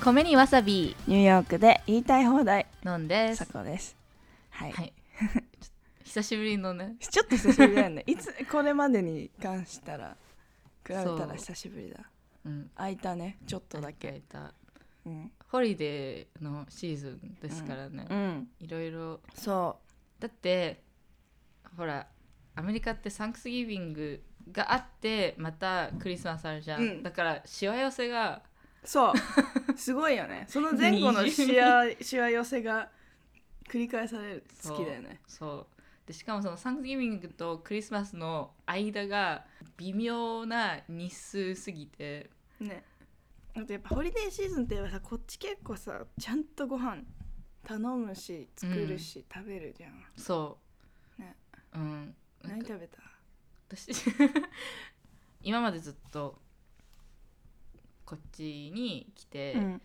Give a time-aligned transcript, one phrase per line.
[0.00, 0.96] 米にわさび。
[1.06, 2.66] ニューヨークで言いたい放題。
[2.86, 3.44] 飲んです。
[3.44, 3.94] さこです。
[4.48, 4.94] はい、はい。
[6.04, 6.96] 久しぶりのね。
[6.98, 8.04] ちょっと久しぶりだよね。
[8.06, 10.16] いつこれまでに関したら
[10.86, 11.18] 比べたそう。
[11.18, 12.00] ら久しぶりだ。
[12.46, 12.70] うん。
[12.76, 13.36] 空いたね。
[13.46, 14.16] ちょっとだけ。
[14.16, 14.54] いた。
[15.04, 19.20] うん、ホリデーのシーズンですからね、うん、いろいろ。
[19.34, 19.80] そ
[20.18, 20.82] だって
[21.76, 22.06] ほら
[22.54, 27.02] アメリカってサンクスギビングがあってまたクリスマスあるじゃん、うん。
[27.02, 28.49] だからしわ寄せがう
[28.84, 29.78] そう。
[29.78, 30.46] すごいよね。
[30.48, 32.90] その前後のしわしわ寄せが
[33.68, 34.44] 繰り返される。
[34.62, 35.20] 好きだよね。
[35.26, 36.06] そう。
[36.06, 42.30] でしかもそのサンクスギビングとクリスマスの間が微妙な日数すぎて。
[42.58, 42.84] ね。
[43.54, 47.02] あとやっぱホリデーシーズンって言えばさこっち結構さちゃんとご飯
[47.64, 50.04] 頼むし作るし、食べるじゃん。
[50.16, 50.58] そ
[51.18, 51.36] う、ね。
[51.74, 52.14] うん。
[52.42, 52.98] 何食べた？
[53.68, 53.92] 私
[55.42, 56.40] 今までずっと
[58.10, 59.62] こっちに来て、うん。
[59.62, 59.78] なん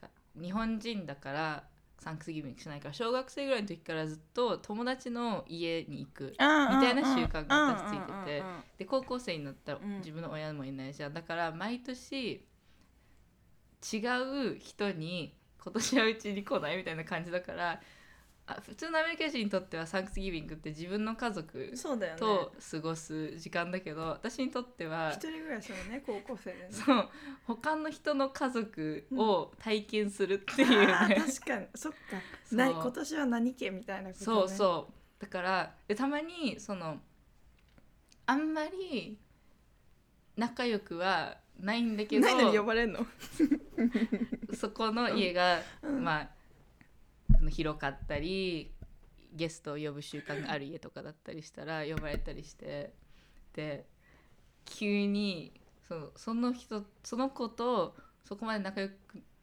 [0.00, 0.08] か
[0.40, 1.64] 日本人だから
[1.98, 8.42] サンクスギビングしないから小学生ぐらいの時からずっと友達の家に行くみたいな習慣が私ついてて
[8.78, 9.98] で高校生になったらうん。
[9.98, 12.42] 自分の親もいないじゃんだから毎年
[13.92, 13.96] 違
[14.54, 17.80] う人に今年はうちに来ないみたいな感じだから
[18.56, 21.72] あ普通のアメリカ人にとってはサンクスギビングって自分の家族
[22.18, 26.68] と過ごす時間だけど私にとっては一人暮らしのね高校生でね。
[26.70, 27.08] そう
[27.44, 31.66] 他の人の家族を体験するっていうね、 あー確かに。
[31.74, 31.98] そっか。
[32.52, 35.22] な今年は何家みたいなこと、ね、そうそう。
[35.22, 37.00] だからでたまにその
[38.26, 39.18] あんまり
[40.36, 43.06] 仲良くはないんだけどないのに呼ばれんの？
[44.54, 46.02] そこの家が、うん。
[46.02, 46.39] まあ
[47.40, 48.70] あの広かったり
[49.32, 52.92] ゲストを呼ぶ習慣がある家とかだったりしたら呼ばれたりして
[53.54, 53.86] で
[54.64, 55.52] 急に
[55.88, 58.88] そのその人その子とそこまで仲良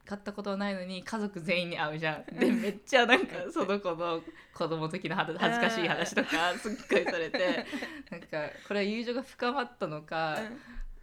[0.05, 2.39] かったことはないのに家族全員に会うじゃん。
[2.39, 4.21] でめっちゃなんかその子の
[4.53, 7.65] 子供の時の恥ず恥ずかしい話とかすっごいされて
[8.09, 10.37] なんかこれは友情が深まったのか。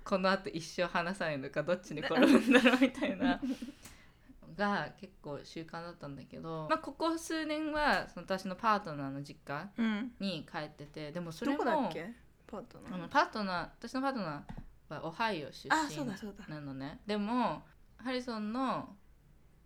[0.05, 3.41] このあと一生話さないのかどっちに転ぶんだろうみたいな
[4.57, 10.13] が結構習慣だったんだけど、まあ、ここ数年はその私のパートナーの実家うん。
[10.21, 12.13] に帰っててでもそどれもこだっけ？
[12.47, 13.09] パートナー？
[13.09, 16.07] パートナー私のパートナーはオハイオ出身
[16.49, 17.01] なのね。
[17.07, 17.63] でも
[17.97, 18.89] ハリソンの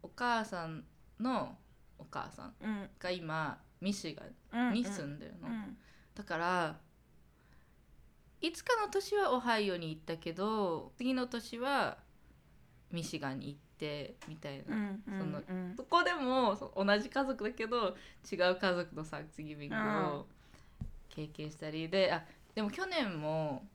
[0.02, 0.84] お母さん
[1.20, 1.56] の
[1.98, 2.90] お母さんうん。
[2.98, 4.22] が今ミシガ
[4.52, 5.76] うんンに住んでるの、うん。
[6.14, 6.76] だから
[8.40, 11.98] いつかの年はオハイオに行ったけど次の年は
[12.92, 13.67] ミシガンに行って
[14.28, 15.74] みたいな、うんそのうん。
[15.76, 17.96] そこでもそう同じ家族だけど
[18.30, 20.26] 違う家族のサンクスギビングを
[21.08, 21.88] 経験したり。
[21.88, 22.24] であ
[22.54, 23.66] でも去年も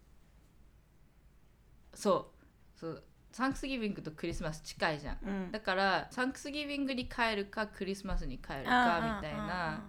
[1.93, 2.31] そ
[2.75, 2.79] う。
[2.79, 3.03] そう。
[3.31, 5.17] サンクスギビングとクリスマス近いじゃん。
[5.25, 5.51] うん。
[5.51, 9.83] だからサンクスギビングに帰るかクリスマスに帰るかみたいな。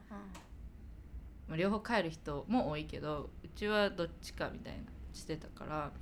[1.48, 4.80] まあ両方帰る人も多いけどうちはどっちかみたいな
[5.12, 5.92] してたから。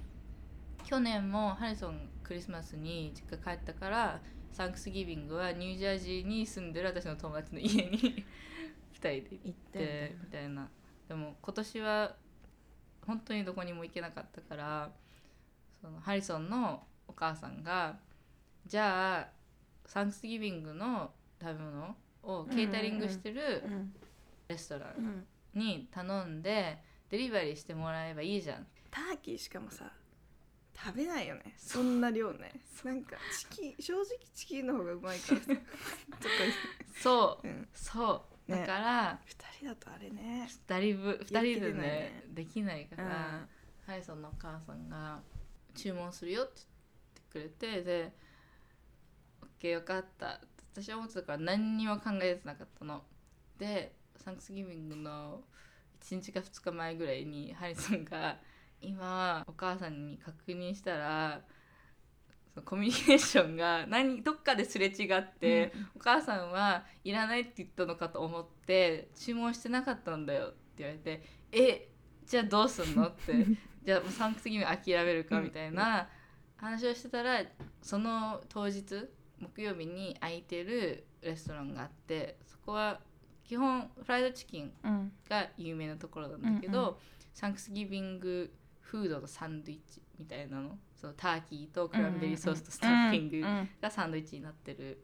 [0.84, 4.20] 去年もハリソンクリスマスに実家帰ったから
[4.52, 8.24] サンクスギビングはニュージャージーに住んでる私の友達の家に
[8.94, 10.68] 2人で行っててみたいな。
[11.08, 12.16] でも今年は
[13.06, 14.92] 本当にどこにも行けなかったから
[15.80, 17.98] そのハリソンのお母さんが
[18.64, 19.28] じゃあ
[19.86, 23.94] サンクスギビングの食べ物をケータリングしてるうん
[24.48, 26.78] レストランうんに頼んで
[27.10, 28.66] デリバリーしてもらえばいいじゃん。
[28.90, 29.92] ターキーしかもさ
[30.84, 31.54] 食べないよね。
[31.56, 32.52] そんな量ね。
[32.84, 34.04] なんかチキン正直
[34.34, 35.46] チキンの方がうまいからさ。
[35.46, 35.60] とか
[37.00, 37.46] そう。
[37.46, 37.68] うん。
[37.72, 38.50] そう。
[38.50, 40.48] だねから二人だとあれね。
[40.68, 42.24] 2人分二人でねね。
[42.28, 43.08] できないかうん。
[43.08, 43.48] ら、
[43.86, 45.22] ハリソンのお母さんが
[45.74, 46.62] 注文するよって
[47.32, 48.12] 言ってくれてで
[49.60, 50.40] OK よかった。
[50.72, 53.04] 私は思ってたから何にも考えてなかったの。
[53.58, 55.44] でサンクスギビングの
[56.00, 58.40] 1日か2日前ぐらいにハリソンが
[58.82, 61.40] 今お母さんに確認したら
[62.54, 71.88] そのコミュニケーションが何どっかですれ違って、お母さんはいらないって言ったのかと思って注文してなかったんだよって言われてえ
[72.26, 73.08] じゃあどうすんの？
[73.08, 73.46] って。
[73.84, 76.08] じゃあもうサンクスギビング諦めるかみたいな
[76.56, 77.42] 話をしてたら
[77.80, 78.84] その当日
[79.40, 83.00] 木曜日に空いてるレストランがあってそこは
[83.42, 85.12] 基本フライドチキンうん。
[85.28, 86.96] が有名なところなんだけど、うんう
[87.32, 88.52] サンクスギビング
[88.92, 90.78] フードのサンドイッチみたいなの？
[90.94, 95.02] そのターキーとクランベリーソースとスタッフィングうんがサンドイッチになってる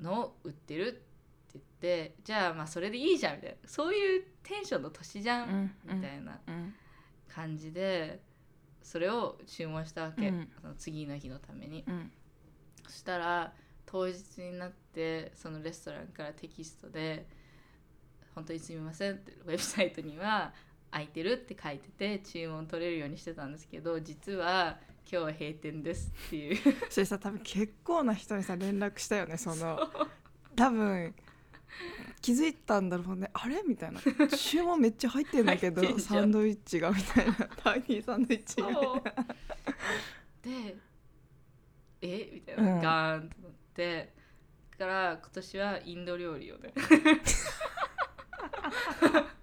[0.00, 1.00] のを売ってるって
[1.54, 3.56] 言ってじゃあまあそれでいいじゃんみたいな。
[3.68, 6.74] そういうテンションの年じゃん、うんみたいなうん。
[7.28, 8.20] 感じで
[8.82, 10.48] それを注文したわけ、うん。
[10.60, 11.84] その次の日のために。
[11.86, 12.10] うん。
[12.88, 13.52] そしたら
[13.84, 17.26] 当日になってそのレストランからテキストで
[18.34, 20.52] 「本当にすみません」ってウェブサイトには
[20.90, 24.78] 「空いてる」って書いてて注文取れるようにしてたんですけど実は
[25.10, 26.58] 「今日は閉店です」っていう。
[26.90, 29.78] それさ多分結構な人にさ連絡したよねその。
[30.54, 31.14] 多分
[32.22, 33.30] 気づいたんだろうね。
[33.34, 33.62] あれ？
[33.66, 34.00] みたいな。
[34.28, 37.34] 注文めっちゃ入ってんだけどサンドイッチがみたいな。
[37.34, 38.70] タイニーサンドイッチが
[40.42, 40.76] で
[42.00, 42.30] え？
[42.32, 42.80] みたいな、うん。
[42.80, 44.14] ガーンとなって。
[44.78, 46.72] だから今年はインド料理をね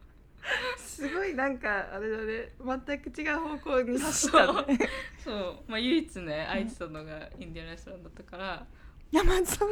[0.77, 2.53] すごいなんかあれだね。
[2.85, 4.79] 全く違う方向に走ったね。
[5.23, 8.67] そう、 まあ、唯一ね空いてたのがインディアンレストランだったから。
[9.11, 9.65] いやまずさ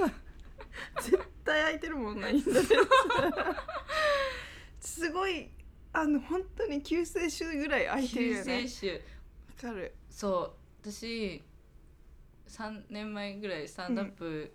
[1.01, 2.67] 絶対空いてるもんないんだね。
[4.79, 5.49] すごい
[5.93, 8.61] あの本当に救世主ぐらい空いてる救よね。
[8.61, 8.87] 世主。
[8.89, 8.99] わ
[9.61, 9.95] かる。
[10.09, 10.89] そう。
[10.89, 11.43] 私
[12.47, 14.51] 3年前ぐらいスタンドアップ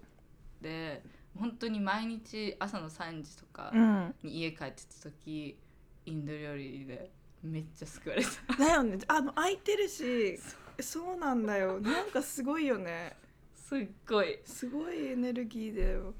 [0.60, 1.02] で、
[1.38, 4.14] 本当に毎日朝の3時とかうん。
[4.22, 5.58] に家帰ってた時
[6.06, 7.10] インド料理で
[7.42, 8.56] めっちゃ救われた。
[8.64, 8.98] だよね。
[9.08, 10.38] あの空いてるし
[10.80, 11.16] そう。
[11.16, 11.80] なんだよ。
[11.80, 13.16] なんかすごいよね。
[13.54, 14.38] すっごい。
[14.44, 16.14] すごいエネルギーだよ。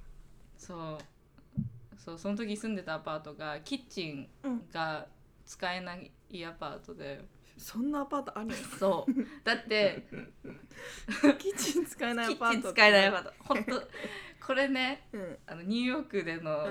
[0.59, 0.99] そう。
[1.97, 4.69] そうその時住んでたアパートがキッチンうん。
[4.73, 5.07] が
[5.45, 6.11] 使えない
[6.45, 7.25] アパートで。
[7.59, 9.13] そんなアパートあるそう。
[9.43, 10.07] だって
[11.39, 13.33] キッチン使えないキアパートッチン使えないアパート。
[13.41, 13.83] 本当
[14.47, 15.21] これねうん。
[15.21, 16.67] うんあのニューヨークでの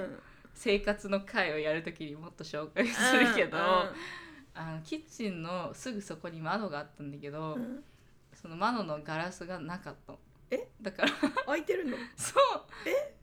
[0.56, 7.84] 生活の会をやる時にもっと紹介するけど、あのキッチンのすぐそこに窓があったんだけど、うん。
[8.34, 10.20] その窓のガラスがなかったの。
[10.52, 10.68] え？
[10.82, 11.10] だから
[11.46, 11.98] 空いてるの？
[12.16, 12.36] そ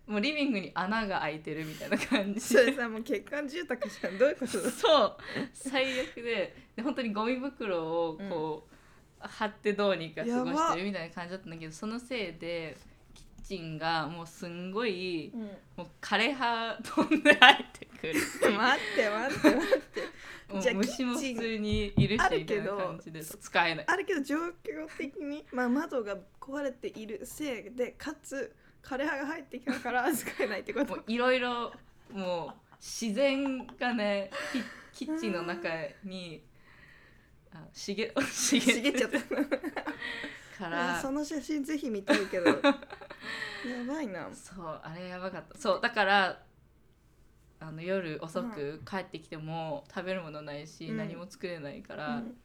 [0.06, 0.10] う。
[0.10, 2.40] もうリビングに穴が開いてるみたいな感じ。
[2.40, 4.18] それさもう欠陥住宅じゃん？
[4.18, 4.48] どういうこと？
[4.70, 5.16] そう。
[5.52, 8.68] 最悪でで本当にゴミ袋をこ
[9.22, 12.76] う、貼ってどうにか過ごしてるみたいな感じだったんだけどそのせいで
[13.52, 15.40] チンがもうすんごいうん。
[15.76, 18.14] もう枯葉飛んで入ってくる。
[18.56, 20.02] 待って待って待って。
[20.60, 23.84] じゃあ虫も普通にいるしあるみたいなけど感じで使えない。
[23.88, 24.52] あるけど状況
[24.96, 31.02] 的に、まあ、窓が壊れているせいでかつ枯葉が入ってきたから使えないってこと。
[31.06, 31.72] いろいろ
[32.10, 34.30] もう自然がね
[34.94, 35.68] キキッチンの中
[36.04, 36.42] に
[37.52, 39.18] あ茂茂茂っちゃった。
[40.62, 41.00] から。
[41.02, 42.60] その写真ぜひ見たいけど
[43.66, 44.28] やばいな。
[44.32, 45.58] そうあれやばかった。
[45.58, 46.42] そうだから
[47.60, 50.96] あの夜遅く帰ってきても食べるものないし、うん。
[50.96, 52.36] 何も作れないから、うん。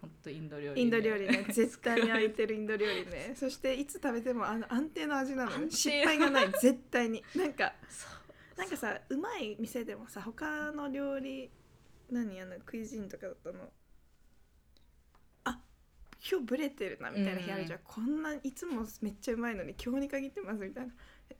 [0.00, 1.46] ほんとインド料理、インド料理ね。
[1.50, 3.32] 絶対に空いてるインド料理ね。
[3.34, 5.70] そしていつ食べてもあの安定の味なの。
[5.70, 6.52] 失敗がない。
[6.52, 7.24] 絶対に。
[7.34, 8.06] なんかそ
[8.56, 8.58] う。
[8.58, 11.50] なんかさうまい店でもさ他の料理
[12.10, 12.40] 何？
[12.40, 13.64] あのクイジンとかだったの？
[13.64, 13.66] あ
[16.28, 20.92] 今日ブレてるなみたいな日あるじゃん、こんないつもめっちゃうまいのに今日に限ってますみたいな。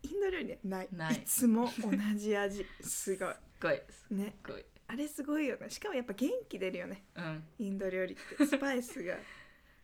[0.02, 0.88] インド料理ねない。
[0.92, 1.22] ない。
[1.24, 2.66] つも同じ味。
[2.82, 3.34] すごい。
[3.60, 3.80] ごい。
[4.10, 4.36] ね。
[4.46, 4.64] ごい。
[4.86, 5.70] あれすごいよね。
[5.70, 7.04] しかもやっぱ元気出るよね。
[7.14, 7.44] うん。
[7.58, 8.44] インド料理って。
[8.44, 9.16] スパイスが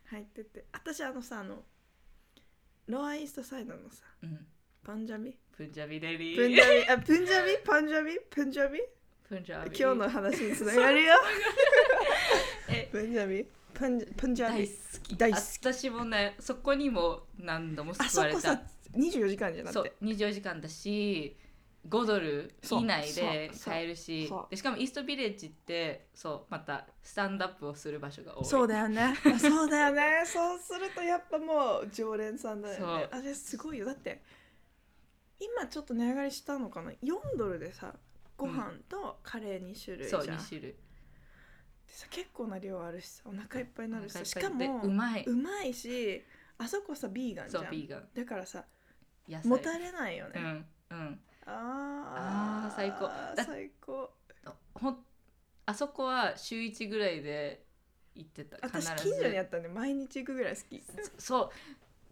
[0.05, 0.67] 入ってて。
[0.73, 1.64] 私あのさあの
[2.87, 4.46] ロアイーストサイドのさうん。
[4.82, 6.37] パンジャビプンジャビデリー。
[6.37, 8.82] プンジャビあプンジャビパンジャビプンジャビ
[9.26, 11.14] プンジャビ今日の話につながるよ。
[12.69, 12.89] え。
[12.93, 13.46] プンジャビ
[13.81, 15.17] パンジパンジャ大ビ好き。
[15.17, 15.41] 大好き。
[15.63, 18.41] 私もねそこにも何度もあ救われた。
[18.41, 18.63] そこさ
[18.94, 21.37] 24時間じゃなくそうて24時間だし
[21.89, 24.46] 5ドル以内でそう買えるしそう。
[24.51, 28.44] でしかもイーストビレッジってそうまたスタンドアップをする場所が多い。
[28.44, 29.03] そうだよね。
[29.03, 30.22] あ そうだよね。
[30.27, 32.81] そうするとやっぱもう常連さんだよね。
[32.81, 33.20] そう。
[33.20, 33.87] あれすごいよ。
[33.87, 34.22] だって
[35.39, 37.94] 今ちょっと値上がりしたのかな？4ドルでさ
[38.37, 40.70] ご飯とカレー2種類じゃ、そうん2種類。
[40.72, 40.77] で
[41.91, 45.25] さ結構な量あるしさお腹いっぱいになるしさしかもうまい。
[45.25, 46.23] うまいし
[46.59, 48.09] あそこさビーガンじゃそうんビーガン。
[48.15, 48.65] だからさ
[49.29, 49.49] 野菜。
[49.49, 51.20] もたれないよね、うんうん。
[51.47, 53.06] ああー最高。
[53.37, 54.11] だ最高。
[54.75, 54.99] ほん
[55.67, 57.65] あそこは週1ぐらいで
[58.15, 60.82] 行ってた私必近所にずあったんで毎日行くぐらい好き。
[61.19, 61.51] そう。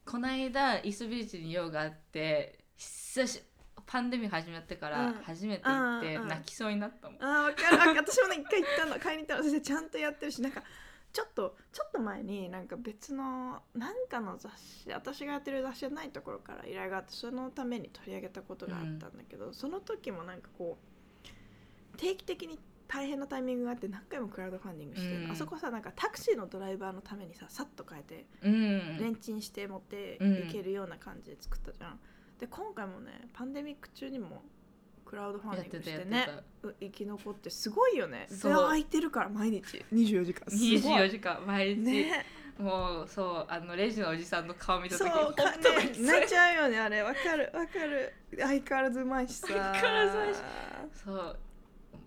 [0.05, 3.43] この間イーストビレッジに用があって久し
[3.89, 5.15] パンデミック始まってからうん。
[5.23, 7.79] 初めて行ってうんうん泣きそうになったもん、あーわかる。
[7.79, 8.99] わ私もね一回行ったの。
[9.01, 10.63] 買いに行ったのそしてちゃんとやってるしなんか
[11.11, 20.79] ちょっとちょっと前になんか別のなんかの雑誌私がやってる雑誌じゃないところから依頼があってそのために取り上げたことがあったんだけど、その時もなんかこ
[21.25, 25.31] う定期的に大変なタイミングがあって何回もクラウドファンディングしてる、うん。
[25.31, 28.99] あそこさなんかタクシーのドライバーのためにささっと変えてうん。
[28.99, 30.49] レンチンして持ってうん。
[30.49, 32.01] いけるような感じで作ったじゃん。
[32.39, 34.43] で今回もねパンデミック中にも
[35.05, 36.29] クラウドファンディングしてね
[36.63, 38.27] う生き残ってすごいよね。
[38.29, 38.53] そう。
[38.53, 39.85] で空いてるから毎日。
[39.93, 40.51] 24時間。
[40.51, 42.27] すごい24時間毎日、ね。
[42.59, 46.05] もうそうあのレジのおじさんの顔見たそう時そう。
[46.05, 47.03] ね泣いちゃうよねあれ。
[47.03, 48.13] わかるわかる。
[48.37, 49.47] 相変わらずうまいしさ。
[49.49, 50.39] 相変わらずうまいし。
[51.05, 51.39] そう。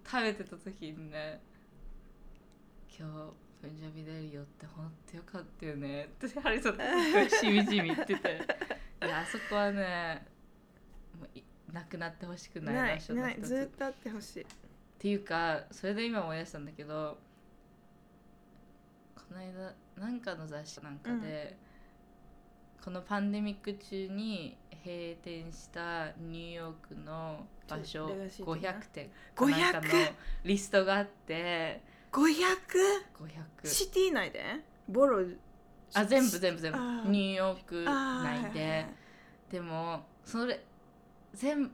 [0.06, 1.42] 食べてた時にね
[2.98, 6.06] 今日プンジャビ出るよって本当よかったよね。
[6.06, 6.80] ってハリソンと
[7.36, 8.40] しみじみ言ってて。
[9.06, 10.26] いやあそこはね
[11.20, 14.46] もういなくなってほしくない場所のない一つっずっとあってほしい。
[14.98, 17.18] ていうかそれで今思い出したんだけど
[19.16, 21.58] この間なんかの雑誌なんかで、
[22.84, 28.72] このパンデミック中に閉店したニューヨークの場所レガシー的な。
[28.72, 30.14] 500店かなんかの500
[30.46, 32.26] リストがあって500
[33.64, 34.44] 500シティ内で？
[34.90, 35.26] ボロ？
[35.94, 36.78] あ全部全部全部。
[37.10, 38.86] ニューヨーク内で。
[39.52, 40.64] でもそれ
[41.34, 41.72] 全部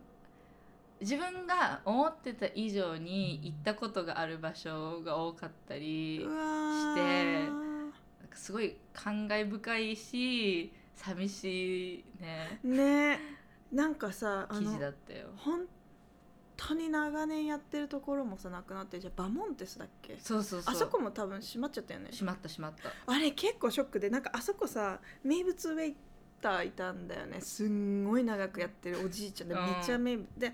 [1.00, 7.48] 自分が思ってた以上に行ったことがある場所が多かったりして
[8.34, 12.60] すごい感慨深いし寂しいね。
[12.64, 13.20] ね。
[13.72, 15.28] なんかさあ記事のだったよ。
[15.38, 15.67] 本
[16.68, 20.18] 当に長年やってるところもさなくなってじゃあバモンテスだっけ？
[20.20, 20.74] そうそうそう。
[20.74, 22.12] あそこも多分閉まっちゃったよね。
[22.12, 22.92] しまったしまった。
[23.12, 25.96] あれ結構ショックでなんかあそこさ名物ウェイ
[26.42, 27.42] ターいたんだよね。
[27.42, 29.62] すんごい長くやってるおじいちゃんでうん。
[29.66, 30.54] めっちゃ名物で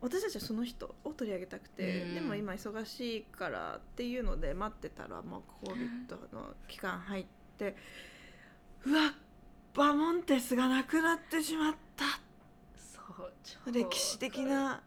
[0.00, 2.14] 私たちはその人を取り上げたくて、うん。
[2.14, 7.26] でも今忙しいからっていうので待ってたらもう COVID の期間入っ
[7.58, 7.76] て
[8.86, 9.12] うわ
[9.74, 12.04] バモンテスがなくなってしまった。
[12.76, 14.82] そう超歴史的な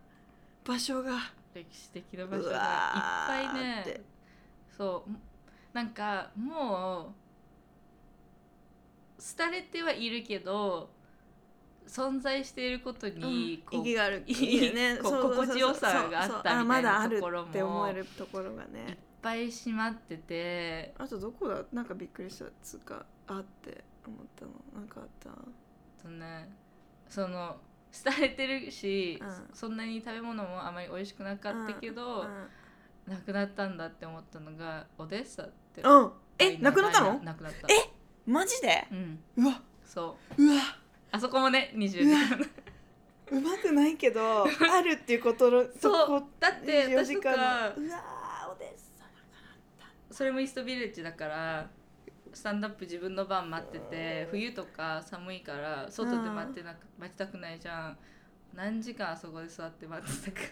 [0.66, 1.20] 場所が。
[1.54, 2.62] 歴史的な場所うがいっ
[3.52, 4.02] ぱいね
[4.76, 5.12] そう。
[5.72, 7.14] なんかも
[9.20, 10.90] う廃れてはいるけど
[11.88, 14.24] 存在していることにこう、意義がある。
[14.26, 14.98] ね。
[15.04, 17.50] 心地よさがあったみたいなまだあるところも。
[17.50, 20.96] って思えるところがいっねぱい閉まってて。
[20.98, 21.64] あとどこだ？
[21.72, 22.46] なんかびっくりした。
[22.64, 24.52] つうかあって思ったの。
[24.76, 25.30] なんかあった？
[26.02, 26.50] とね
[27.08, 27.58] その
[28.06, 29.50] 廃れてるし、うん。
[29.54, 32.26] そんなに食べ物もあまり美味しくなかったけど、
[33.08, 37.20] なくなったんだって思ったのがオデッサってうん、うん、えなくなったの？
[37.20, 37.68] なくなった。
[37.74, 37.92] え
[38.26, 38.88] マジで？
[38.92, 39.20] うん。
[39.38, 39.62] うわ。
[39.86, 40.44] そう。
[40.44, 40.62] うわ。
[41.12, 42.40] あそこもね20時間
[43.32, 46.22] うまくないけど あるっていうことのそう。
[46.22, 49.06] こだって24私とかのうわーオデッサ
[50.12, 51.70] それもイーストビレッジだから
[52.34, 57.98] スタンドアップ自分の番待ってて冬とか寒いから外で待ってなく待ちたくないじゃん。
[58.54, 60.48] 何時間あそこで座って待ってたか。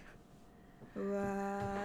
[0.95, 1.21] うわ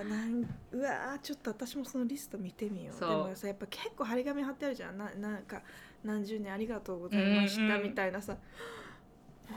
[0.02, 2.96] ーなんうわーちょっと私もそのリスト見てみよう。
[2.98, 3.10] そう。
[3.10, 4.98] でもさやっぱ結構張り紙貼ってあるじゃん。
[4.98, 5.62] ななんか
[6.02, 8.36] 何十年ありがとうございましたうんうんみたいなさ、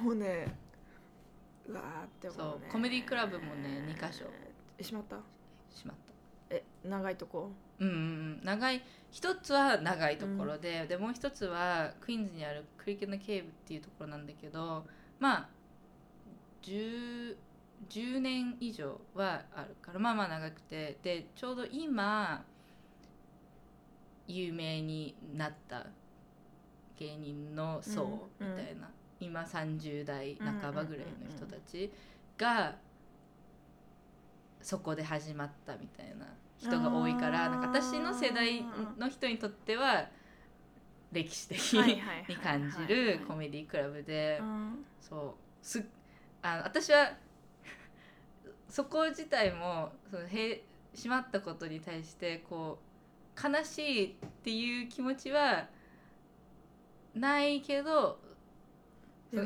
[0.03, 0.53] もうね
[1.67, 2.61] うわーって思うね。
[2.61, 2.71] そう。
[2.71, 4.25] コメディクラブもね2箇所。
[4.77, 5.17] えしまった？
[5.75, 5.97] しまっ
[6.49, 6.55] た。
[6.55, 7.51] え長いとこ？
[7.79, 8.41] うんうんうん。
[8.43, 8.81] 長い
[9.11, 14.85] 一つは長いところで、でもう一つはクイーンズにあるクリケンのケーブっていうところなんだけど
[15.19, 15.49] まあ
[16.61, 17.35] 10,
[17.89, 22.43] 10年以上はあるからまあまあ長くてでちょうど今
[24.27, 25.87] 有名になった
[26.97, 28.55] 芸人の層みうん。
[28.55, 28.89] たいな、
[29.19, 31.91] 今30代半ばぐらいの人たち
[32.37, 32.75] が
[34.61, 36.27] そこで始まったみたいな
[36.59, 38.65] 人が多いからなんか私の世代
[38.97, 40.07] の人にとっては
[41.11, 42.01] 歴史的に
[42.43, 44.85] 感じるコメディクラブでうん。
[44.99, 45.83] そうす
[46.41, 47.13] あの私は
[48.67, 50.57] そこ自体もその閉
[50.93, 52.79] 閉まったことに対してこ
[53.35, 55.67] う悲しいっていう気持ちは
[57.15, 58.19] ないけど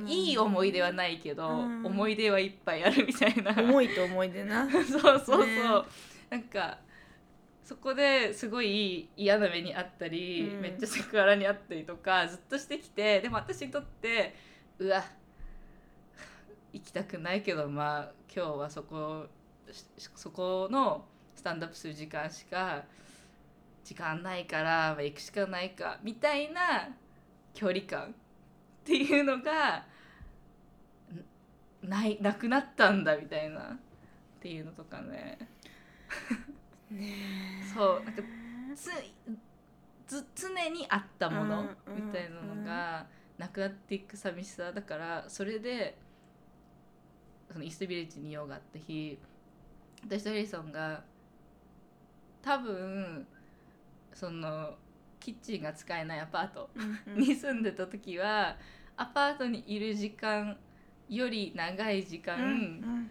[0.07, 1.85] いい思い出はないけど、うん。
[1.85, 3.51] 思い出はいっぱいあるみたいな。
[3.61, 4.65] 重いと思い出な。
[4.71, 5.61] そうそうそう、ね。
[6.29, 6.77] なんか
[7.63, 10.61] そこですごい嫌な目にあったり、うん。
[10.61, 14.35] めっちゃセクハラにあったりとかずっとしてきてでも私にとって
[14.79, 15.03] うわ
[16.73, 19.27] 行きたくないけどまあ今日はそこ
[19.71, 21.05] しそこの
[21.35, 22.83] スタンドアップする時間しか
[23.83, 26.89] 時間ないから、まあ、行くしかないかみたいな
[27.53, 28.13] 距離感っ
[28.83, 29.85] ていうのが
[31.85, 33.77] んないなくなったんだみたいなっ
[34.41, 36.52] ていうのとかねね
[37.73, 38.21] そうなんか
[38.75, 38.89] つ
[40.07, 43.07] ず常にあったものうんみたいなのが
[43.37, 45.97] なくなっていく寂しさだからそれで
[47.51, 49.17] そのイーストビレッジに用があった日
[50.05, 51.03] 私とヘリソンが
[52.41, 53.25] 多分
[54.13, 54.75] その
[55.19, 56.69] キッチンが使えないアパート
[57.07, 58.57] うんに住んでた時は
[58.97, 60.57] アパートにいる時間
[61.09, 63.09] より長い時間、うん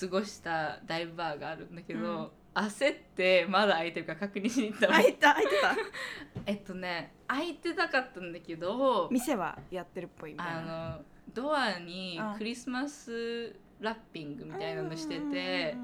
[0.00, 2.28] 過ごしたダイブバーがあるんだけど、うん
[2.62, 4.92] 焦ってまだ開いてるか確認しに行ったの。
[4.94, 5.76] 開いた開いてた。
[6.46, 10.94] えっとね開いてなかったんだけど店はやってるっぽいみたいな。
[10.94, 15.76] あのドアにうんクリスマスラッピングみたいなのしてて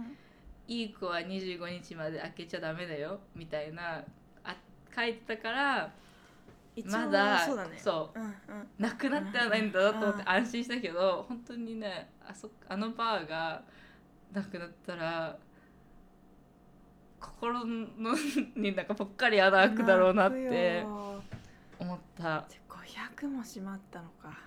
[0.66, 4.02] いい子は25日まで開けちゃダメだよみたいな
[4.42, 4.56] あ
[4.94, 5.92] 書いてたから
[6.86, 7.78] まだそうだね。
[7.78, 8.18] そう。
[8.18, 8.34] うんうん。
[8.78, 13.62] なくなってはないんだなと思ってうん安心したけど本当にねあそあのバーが
[14.32, 15.38] なくなったら
[17.24, 18.14] 心の
[18.56, 20.84] になんかぽっかり穴開くだろうなって
[21.78, 22.46] 思った。
[22.48, 24.38] で500も閉まったのか。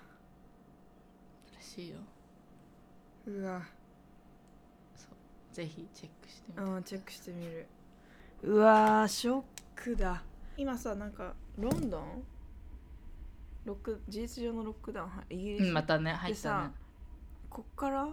[1.54, 1.96] 嬉しいよ。
[3.26, 3.62] うわ。
[5.52, 6.62] ぜひチェックしてみて。
[6.62, 7.66] うんチェックしてみる。
[8.44, 9.42] うわーショッ
[9.74, 10.22] クだ。
[10.56, 12.22] 今さなんかロンドン？
[13.64, 15.08] ロック事実上のロックダウン？
[15.08, 16.70] はイギリス、うんまたね入ったね。
[17.50, 18.08] こっから？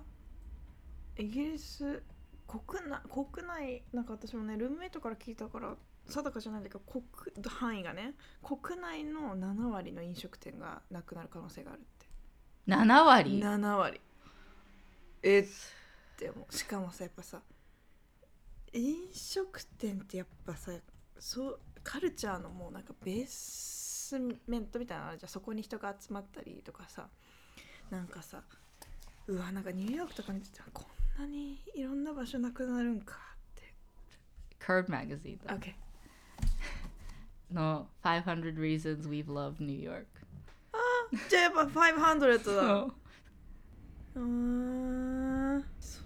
[1.17, 2.01] イギリス
[2.47, 5.75] 国内国内なんか私もねルームメイトから聞いたから
[6.07, 7.03] 定かじゃないんだけど国
[7.47, 12.05] 範囲がね国内の7割の飲食店がなくなる可能性があるって。
[12.67, 14.01] 7割？7割。
[15.23, 15.47] え
[16.19, 17.41] でもしかもさやっぱさ
[18.73, 20.71] 飲食店ってやっぱさ
[21.17, 25.29] そうカルチャーのもうなんかベースメントみたいなのあるじゃん。
[25.29, 27.07] そこに人が集まったりとかさ
[27.89, 28.43] なんかさ
[29.27, 30.85] うわなんかニューヨークとか見ててこん
[31.17, 33.73] なにいろんな場所なくなるんかって。
[34.59, 35.73] Curb Magazine だ OK
[37.53, 40.05] の500 Reasons We've Loved New York.
[41.29, 42.39] じゃあやっぱ500だ。
[42.43, 42.93] そ
[44.15, 46.01] ううーんそ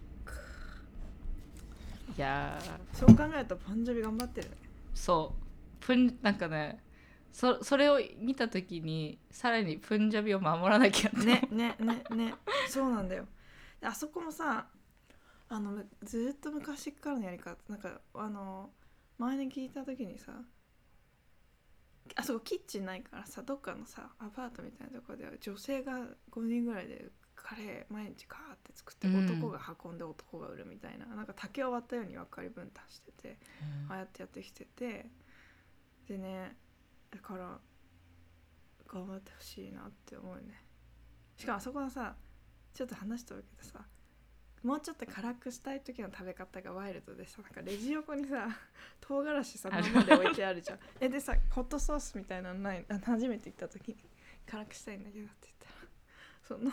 [2.17, 4.57] いやーそう考えるとパンジャビ頑張ってるね。
[4.93, 5.85] そう。
[5.85, 6.83] プンなんかね
[7.31, 12.33] そそれを見た時にさらにプンジャビを守らなきゃってねねねね。
[12.67, 13.25] そうなんだよ。
[13.79, 14.67] であそこもさ
[15.49, 18.69] あのずーっと昔からのやり方なんかあの
[19.17, 20.31] 前に聞いた時にさ
[22.15, 25.93] あそこキッチンないからさどっかのさアパートみたいなところで女性が
[26.31, 29.25] 5人ぐらいでカレー毎日カーって作ってうん。
[29.25, 33.37] 男が運んで男が売るみたいな、なんか竹を割ったように分かり分担してて
[33.87, 35.09] ああやってやってきてて
[36.07, 36.55] でね
[37.09, 37.57] だから
[38.87, 40.63] 頑張ってほしいなって思うね。
[41.37, 42.15] しかもあそこはさ
[42.73, 43.85] ちょっと話しておくけどさ
[44.63, 48.47] もうちょっと辛くしたい時の食べ方がワイルドでさなんかレジ横にさ
[48.99, 50.79] 唐辛子さ生で置いてあるじゃん。
[50.99, 53.97] えでさホットソースみたいなのないあ初めて行った時に
[54.45, 55.87] 辛くしたいんだけどって言ったら
[56.43, 56.71] その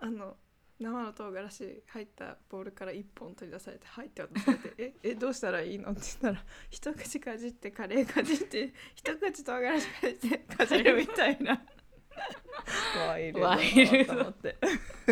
[0.00, 0.36] あの
[0.80, 11.62] 生の唐辛子入ったボウルから1本取り出されて「はい」って渡されて「え えどうしたらいいの?」って言ったら一口かじってカレーかじって一口唐辛子かじって かじるみたいな
[13.08, 14.56] ワイルドって。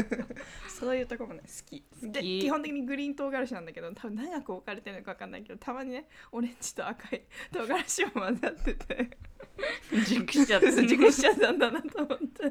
[0.68, 1.84] そういうとこもね好き。
[2.02, 2.40] でき。
[2.40, 9.18] 基本的にグリーン唐辛子なんだけど多分長く置かれてるのか分かんないけどたまにねオレンジと赤い唐辛子も混ざってて。
[10.06, 12.42] 熟しちゃって 熟しちゃったんだなと思って。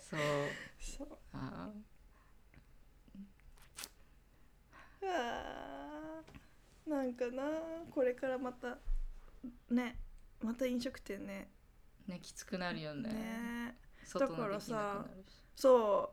[0.00, 0.20] そう。
[0.78, 1.08] そう。
[1.32, 1.72] ああ。
[6.86, 6.90] ー。
[6.90, 7.42] なんかな
[7.90, 8.78] これからまた
[9.70, 9.96] ね
[10.42, 11.48] また飲食店ね。
[11.56, 11.59] ー
[12.06, 13.08] ねきつくなるよね。
[13.08, 13.76] ね。
[14.18, 15.06] だからさ
[15.54, 16.12] そ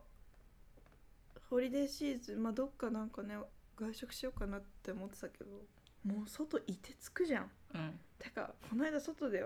[1.36, 1.39] う。
[1.50, 3.36] ホリデーシーズンまあどっかなんかね
[3.78, 5.50] 外食しようかなって思ってたけど
[6.04, 7.52] もう外いてつくじゃん。
[7.73, 8.00] うん。
[8.19, 9.45] てかこの間外で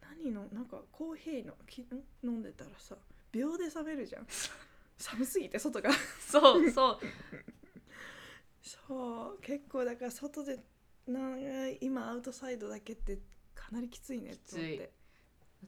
[0.00, 1.86] 何のなんかコーヒーのきん？
[2.22, 2.96] 飲んでたらさ
[3.32, 4.26] 秒で冷めるじゃん。
[4.98, 5.90] 寒すぎて外が。
[6.20, 6.98] そうそう。
[8.62, 9.40] そう。
[9.40, 10.58] 結構だから外で
[11.06, 11.36] な
[11.80, 13.18] 今アウトサイドだけって
[13.70, 14.78] かなりきついねって思って。
[14.78, 14.84] だ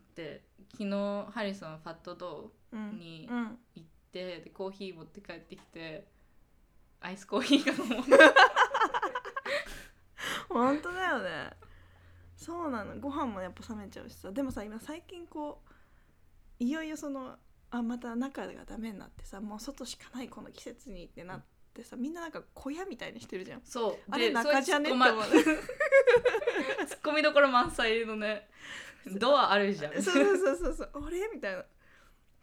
[0.01, 3.59] って昨日ハリソンファットドうーんにうん。
[3.75, 6.07] 行ってでコーヒー持って帰ってきて
[7.01, 8.05] アイスコーヒーがもう。
[10.49, 11.51] 本当だよね。
[12.37, 12.99] そうなの。
[12.99, 14.33] ご飯もやっぱ冷めちゃうしさ。
[14.33, 15.63] でもさ今最近こ
[16.61, 17.37] ういよいよその
[17.71, 23.63] あまた中がダメになってさもう外しかないこの季節にってなってさみんななんか小屋みたいにしてるじゃん。
[23.65, 23.99] そう。
[24.11, 24.91] あれで中じゃね？
[24.91, 25.25] そって思う。
[26.87, 28.49] ツッコミどころ満載のね
[29.07, 29.95] ドアあるじゃん。
[29.95, 31.07] そうそうそうそうそう。
[31.07, 31.29] あれ？
[31.33, 31.65] みたいな。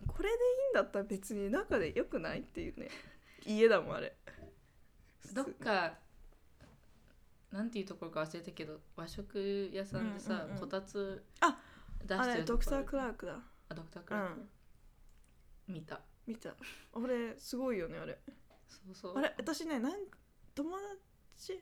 [0.08, 2.90] これでいいんだったら別に中でよくないっていうね。
[3.46, 4.16] 家だもんあれ。
[5.34, 5.94] どっか
[7.52, 11.60] なんていうところか忘れたけど和食屋さんでさ、うんうんうんこたつあ
[12.06, 13.40] 出してあれるとこあるドクター・クラークだ。
[13.70, 14.40] あドクタークラーク、
[15.70, 15.74] うん。
[15.74, 16.02] 見た。
[16.28, 16.50] 見た。
[16.50, 16.56] あ
[17.08, 18.20] れすごいよねあれ
[18.70, 19.18] そうそう。
[19.18, 19.94] あれ私ねなん
[20.56, 20.70] 友
[21.38, 21.60] 達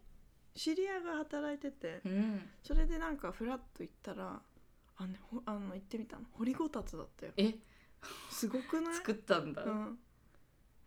[0.55, 2.49] 知り合いが働いててうん。
[2.63, 4.41] それでなんかフラッと行ったら
[4.97, 6.23] あの,、ね、ほあの行ってみたの。
[6.33, 7.33] 掘りごたつだったよ。
[7.37, 7.55] え？
[8.29, 8.95] すごくない？
[8.95, 9.99] 作ったんだ、うん。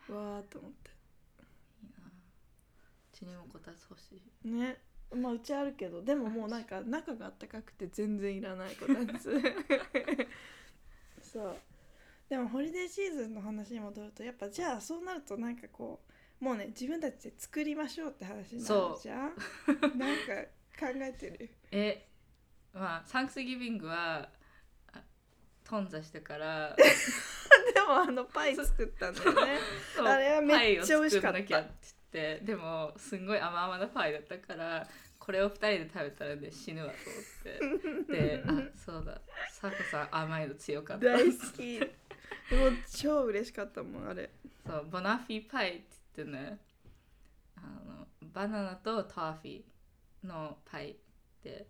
[0.08, 0.90] わーって思って。
[3.12, 4.48] ちにもこたつ欲しい。
[4.48, 4.80] ね。
[5.14, 9.40] まあうちあるけどでももうなんか中があったかくて全然いらないこたつ
[11.20, 11.56] そう。
[12.28, 16.09] でもホリデーシーズンの話に戻るとやっぱじゃあそうなるとなんかこう
[16.40, 19.34] もうね自分たちで作りましょうって話になるじゃん。
[19.98, 20.34] なんか
[20.78, 21.50] 考えてる。
[21.70, 22.08] え
[22.72, 24.30] まあサンクスギビングは
[24.92, 25.02] あ
[25.64, 26.74] 頓挫してから。
[27.74, 29.58] でもあのパイ作ったんだよね。
[29.98, 31.38] あれはめっちゃ美味しかった。
[31.38, 31.66] って言っ
[32.10, 32.40] て。
[32.40, 38.12] でもすんごい甘々なパイだったからこれを2人で食べたらね死ぬわと思って。
[38.16, 39.20] であそうだ。
[39.52, 41.04] サコさん甘いの強かった。
[41.04, 41.78] 大好き。
[41.78, 41.86] で
[42.56, 44.30] も超嬉しかったもんあれ。
[44.66, 46.58] そうバナフィパイってね。
[47.56, 50.96] あのバナナとトーフィーのパイっ
[51.42, 51.66] て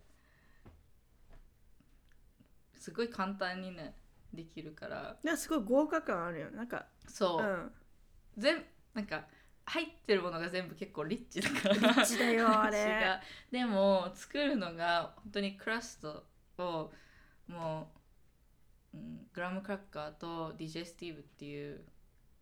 [2.79, 3.95] すごい簡単にね
[4.33, 5.17] できるから。
[5.23, 6.57] なんかすごい豪華感あるよね。
[6.57, 7.45] なんかそう。
[7.45, 7.73] う、ん。
[8.39, 9.25] 全なんか
[9.67, 11.75] 入ってるものが全部結構リッチだから。
[11.75, 13.21] リッチだよあれ。
[13.51, 16.25] でも作るのが本当にクラスト
[16.59, 16.93] を
[17.49, 17.93] も
[18.95, 21.85] う、うん、グラムクラッカーとディジェスティブっていう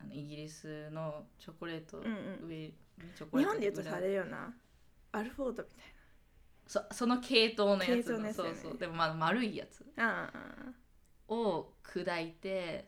[0.01, 2.47] あのイギリスのチョコレート、うんうん。
[2.47, 2.73] 上に
[3.15, 4.53] チョコレート日本で言うとさ裏あれよな
[5.11, 5.77] アルフォードみたい
[6.67, 8.59] そその系統のやつののそうやつだよね。
[8.61, 11.33] そうでもまだ丸いやつなああ。
[11.33, 12.87] を砕いて、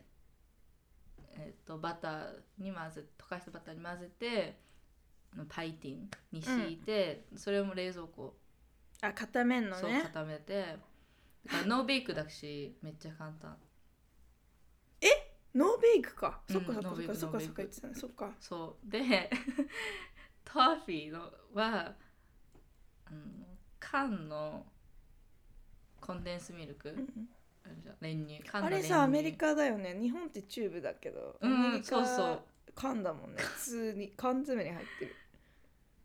[1.34, 2.24] えっとバター
[2.58, 4.58] に混ぜ溶かしたバターに混ぜて
[5.34, 8.36] あのパイティンに敷いて、それも冷蔵庫、
[9.00, 10.76] ああ片面のそうね固めて。
[11.44, 13.56] だからノーベイクだしめっちゃ簡単
[15.54, 17.94] ノーベイクか、うんそっかそっかそっかそっかそっか言ってたね。
[17.94, 18.30] そっか。
[18.40, 18.90] そう。
[18.90, 19.00] で
[20.44, 21.94] トーフィーのは
[23.06, 23.46] あの
[23.78, 24.66] 缶の
[26.00, 27.28] コンデンスミルク、うん
[27.64, 28.42] あるじゃん練乳。
[28.44, 28.88] 缶あれの練乳。
[28.88, 29.96] さアメリカだよね。
[30.00, 32.42] 日本ってチューブだけど、うんアメリカそうそう。
[32.74, 33.36] 缶だもんね。
[33.42, 35.16] 普通に缶詰に入ってる。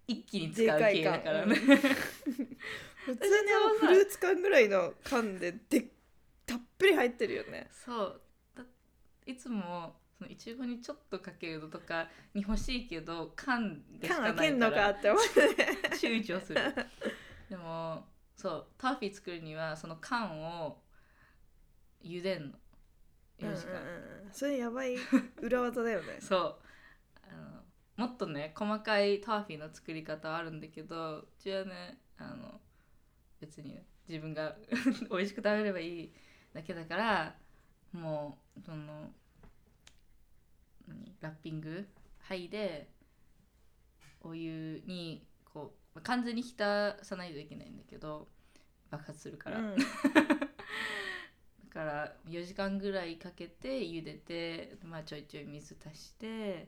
[0.08, 1.56] 一気に使う系だからね。
[3.06, 5.88] 普通にあのフルーツ缶ぐらいの缶でで
[6.46, 7.70] たっぷり入ってるよね。
[7.72, 8.10] そう。
[8.10, 8.27] だ
[9.28, 16.62] いつもそのいちごにちょっとかけるのとかに欲しいけど缶でしか缶開けんないからのかって思って躊躇する。
[17.50, 20.82] でもそうターフィー作るにはその缶を
[22.04, 22.58] 茹でんの。
[23.40, 23.94] 4時間、うんうん
[24.26, 24.96] うんそれやばい
[25.42, 26.18] 裏技だよね。
[26.20, 26.56] そう。
[27.32, 27.63] あの
[28.08, 32.60] もっとね細かいターフィーの作り方はあるんだけどうちはねあの
[33.40, 34.58] 別にね自分が
[35.12, 36.13] 美味しく食べればいい
[36.54, 37.36] だけだから
[37.93, 39.12] もうその
[40.88, 41.88] 何ラッピング
[42.30, 42.89] 剥で
[44.21, 48.28] お湯にこう完全に浸さないといけないんだけど
[48.89, 49.76] 爆発するから、うん。
[49.78, 49.84] だ
[51.69, 56.67] から4時間ぐらいかけて茹でて、まあ、ちょいちょい水足して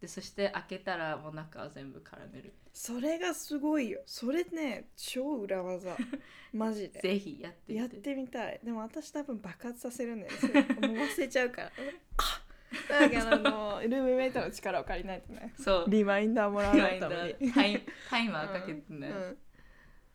[0.00, 4.00] でそして開けたらもう中は全部絡めるそれがすごいよ。
[4.06, 5.96] それね超裏技。
[6.54, 7.00] マジで。
[7.00, 7.80] ぜひやってみて。
[7.80, 8.60] やってみたい。
[8.62, 10.32] でも私多分爆発させるんだよ
[10.80, 11.72] 忘れちゃうから。
[12.16, 12.42] あ
[12.88, 15.52] だからあのルームメイトの力を借りないとね。
[15.58, 15.90] そう。
[15.90, 17.54] リマインダーもらうリマインためにダー。
[17.54, 19.38] タイタイマーかけてね、うん。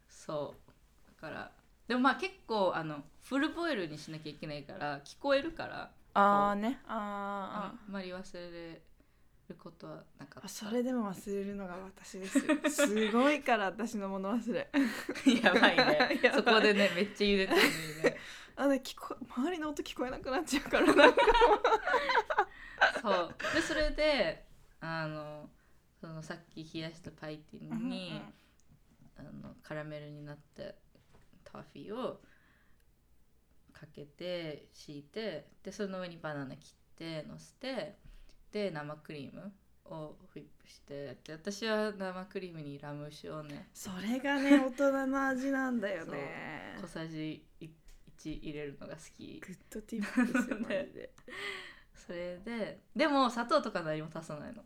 [0.08, 1.22] そう。
[1.22, 1.52] だから
[1.88, 6.80] でもまあ結構あのフルボイルにしなきゃいけないから聞こえるからああね。
[6.88, 8.82] ああーんまり忘れ
[9.50, 10.46] ることはなかった。
[10.46, 12.44] あそれでも忘れるのが私ですよ。
[12.70, 14.70] すごいから私の物忘れ。
[15.44, 16.20] やばいね。
[16.24, 16.44] やばい。
[16.44, 18.18] そこでねめっちゃ茹でてるのにね。
[18.58, 21.22] あね聞こ周りの音聞こえなくなっちゃうからなんか。
[23.02, 23.36] そう。
[23.54, 24.46] でそれで
[24.80, 25.50] あの
[26.00, 28.22] そのさっき冷やしたパイティンに、
[29.18, 30.76] あのカラメルになって
[31.44, 32.22] タフィーを
[33.74, 37.98] かけて敷いてでその上にバナナ切ってのせて
[38.56, 39.52] で生クリーム
[39.84, 43.68] をホイップしてで私は生クリームにラム酒をね。
[43.74, 46.78] それがね 大人の味なんだよね。
[46.80, 49.42] 小さじ1入れるのが好き。
[49.46, 51.14] Good tip ですよ マジで。
[51.94, 54.64] それででも砂糖とか何も足さないの。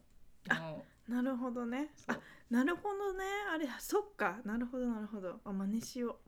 [0.62, 1.12] もう。
[1.12, 1.91] なるほどね。
[2.06, 2.19] あ
[2.52, 3.25] なるほどね。
[3.52, 4.39] あれそっか。
[4.45, 5.41] なるほどなるほど。
[5.43, 6.19] あ真似しよ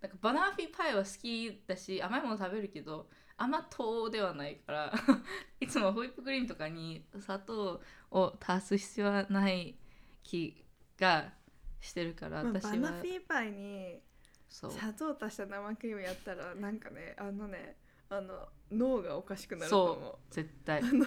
[0.00, 4.92] なんかバナナフィーパイは好きだし甘いもの食べるけど甘党ではないから
[5.60, 9.76] いつもホイップクリームとかに砂糖を足す必要はない
[10.22, 10.64] 気
[10.98, 11.32] が
[11.80, 14.00] してるからう、まあ、私は、バナフィーパイに
[14.48, 17.76] 砂糖足した生クリームやったらなんかねあのね
[18.08, 20.16] あの脳がおかしくなると思う。
[20.30, 20.80] 絶対。
[20.80, 21.06] あの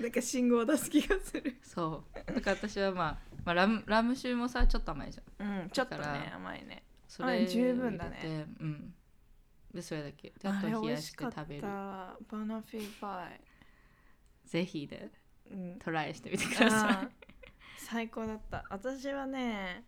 [0.00, 1.56] なんか信号を出す気がする。
[1.62, 2.32] そう。
[2.32, 5.62] だから私はまあ、まあ、ラムラム酒もさちょっと甘いじゃん。
[5.62, 6.84] うんちょっとね甘いね。
[7.06, 8.46] それあ十分だね。
[8.60, 8.94] うん
[9.74, 10.30] でそれだけ。
[10.30, 13.40] でああれと冷やして食べるバナフィーパイ
[14.48, 15.10] ぜひで
[15.50, 15.78] うん。
[15.78, 17.08] トライしてみてくださあ
[17.78, 18.64] 最高だった。
[18.70, 19.84] 私はね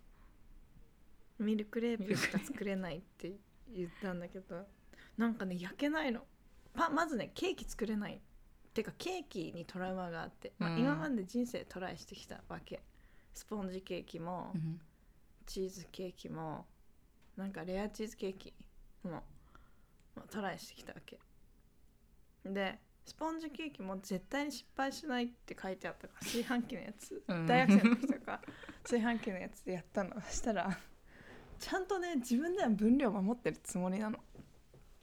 [1.39, 3.33] ミルクレープしか作れないって
[3.75, 4.67] 言ったんだけど
[5.17, 6.23] なんかね焼けないの。
[6.75, 8.21] パまずねケーキ作れない。
[8.73, 10.81] てかケーキにトラウマがあって、まあうん。
[10.81, 12.83] 今まで人生トライしてきたわけ。
[13.33, 14.81] スポンジケーキも、うん。
[15.47, 16.67] チーズケーキも
[17.37, 18.53] なんかレアチーズケーキ
[19.05, 19.23] も、
[20.15, 21.19] まあ、トライしてきたわけ。
[22.45, 27.47] でスポンジケーキも絶対に失敗しないって書いてあったから 炊飯器のやつ、うん。
[27.47, 28.41] 大学生の時とか
[28.83, 30.21] 炊飯器のやつでやったの。
[30.23, 30.79] そしたら
[31.59, 34.19] ちゃんとね自分では分量守ってるつもりなの。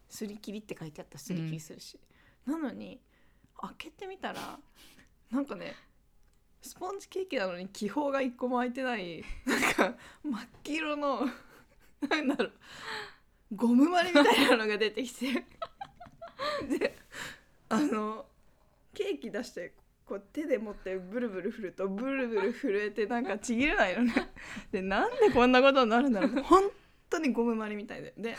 [0.10, 1.97] すり切りって書いてあったらすり切りするし、
[2.45, 3.02] なのに
[3.56, 4.60] 開けてみたら
[5.30, 5.74] なんかね
[6.62, 11.26] スポンジケーキなのに気泡が一個も開いてないなんか真っ黄色の
[12.10, 12.54] なんだろう
[13.54, 15.46] ゴムまりみたいなのが出てきて。
[16.80, 16.98] で
[17.70, 18.26] あの
[18.94, 19.74] ケーキ出して
[20.06, 24.14] こう手で持ってブルブル振るとブルブル震えてなんかちぎれないのね。
[24.72, 26.44] でなんでこんなことになるんだろう。
[26.44, 26.70] 本
[27.10, 28.14] 当にゴムまりみたいで。
[28.18, 28.36] で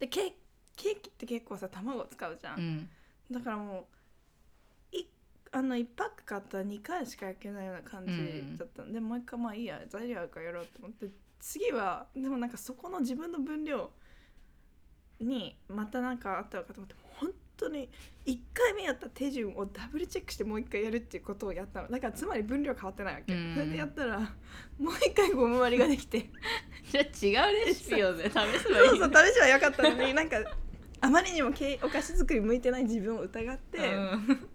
[0.00, 0.32] でケー
[0.76, 2.58] ケーキって結構さ卵使うじゃん。
[2.58, 2.90] う、ん。
[3.30, 3.86] だからも
[4.92, 5.06] うい
[5.52, 8.92] あの1パック買ったら2回しか焼けないような感じだったん。
[8.92, 11.06] で、もう一回まあいいや材料あるからやろうと思って
[11.40, 13.90] 次はでもなんかそこの自分の分量
[15.20, 17.90] にまたなんかあったのかと思って本当に
[18.26, 21.88] 1回目やった手順をダブルチェックしてもう1回やるっていうことをやったの。
[21.88, 23.54] だからつまり分量変わってないわけ、うん。
[23.54, 26.30] それでやったらもう1回ゴム割りができて。
[26.90, 27.04] じゃあ
[27.48, 28.24] 違うレシピをね。
[28.24, 30.36] 試せばいいそうそう試しはよかったのになんか
[31.02, 31.52] あまりにもお
[31.88, 34.48] 菓子作り向いてない自分を疑って、うん。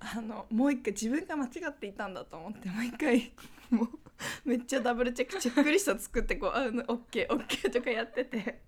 [0.00, 3.32] あのもう一回自分が間違っていたんだと思ってもう一回
[3.68, 3.88] もう
[4.44, 8.62] めっちゃダブルチェックチェックリスト作ってこう「あのオッケーオッケー」とかやってて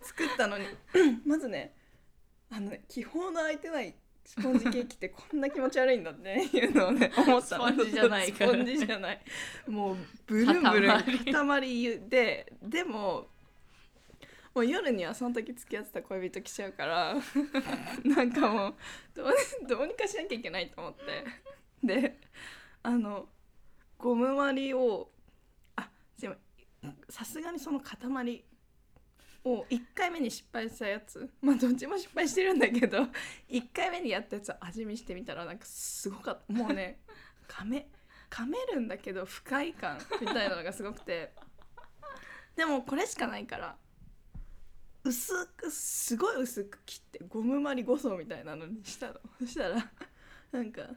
[0.00, 0.66] 作ったのに。
[1.24, 1.74] まずね
[2.50, 7.68] あのね気泡の開いてないスポンジケーキってこんな気持ち悪いんだっていうのをね思ったの。
[7.68, 8.52] スポンジじゃないから。
[8.52, 9.20] スポンジじゃない。
[9.66, 11.32] もうブルンブルン塊。
[11.32, 13.28] 塊ででも
[14.54, 17.14] もう夜にはその時付き合ってた恋人来ちゃうから
[18.04, 18.74] なんかもう
[19.14, 19.32] どう
[19.68, 21.24] どうにかしなきゃいけないと思って。
[21.82, 22.18] で
[22.82, 23.28] あの
[23.98, 25.10] ゴム割りを
[25.74, 26.36] あすいま
[26.80, 26.96] せん。
[27.10, 28.44] さすがにその塊
[29.44, 32.98] を1回目に失敗したやつまあどっちも失敗してるんだけど
[33.50, 36.52] 1回目にやったやつを味見してみたらなんかすごかった。
[36.52, 37.00] もうね
[37.48, 37.88] 噛め
[38.30, 41.32] 噛めるんだけど不快感みたいなのがすごくて。
[42.54, 43.76] でもこれしかないから
[45.04, 49.20] 薄くすごい薄く切ってゴムまり5層みたいなのにしたの。
[49.38, 49.92] そしたら
[50.52, 50.88] なんか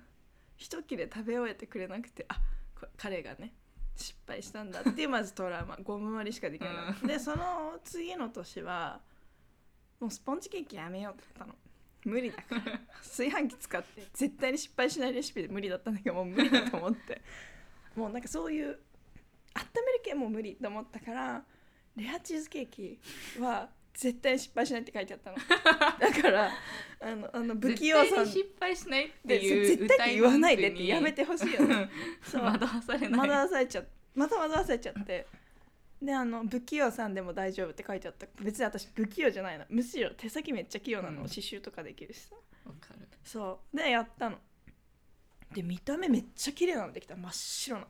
[0.57, 2.41] 一切れ食べ終えてくれなくてあこ
[2.97, 3.53] 彼がね
[3.95, 5.77] 失敗したんだっていうまずトラウマ。
[5.83, 7.07] ゴムまりしかできない、うん。
[7.07, 9.01] でその次の年は
[9.99, 11.55] もうスポンジケーキやめようって言ったの。
[12.03, 12.79] 無理だから。
[13.01, 17.21] 炊飯器使って絶対に失敗しないレシピで無理だったんだけどもう無理だと思って。
[17.95, 21.45] もうなんかそういう温める系も無理と思ったから
[21.95, 22.99] レアチーズケーキ
[23.39, 25.37] は絶対に失敗しないって書いてあったの。
[25.99, 26.51] だから
[27.01, 28.25] あのあの不器用さん。
[28.25, 31.89] 絶対に失敗しないってでいう絶対に言わないでってやめててほしいよね。
[32.23, 33.09] そ う惑わされない。
[33.11, 33.83] まだ忘れちゃ
[34.15, 35.27] また惑わされちゃって。
[36.01, 38.27] であの不器用さんでも大丈夫って書いてあった。
[38.41, 41.27] 別に私不器用じゃないのむしろ手先めっちゃ器用なの、うん。
[41.27, 42.35] 刺繍とかできるしさ。
[42.65, 43.07] わかる。
[43.23, 43.77] そう。
[43.77, 44.39] でやったの。
[45.53, 47.15] で見た目めっちゃ綺麗なのできた。
[47.15, 47.87] 真っ白な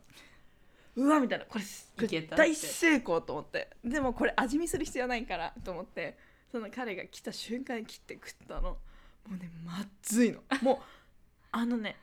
[0.96, 1.46] うわみたいな。
[1.46, 3.70] これ大成功と思って。
[3.84, 6.18] でもこれ味見する必要ないからと思って。
[6.52, 8.62] その彼が来た瞬間に切って食ったの。
[8.62, 8.78] も
[9.32, 10.42] うねまずいの。
[10.62, 10.78] もう
[11.52, 11.96] あのね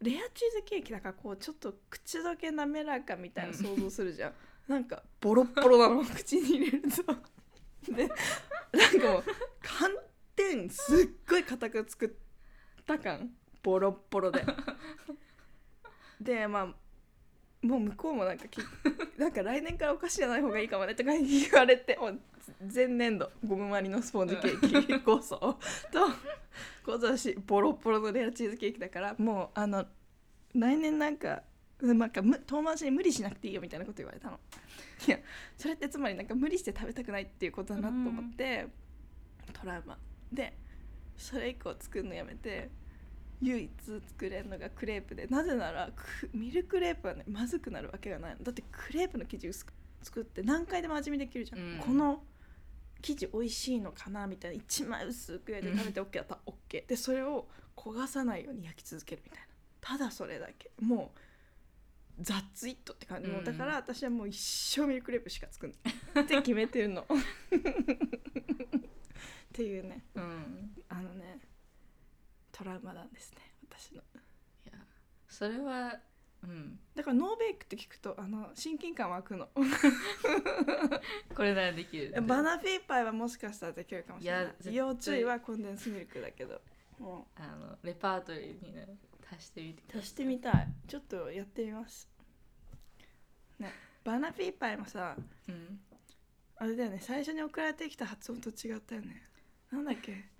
[0.00, 4.32] レアチーズケーキだからこうちょっと口どけ滑らかみたいな想像するじゃん、
[4.66, 6.02] なんかボロッボロなの。
[6.12, 7.04] 口に入れると。
[7.92, 9.24] でなんかもう
[9.62, 9.96] 寒
[10.34, 13.30] 天すっごい硬く作った感。
[13.62, 14.44] ボロッボロで。
[16.20, 16.74] でまあ
[17.62, 18.58] もう向こうもなんかき
[19.18, 22.20] なんか来年からお菓子じゃない方がいいかもねとか言われてもう
[22.72, 25.58] 前年度ゴムまりのスポンジケーキ5層 と
[26.84, 29.86] 今年ボロッボロのレアチーズケーキだからもうあの
[30.54, 31.44] 来年なんか
[31.80, 34.38] なんかむ遠回しに無理しなくていいよみたいなこと言われたの。
[35.06, 35.18] いや
[35.56, 38.68] それってつまりなんか無理して食べたくないっていうことだなと思って、
[39.52, 39.98] トラウマ。
[40.32, 40.56] で
[41.16, 42.70] それ以降作るのやめて
[43.42, 48.36] 唯一作れるのがクレープでなぜならくミルクレープはねまずくなるわけがない。
[48.36, 51.78] のだってクレープの生地薄く作って何回でも味見できるじゃん、うん。
[51.78, 52.22] この
[53.02, 54.62] 生地美味しいのかなみたいな。
[54.62, 59.46] 1枚薄く焼いて食べて OK だったら OK でそれを焦がさないように焼き続けるみたいな。
[59.80, 60.70] ただそれだけ。
[60.80, 61.18] もう
[62.20, 65.74] ザッツイットって感じ、もうだから私はもう一生ミルクレープしか作ん
[66.14, 67.02] ないって決めてるの。
[67.02, 67.06] っ
[69.52, 70.04] ていうね。
[70.14, 70.74] うん。
[70.88, 71.40] あのね
[72.62, 74.00] トラウマなんですね私の。
[74.00, 74.02] い
[74.66, 74.72] や
[75.28, 75.98] それは
[76.44, 76.78] うん。
[76.94, 79.48] だからノーベイクって聞くとあの親近感湧くの。
[81.34, 82.14] これならできる。
[82.22, 84.74] バナフィーパイはもしかしたらできるかもしれない。
[84.74, 86.60] 要注意はコンデンスミルクだけど。
[86.98, 88.86] もあのレパートリーにね
[89.32, 90.68] 足してみてう足してみたい。
[90.86, 92.08] ちょっとやってみます。
[93.58, 93.72] ね
[94.04, 95.16] バナフィーパイもさ
[95.48, 95.80] うん。
[96.56, 97.00] あれだよね。
[97.00, 99.28] 最初に送られてきた発音と違ったよね。
[99.72, 100.31] なんだっけ？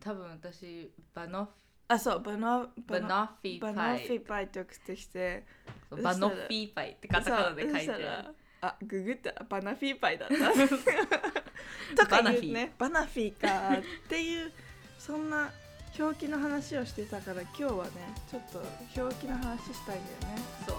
[0.00, 1.50] 多分私バノフ。
[1.88, 3.98] あそうバナバノフィーバパイ。
[3.98, 4.96] ナフィーパイって送って。
[4.96, 5.44] きて
[5.90, 7.86] そうバノフィーパイってカタカナで書いて。
[7.86, 10.34] そうそしたらあググったらバナフィーパイだった。
[11.96, 12.74] とか言うね。
[12.78, 13.38] バナフィー。
[13.38, 14.52] かっていう
[14.98, 15.50] そんな
[15.98, 17.90] 表記の話をしてたから今日はね
[18.30, 18.62] ちょっと
[19.00, 20.42] 表記の話したいんだよね。
[20.66, 20.76] そう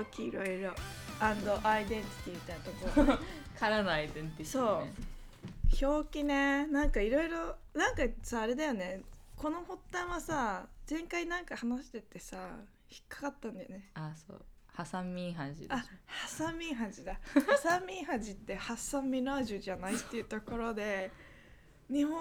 [0.00, 0.70] いろいろいろ。
[0.70, 3.12] いろアイデンティティみたいなとこ。
[3.12, 3.18] ろ
[3.58, 5.90] からのアイデンティティ、ね、そう。
[5.90, 6.66] 表記ね。
[6.66, 9.02] なんかいろいろなんかさあれだよね。
[9.36, 12.36] この発端はさ前回なんか話しててさ
[12.90, 13.90] 引っかかったんだよね。
[13.94, 14.44] あそう。
[14.66, 17.14] ハサミンハジあハサミンハジだ。
[17.14, 21.12] ハサミンハジってハッサンミナージュじゃないっていうところで
[21.90, 22.12] 日本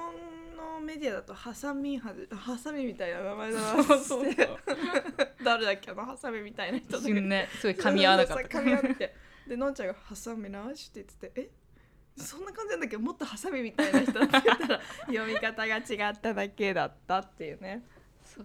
[0.58, 3.84] のメディアだとハサミンハジハサミみたいな名前だな
[5.44, 8.44] 誰だっけあのハサミみたいな人一だねすごい噛み合わなかった。
[8.60, 9.16] 噛み合って。
[9.48, 11.42] でのんちゃんが「ハサミナージュ」って言ってて
[12.18, 12.96] 「えそんな感じなんだけ？
[12.96, 17.84] どもっとハサミみたいな人って言ったら 読み方が違っただけだったっていうね。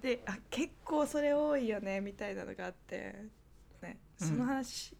[0.00, 3.14] であ結構それ多いよねみたいなのがあって
[3.80, 4.96] ねその話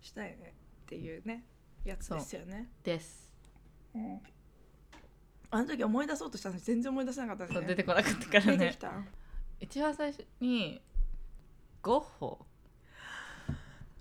[0.00, 1.44] したいねっていうね
[1.84, 3.30] やつですよね、です。
[3.94, 4.22] うん
[5.54, 7.66] あの時思い出そうとしたのに全然思い出せなかったんですね。
[7.68, 8.56] 出てこなかったからね。
[8.56, 8.90] 出てきた。
[9.60, 10.82] 一番最初に
[11.80, 12.44] ゴッホ。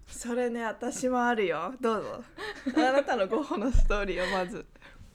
[0.07, 1.75] それね私もあるよ。
[1.79, 2.23] どうぞ。
[2.75, 4.65] あなたのゴッホのストーリーをまず。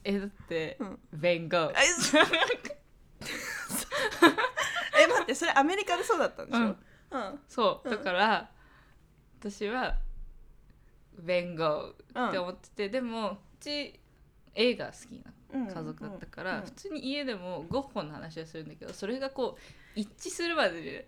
[0.04, 0.98] えだって、うん。
[1.12, 1.72] ベンゴーえ
[5.08, 6.76] 待ってそれアメリカでそうだったんでしょ、うん。
[7.10, 7.40] うん。
[7.48, 7.96] そううん。
[7.96, 8.52] だから、
[9.40, 9.98] 私は
[11.18, 13.98] ベンゴうんーって思ってて、でもうち
[14.54, 16.62] 映画好きうんな家族だったから、うん。
[16.64, 19.60] 普通に家でもゴッホの話をするんだけどそれがこう
[19.94, 21.06] 一致するまで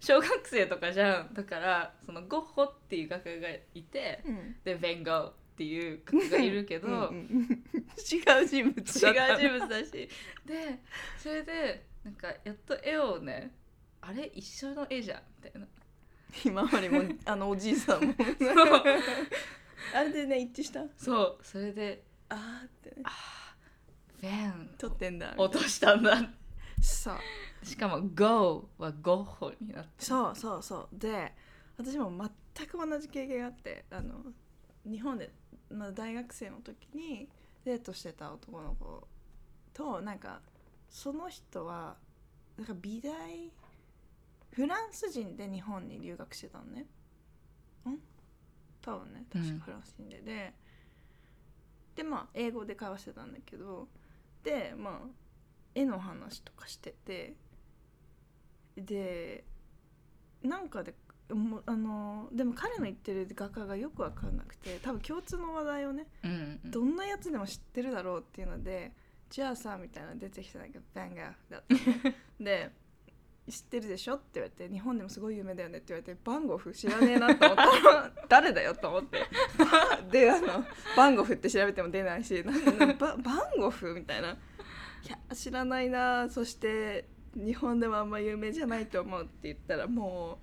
[0.00, 4.56] 小学生とかじゃんだからそのゴッホっていう画家がいてうん。
[4.64, 7.62] でベンゴーっていう画家がいるけど、うんうん
[7.98, 9.90] 違う人物だ違う人物だし。
[9.90, 10.08] で
[11.18, 13.52] それでなんかやっと絵をね
[14.02, 15.66] あれ一緒の絵じゃんみたいな。
[16.44, 18.14] 今までもあのおじいさんも。
[19.94, 20.84] あれでね一致した？
[20.96, 21.38] そう。
[21.42, 22.90] それであーって。
[22.90, 23.04] ね
[24.20, 24.70] ベン。
[24.78, 25.34] 撮ってんだ。
[25.36, 26.16] 落としたんだ。
[26.80, 27.16] そう。
[27.64, 30.98] しかも GO はゴッホになってそうそうそう。
[30.98, 31.34] で
[31.76, 32.12] 私も
[32.54, 34.14] 全く同じ経験があってあの
[34.84, 35.30] 日本で、
[35.70, 37.28] まあ、大学生の時に
[37.64, 39.06] デートしてた男の子
[39.74, 40.40] となんか
[40.88, 41.96] その人は
[42.56, 43.50] なんか美大
[44.52, 46.86] フランス人で日本に留学してたのね。
[47.86, 47.98] ん？
[48.80, 49.58] 多分ね確うん。
[49.58, 50.54] かフランス人で、で
[51.96, 53.88] でまあ英語で会話してたんだけど
[54.44, 55.08] でまあ
[55.74, 57.34] 絵の話とかしてて
[58.76, 59.44] で
[60.42, 60.94] なんかで
[61.34, 66.70] もうあのでも彼の言ってる画家がよく分かんなくて多分共通の話題をねうんうん。
[66.70, 68.92] どんなやつでも知ってるだろうっていうので
[69.28, 72.70] じゃあさみたいなの出てきたんだけどバンガーだったのねで
[73.48, 74.14] 知ってるでしょ？
[74.14, 79.22] って言われて日本でもすごい有名だよねって言われてバンゴフ知らねえなと思ったら誰だよと思って。
[80.10, 80.64] であの
[80.96, 82.42] バンゴフって調べても出ないし
[82.98, 84.30] ババンゴフみたいな。
[84.30, 84.36] い
[85.08, 86.28] や知らないな。
[86.28, 90.38] そして日本でもあんま有名じゃないと思うって言ったらも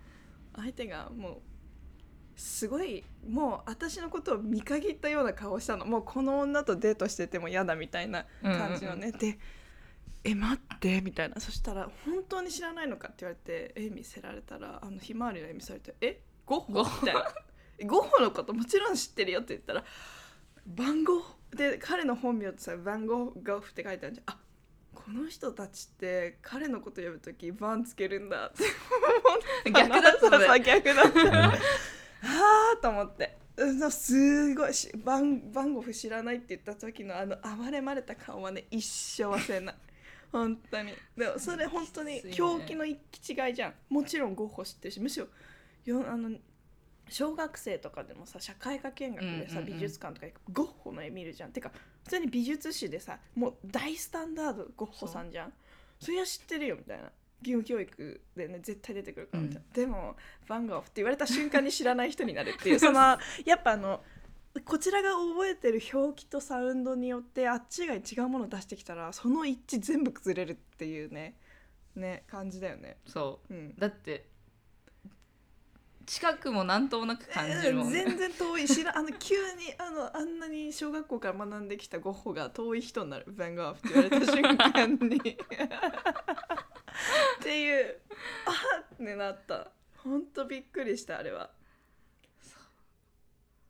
[0.56, 5.86] う相手がもうすごいもう私のことを見限ったような顔をしたの。
[5.86, 9.38] もうこの女とデートしてても嫌だみたいな感じのね、で
[10.24, 10.60] 「え待
[10.92, 11.40] って」みたいな。
[11.40, 17.34] そしたら「本当に知らないのか?」って言われて絵見せられたらあのひまわりの絵見せられて「えゴッホ?」みたいな
[17.80, 19.86] 「えゴッホのこともちろん知ってるよ」って言ったら
[20.68, 21.24] 「番号？
[21.56, 24.36] で彼の本名ってさ「番号ゴッフ」って書いてあるじゃん。
[24.36, 24.40] あ
[24.94, 28.64] この人たちって彼のこと呼ぶ時バンつけるんだって。
[29.70, 31.48] 逆だったねそうそう逆だった。
[31.52, 31.58] あ
[32.74, 33.38] あと思って。
[33.56, 39.76] うんすごいし番番号フ知らないって言った時のあの暴れまれた顔はね一生忘れない
[40.38, 40.94] 本当に。
[41.16, 43.74] でもそれ本当に狂気の一気違いじゃん。
[43.90, 45.28] もちろんゴッホ知ってるしむしろ
[45.86, 46.32] よあの
[47.10, 49.80] 小学生とかでもさ社会科見学でさ、うんうんうん。
[49.80, 51.52] 美術館とか行くゴッホの絵見るじゃん。
[51.52, 51.72] てか
[52.04, 55.54] 普通に美術史でさもう大スタンダードゴッホさんじゃん。
[56.00, 57.12] そりゃ知ってるよみたいな。
[57.44, 60.16] 義務教育でね絶対出てくるからみたいな、でも
[60.48, 63.00] 「バンゴーフ」って言われた瞬間に知らない人になるっていうその
[63.46, 64.02] やっぱあの
[64.62, 71.36] こちらが覚えてる表記とサウンドによってあっちが違うものを出してきたらその一致全部崩れるっていうね
[71.96, 72.98] ね感じだよね。
[73.08, 73.54] そう。
[73.54, 73.76] うん。
[73.78, 74.28] だって
[76.06, 78.04] 近くもなんともなく感じるもんね。
[78.06, 78.68] 全然遠い。
[78.68, 85.18] しらあの急にあのあんなに小学校から学んできたゴッホが遠い人になる「バンゴーフ」って言われた瞬間に。
[85.18, 85.24] っ
[87.42, 88.02] ていう。
[88.46, 89.72] あっってなった。
[89.98, 91.50] ほんとびっくりしたあれは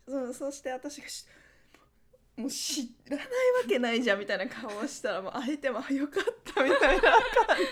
[0.08, 1.26] そうそして私がし
[2.36, 3.30] もう知らないわ
[3.68, 6.24] けないじゃんみたいな顔をしたらもう相手もあよかっ
[6.54, 7.12] たみたいな感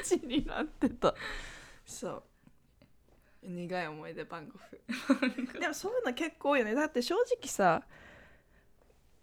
[0.03, 1.15] じになってた。
[1.85, 2.23] そう。
[3.43, 6.75] 苦い思い出バンゴフでもそういうの結構多いよね。
[6.75, 7.83] だって正直さ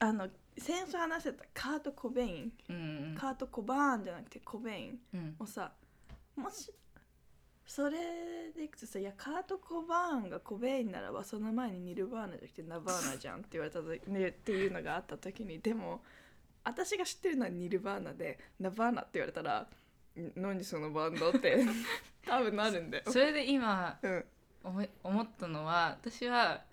[0.01, 2.53] あの先週話してたカート・コベイン。
[2.69, 3.15] うん。
[3.17, 5.37] カート・コバーンじゃなくてコベインうん。
[5.39, 5.73] もさ
[6.35, 6.75] もし
[7.69, 16.03] それでいくとさ「いやカート・コバーンがコベインならばその前にニルバーナじゃなくてナバーナじゃん」って言われた時、ね、っていうのがあった時にでも
[16.65, 19.69] 私が知ってるのはニルバーナでナバーナって言われたら
[20.17, 21.63] 「ん何そのバンド?」って
[22.25, 23.05] 多分なるんだよ。
[23.07, 24.25] それで今うん、
[24.65, 26.65] 思い思ったのは私は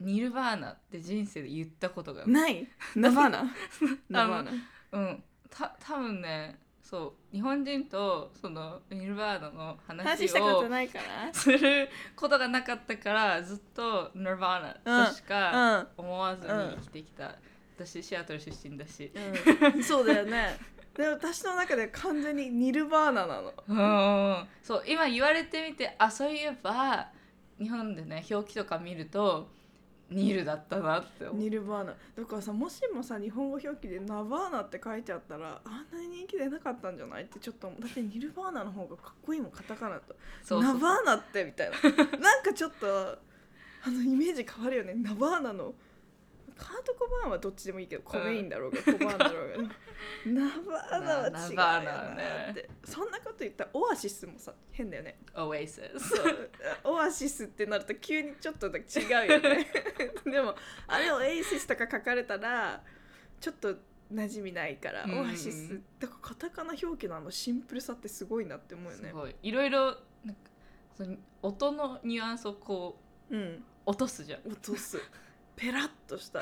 [0.00, 2.66] ニルバーナって人生で言ったことがない。
[2.96, 3.54] ナバーナ？
[4.10, 4.52] ナバーナ？
[4.92, 5.24] うん。
[5.48, 6.58] た多分ね
[6.90, 7.32] そう。
[7.32, 11.32] 日本人とそのニルバーナの話話したことをないから。
[11.32, 17.36] することがなかったからずっとニルバーナとしかうん思わずに生きてきた、
[17.78, 19.12] 私シアトル出身だし。
[19.72, 20.58] うん、 そうだよね。
[20.96, 23.54] でも私の中で完全にニルバーナなの。
[23.68, 24.48] うん。
[24.60, 27.08] そう今言われてみてあそういえば
[27.60, 29.48] 日本でね表記とか見ると
[30.10, 31.36] ニルだったなって思う。
[31.36, 31.94] ニルバーナ。
[32.16, 40.14] だからさもしもさ日本語表記でナバーナって書いてあったらあんなに人気出なかったんじゃないってちょっと思うだってニルバーナの方がかっこいいもんカタカナと。
[40.42, 40.74] そうそう。
[40.74, 41.76] ナバーナってみたいな。
[42.18, 43.18] なんかちょっと
[43.82, 44.94] あのイメージ変わるよね。
[44.94, 45.74] ナバーナの
[46.60, 49.74] カート・コバーンはどっちでもいいけどコベインだろうがコバーンだろうが
[50.26, 55.18] ナバーナは違うよなってそんなこと言ったらオアシスもさ変だよね。
[55.34, 56.50] Oasis そう。
[56.84, 59.66] オアシスってなると急にちょっと違うよね。
[60.24, 60.54] でも
[60.86, 62.82] あれオエイシスとか書かれたら
[63.40, 63.76] ちょっと
[64.12, 65.20] 馴染みないから、うん。
[65.20, 69.08] オアシスだからカタカナ表記のあのシンプルさってすごいなって思うよね。
[69.08, 69.34] すごい。
[69.42, 70.50] いろいろなんか
[70.96, 72.98] その音のニュアンスをこ
[73.30, 73.64] ううん。
[73.86, 74.40] 落とすじゃん。
[74.46, 75.00] 落とす
[75.60, 76.40] ペラッとした。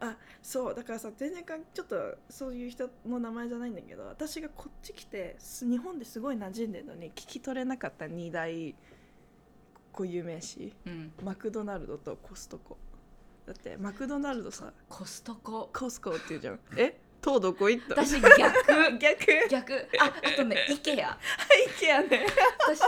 [0.00, 8.74] あそうだからさ全然かんちょっとそういう人の名前じゃないんだけど私がこっち来てす日本ですごい馴染んでるのに聞き取れなかった2大
[9.92, 10.72] 固有名詞。
[10.86, 11.12] うん。
[11.22, 12.76] マクドナルドとコストコ。
[13.46, 15.70] だってマクドナルドさコストコ。
[15.72, 16.60] コスコって言うじゃん。
[16.76, 16.98] え？
[17.20, 18.04] とどこ行った？
[18.04, 18.32] 私逆。
[18.98, 19.48] 逆？
[19.50, 19.88] 逆。
[20.00, 20.98] ああとね IKEA イ
[21.78, 22.26] ケアね。
[22.66, 22.80] 私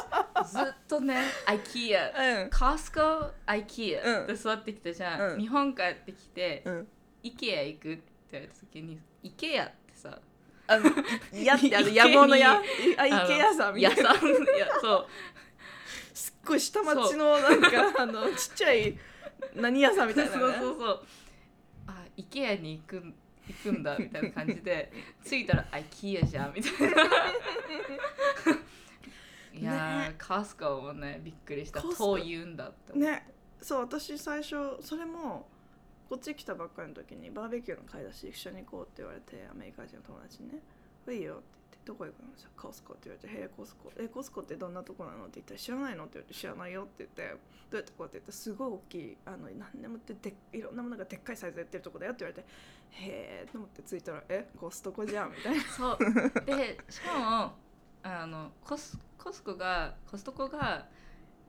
[0.44, 2.50] ずっとね IKEA うん。
[2.50, 3.00] コスコ
[3.46, 4.26] IKEA うん。
[4.26, 5.40] で育ってきたじゃん、うん。
[5.40, 6.88] 日本帰ってきて、うん。
[7.22, 10.18] IKEA 行くって言われた時に IKEA ってさ
[10.66, 10.84] あの
[11.32, 12.62] やってあの野望のやあ
[12.98, 14.02] あの池屋さんみたいな。
[14.02, 15.06] 屋さんいやそう。
[16.14, 17.68] すっごい下町のなんか
[18.02, 18.98] あのちっちゃい
[19.54, 21.06] 何屋さんみたいな、ね、そうそうそう。
[21.86, 23.14] あ IKEA に行くん
[23.48, 24.90] 行くんだみたいな感じで
[25.24, 26.96] 着いたら IKEA じゃんみたいな
[29.60, 35.48] いやー、ねカスコもねびっくりしたコスコそう言うんだってねそう私最初それも
[36.08, 40.58] こっち来たばっかりの時にバーベキューの買い出し一緒に行こうって言われてアメリカ人の友達にね
[41.08, 41.42] 「いいよ」って
[41.72, 47.22] 言って「どこ行くの?」じゃコスコって言われて「へえコスコえコスコってどんなとこなの?」って言ったら「知らないの?」って言われて「知らないよ」って言って
[47.70, 48.28] 「どうやってこう?」って言った？
[48.28, 52.48] らすごい大きいあの何でもってでいろんなものがでっかいサイズで売ってるとこだよって言われて
[52.90, 55.62] 「へえ」と思って着いたら「えコストコじゃん」みたいな。
[55.64, 55.98] そう
[56.44, 57.64] でしかも
[58.04, 60.86] あのコスコスコがコストコが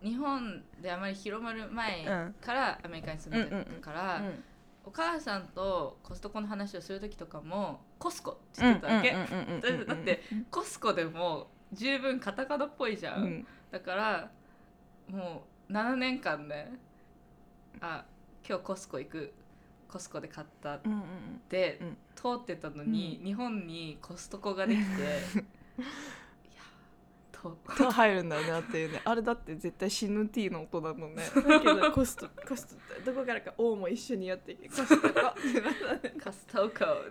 [0.01, 2.35] 日本であまり広まる前うん。
[2.41, 4.43] からアメリカに住んでたから、うん
[4.87, 13.47] お母さんとコストコの話をする時とかもコスコって言ってたわけ、だってコスコでも十分カタカナっぽいじゃん、うん。
[13.71, 14.31] だから
[15.09, 16.71] もう7年間ね
[17.81, 18.05] あ
[18.47, 19.33] 今日コスコ行く。
[19.87, 21.01] コスコで買ったっうんうん
[21.49, 21.97] てうん。
[22.15, 25.43] 通ってたのに、日本にコストコができて
[27.91, 31.23] 入るんだなっていうねあれだって絶対死ぬ T の音だもんね。
[31.35, 35.13] だけどコストコストってどこからか O も一緒にやっていけコストコ
[36.23, 36.69] コストコっ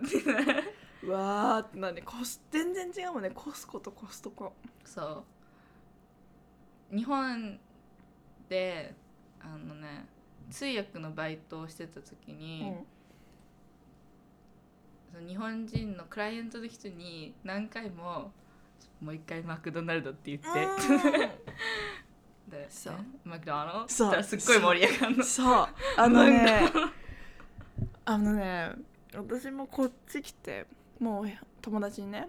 [0.09, 0.63] てね。
[1.03, 3.31] うわーってなにコス全然違うもんね。
[3.31, 4.53] コスコとコストコ。
[4.83, 5.23] そ
[6.91, 6.95] う。
[6.95, 7.59] 日本
[8.49, 8.95] で
[9.41, 10.07] あのね
[10.49, 12.73] 通訳のバイトをしてた時に、
[15.11, 18.31] その日本人のクライアントの人に何回も
[19.05, 20.47] もう一回マクドナルドって言って、
[22.49, 22.93] でそう。
[22.93, 23.87] ねマクドナルド？
[23.87, 24.23] そう。
[24.23, 25.23] すっごい盛り上がるの。
[25.23, 25.67] そう。
[25.97, 26.71] あのね
[28.05, 28.71] あのね
[29.15, 30.65] 私もこっち来て
[30.99, 31.25] もう
[31.61, 32.27] 友達にね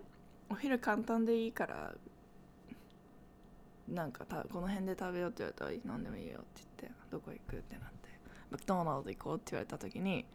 [0.50, 1.94] お昼簡単でいいから
[3.88, 8.10] なんかたこの辺で食べようって言われたら何でもいいよって言ってどこ行くってなって
[8.50, 10.26] マクドナルド行こうって言われた時に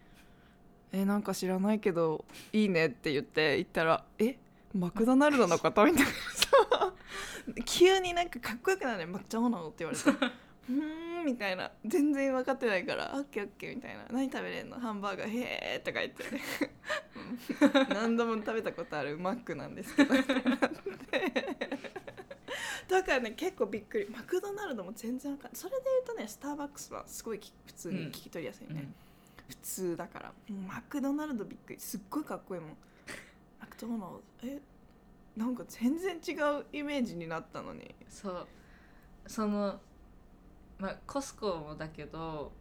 [0.92, 4.38] えなんか知らないけどいいねって言って行ったらえ
[4.74, 6.12] マクドナルドのことみたいな。
[7.66, 9.06] 急になんかかっこよくなるね。
[9.06, 10.10] マクドナルドって言われて。
[10.70, 11.72] うーんみたいな。
[11.86, 14.80] 全然分かってないから「オッケーオッケー」みたいな「何食べれんの？
[14.80, 16.24] ハンバーガーへえ」とか言って。
[16.24, 17.96] うん。
[17.96, 20.14] 何度も食べたことあるマックなんですけど。
[20.16, 20.24] だ
[23.04, 24.10] からね結構びっくり。
[24.10, 25.56] マクドナルドも全然わかんない。
[25.56, 28.90] それで言うとねスターバックスはすごいき普通に聞き取りやすいね、
[29.48, 30.34] 普通だから。
[30.68, 31.80] マクドナルドびっくり。
[31.80, 32.78] すっごいかっこいいもん
[33.88, 34.62] マクドナルドえ
[35.36, 37.96] なんか全然違うイメージになったのに。
[38.08, 38.48] そう。
[39.28, 39.80] その
[40.78, 42.52] まあコスコもだけど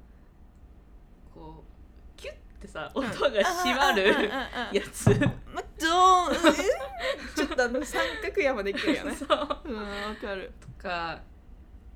[1.34, 4.08] こうキュッてさ音が閉まる
[4.72, 5.08] やつ。
[5.08, 5.14] マ
[5.62, 6.54] クドーン
[7.34, 9.14] ちょっとあの三角山できるよね。
[9.14, 9.28] そう。
[9.64, 10.52] うんわかる。
[10.60, 11.20] とか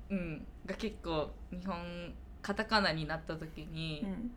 [0.09, 0.45] うん。
[0.65, 4.31] が結構日本カタカナになった時にうん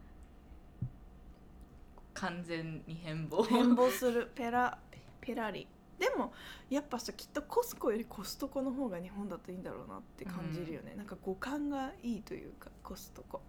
[2.20, 3.44] 完全に変貌。
[3.44, 4.30] 変貌する。
[4.34, 4.78] ペラ
[5.20, 5.66] ペラリ。
[5.98, 6.32] でも
[6.70, 13.42] やっぱさきっとコスコよりコストコの方が日本だといいんだろうなって感じるよね、なんか五感がいいというかコストコ。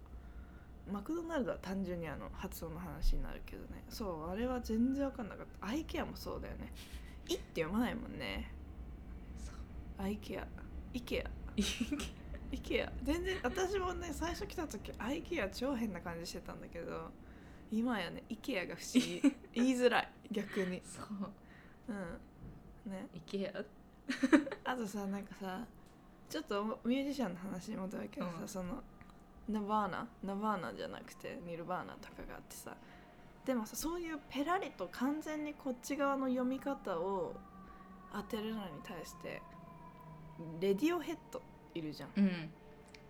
[0.90, 3.84] マクドナルドは単純にあの発音の話になるけどね。
[3.88, 5.66] そうあれは全然分かんなかった。
[5.68, 6.72] アイケアもそうだよね
[7.28, 8.52] 「い」って読まないもんね。
[9.98, 10.08] ア。
[10.08, 10.46] イケア。
[10.92, 11.30] イケア。
[12.50, 12.92] イケア。
[13.02, 17.12] 全然私もね最初来た時アイケア超変な感じしてたんだけど
[17.70, 19.22] 今やねイケアが不思議。
[19.54, 20.82] 言いづらい逆に。
[20.84, 21.06] そう。
[21.88, 22.92] うん。
[22.92, 23.08] ね。
[23.14, 23.64] イケア？
[24.64, 25.64] あとさなんかさ
[26.28, 28.48] ちょっとミュージシャンの話に戻るけどさ、うん。
[28.48, 28.82] その
[29.48, 32.76] ナバーナナバーナじゃなくてニルバーナとかがあってさ。
[33.44, 37.34] でもさそういうペラリと完全にこっち側の読み方を
[38.12, 39.40] 当てるのに対して
[40.60, 41.42] レディオヘッド
[41.74, 42.10] いるじゃん。
[42.16, 42.50] うん。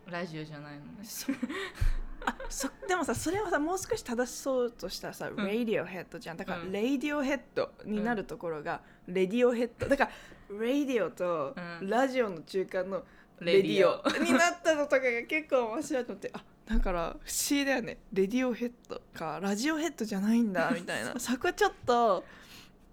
[0.06, 1.04] ラジオじゃないのね。
[1.04, 1.32] そ
[2.26, 5.36] あそでもさそれはさもう少し正しそうとしたらさ、ん。
[5.36, 6.36] ラディオヘッドじゃん。
[6.36, 6.72] だから、うん。
[6.72, 10.10] レディオヘッドになるところが、レディオヘッドだから
[10.58, 11.88] レディオとうん。
[11.88, 13.04] ラジオの中間の
[13.40, 14.02] レディオ。
[14.22, 17.98] になったのとかが結構面白いと思ってあだから不思議だよね。
[18.12, 21.18] レディオヘッドかラジオヘッドじゃないんだ みたいな。
[21.18, 22.24] そこちょっと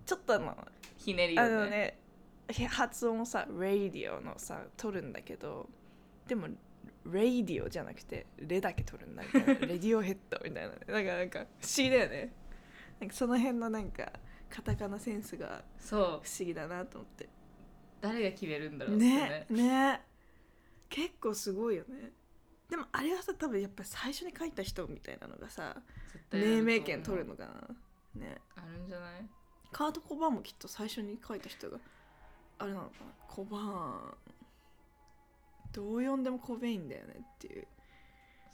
[0.05, 0.57] ちょっとあの
[0.97, 1.97] ひねりよあのね
[2.47, 5.69] ね発音をさ「レディオ」のさ取るんだけど
[6.27, 6.47] でも
[7.11, 10.79] 「レディオ」じゃなくて「レ」だけ取るんだみたいな「レディオヘッド」みたいなね。
[10.87, 11.47] なんかなんか不思
[11.77, 12.33] 議だよね。
[12.99, 14.11] なんかその辺のなんか
[14.49, 16.03] カタカナセンスがそう。
[16.03, 17.29] 不思議だなと思って。
[17.99, 19.45] 誰が決めるんだろうってね。
[19.49, 20.01] ね
[20.89, 22.11] 結構すごいよね。
[22.69, 25.81] でもあれはさ多分やっぱり最初に書いた人みたいなのがさ
[26.31, 28.21] 命名権取るのかな。
[28.21, 28.37] ね。
[28.55, 29.25] あるんじゃない？
[29.71, 31.79] カート・コバーンもきっと最初に書いた人が
[32.59, 33.05] あれなのかな？
[33.27, 34.17] コバーン
[35.77, 37.67] どう呼んでもコベインだよねっていう。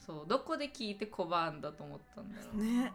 [0.06, 2.62] そうどこで聞いてコバーンだと思ったんだろう。
[2.62, 2.92] ね。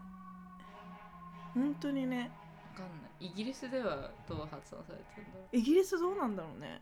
[1.55, 2.31] 本当にね。
[2.75, 3.27] わかんない。
[3.27, 6.79] イギリスではどう発音されてるんだろイギリスどうなんだろうね。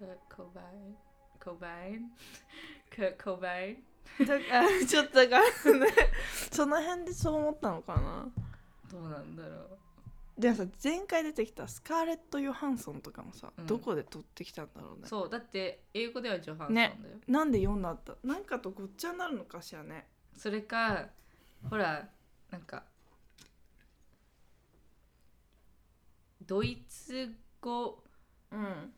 [0.00, 0.96] うココバイン
[1.38, 2.10] コバイン
[3.24, 3.78] ココバイ
[4.20, 5.44] ンだからちょっとだから
[5.78, 5.86] ね。
[6.50, 8.26] その辺でそう思ったのかな。
[8.90, 9.78] どうなんだろう
[10.38, 13.66] でもさ前回出てきたスカーレット・ヨハンソンとかもさ、うん。
[13.66, 15.06] どこで撮ってきたんだろうね。
[15.06, 16.94] そうだって英語ではジョハンソンだよ、
[17.28, 18.16] なんで4になった？
[18.24, 20.08] なんかとごっちゃになるのかしらね。
[20.36, 21.08] それか
[21.68, 22.08] ほら
[22.50, 22.84] なんか
[26.46, 28.02] ドイツ語
[28.50, 28.92] うん。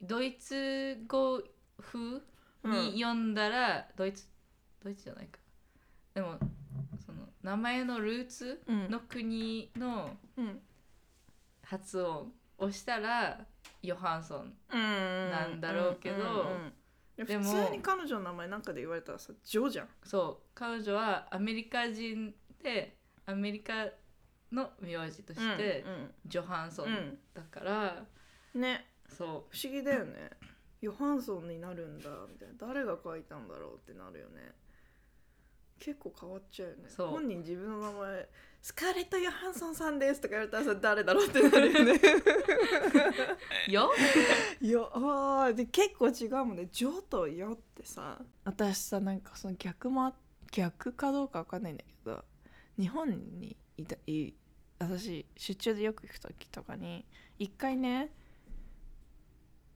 [0.00, 1.40] ドイツ語
[1.78, 2.20] 風
[2.64, 4.26] に読んだら、ドイツ
[4.82, 5.38] ドイツじゃないか。
[6.12, 6.40] でも
[7.42, 8.90] 名前のルーツうん。
[8.90, 10.60] の国のうん。
[11.62, 13.46] 発音をしたら
[13.82, 16.16] ヨハンソンななんだろうけど
[17.16, 19.88] ででもも普通に彼女の名前なんかで言われたらさジョーじゃん。
[20.04, 23.86] そう彼女はアメリカ人でアメリカ
[24.52, 25.84] の名字として、
[26.26, 27.18] ジョハンソンうん。
[27.32, 28.06] だから、
[28.54, 28.86] うんね。
[29.08, 30.30] そ不思議だよね。
[30.80, 32.54] ヨハンソンになるんだみたいな。
[32.58, 34.52] 誰が書いたんだろうってなるよね
[35.84, 36.84] 結構変わっちゃうよね。
[36.86, 37.08] そう。
[37.08, 38.28] 本人自分の名前
[38.62, 42.00] スカーレット・ヨハンソンさんですとか言われたらさ誰だろうってなるよね。
[43.68, 43.90] う よ
[44.62, 45.54] いやあー。
[45.54, 50.14] で結構違うもんね「ジョ」と「よ」ってさ私さなんかその逆もあ
[50.52, 52.24] 逆かどうかわかんないんだけど
[52.78, 53.10] 日本
[53.40, 54.32] にいたい
[54.78, 57.04] 私出張でよく行く時とかに
[57.40, 58.14] 一回ね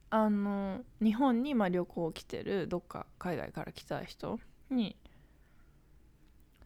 [0.09, 4.39] あの日本にまあ旅行来てるどっか海外から来た人
[4.69, 4.95] に「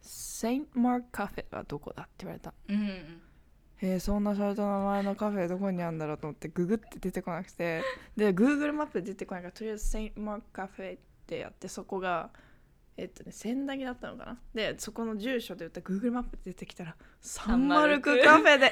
[0.02, 2.54] セイント・マーク・カフェはどこだ?」って言われた。
[2.68, 3.22] うんうん
[3.84, 7.82] えー、そんなシャレた名前のカフェどこにあるんだろうと思ってググって出てこなくて。
[8.16, 12.30] で Google マップで出てこないからとりあえずセイント・マーク・カフェってやってそこが
[12.96, 14.38] えっとね千駄木だったのかな。
[14.54, 18.72] でそこの住所で言ったら Google マップで出てきたらサンマルクカフェでえ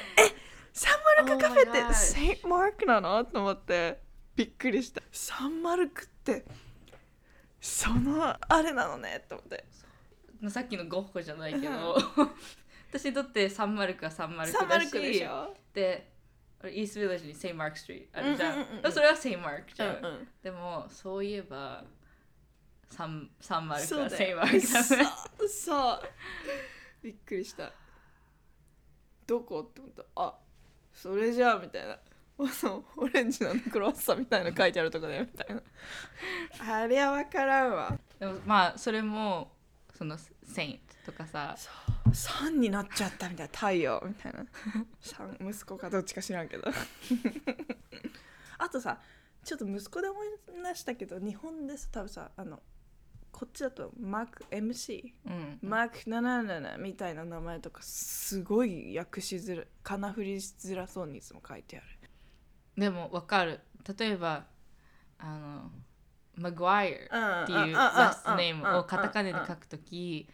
[0.73, 3.25] サンマルクカフェ Oh ってセイント・マークなの？
[3.25, 4.01] と思って
[4.35, 5.01] びっくりした。
[5.11, 6.45] サンマルクって
[7.59, 9.25] そのあれなのね？
[9.27, 9.65] と思って
[10.47, 11.97] さっきのゴッホじゃないけど。
[12.91, 15.55] 私にとってサンマルクはサンマルクサンマだしルクでしょ？
[15.73, 16.11] で
[16.63, 18.51] イーストヴィレッジにセインマークストリートあるじゃ
[18.89, 20.27] ん,、それはセインマークじゃん、うんうん。
[20.41, 21.85] でもそういえば
[22.89, 25.11] サンサンマルクはセインマークだね。
[25.37, 26.01] そうそう
[27.03, 27.71] びっくりした。
[29.27, 29.59] どこ？
[29.69, 30.03] って思った。
[30.15, 30.39] あ
[30.91, 31.99] それじゃあみたいな。
[32.51, 35.61] そうオレンジのクロワッサンみたいなの書いてあるとこだよみたいな。
[36.75, 37.99] あれは分からんわ。
[38.17, 39.58] でもまあそれも
[39.99, 41.57] そのセイントとかさ。
[42.09, 43.53] 3になっちゃったみたいな。
[43.53, 44.45] 太陽みたいな。
[45.01, 46.63] 3息子かどっちか知らんけど。
[48.57, 49.01] あとさ
[49.43, 50.27] ちょっと息子で思い
[50.63, 52.61] 出したけど日本でさ多分さあの
[53.31, 55.59] こっちだとマーク MC うん。
[55.61, 61.85] マーク77みたいな名前とかすごい訳しづらかなふりしづらそうにいつも書いてある。
[62.77, 63.59] でもわかる。
[63.97, 64.45] 例えば
[65.17, 65.71] あの
[66.39, 70.27] マグワイアっていうラストネームをカタカナで書くとき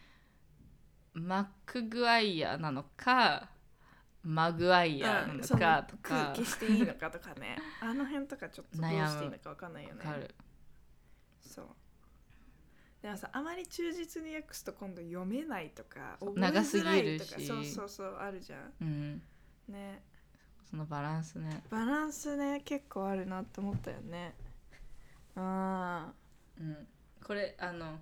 [1.14, 3.48] マックグワイアなのか
[4.26, 6.32] マグワイアなのかとか。
[6.32, 7.56] 空気していいのかとかね。
[7.80, 10.28] あの辺とかちょっとどうしていいのか分かんないよね。
[11.40, 11.66] そう。
[13.00, 17.46] でもさあまり忠実に訳すと今度読めないとか長すぎるし。
[17.46, 18.74] そうそうそうあるじゃん。
[18.80, 19.22] うん。
[19.68, 20.02] ね。
[20.68, 21.62] そのバランスね。
[21.70, 24.34] バランスね結構あるなって思ったよね
[25.36, 26.12] あ
[26.58, 26.88] うん。
[27.24, 27.98] これあの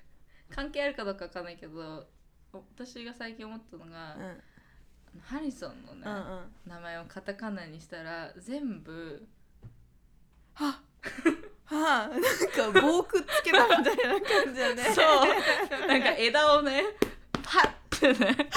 [0.50, 2.08] 関係あるかどうかわかんないけど
[2.52, 4.42] 私が最近思ったのが、あうん。
[5.20, 6.52] ハリソンのね、うんうん。
[6.66, 9.26] 名前をカタカナにしたら全部
[10.54, 10.80] は
[11.66, 14.84] はあ、なんか棒くっつけたみたいな感じだね。
[14.94, 15.86] そう。
[15.86, 16.82] なんか枝をね
[17.42, 18.50] パッてね。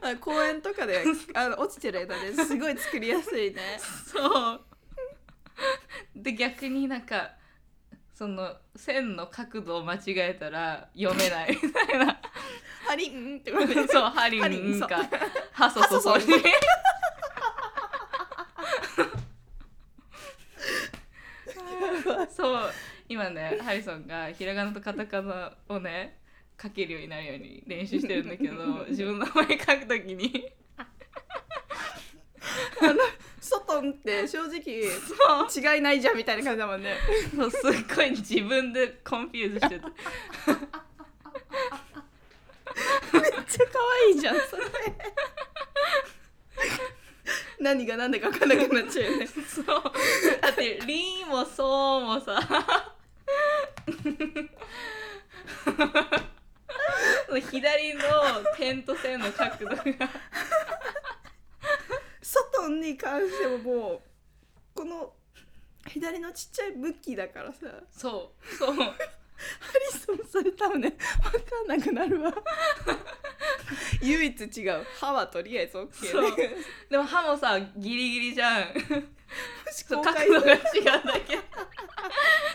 [0.00, 1.04] あ公園とかで
[1.34, 3.78] あの落ちてる枝ですごい作りやすいね。
[4.06, 4.60] そう
[6.14, 7.32] で逆になんか
[8.14, 12.20] その線の角度を間違えたら読めないみたいな。
[12.86, 15.08] ハリンって言われてそうハリンンか
[15.52, 16.16] ハソソソ。
[16.16, 16.24] に
[21.54, 22.34] ハソソ。
[22.34, 22.72] そう
[23.08, 26.18] 今ねハリソンがひらがなとカタカナをね
[26.60, 30.52] 書けるようになるように練習してるんだけど自分の名前書くときに
[33.40, 34.60] ソとンって 正直
[35.50, 35.74] そう。
[35.74, 36.96] 違いないじゃんみたいな感じだもんね。
[37.34, 37.62] そうすっ
[37.94, 39.88] ごい自分で confuse してた。
[43.18, 44.62] めっちゃ可愛いじゃんそれ。
[47.58, 49.26] 何が何だか分かんなくなっちゃうよね。
[49.26, 49.66] そう。
[50.40, 52.38] だって「リー」も「そう」もさ。
[57.50, 58.02] 左の
[58.56, 59.84] 点と線の角度が
[62.22, 64.00] 外に関してももう
[64.74, 65.12] この
[65.86, 67.66] 左のちっちゃい武器だからさ。
[67.66, 68.76] ハそうそう。
[68.76, 68.84] リ
[69.98, 72.32] ソンそれ多分ね分かんなくなるわ。
[74.02, 74.84] 唯一違う。
[74.98, 76.36] 歯はとりあえず OK そう。
[76.36, 76.50] ね
[76.90, 78.66] でも歯もさギリギリじゃん。
[79.72, 81.38] そう角度が違うだけ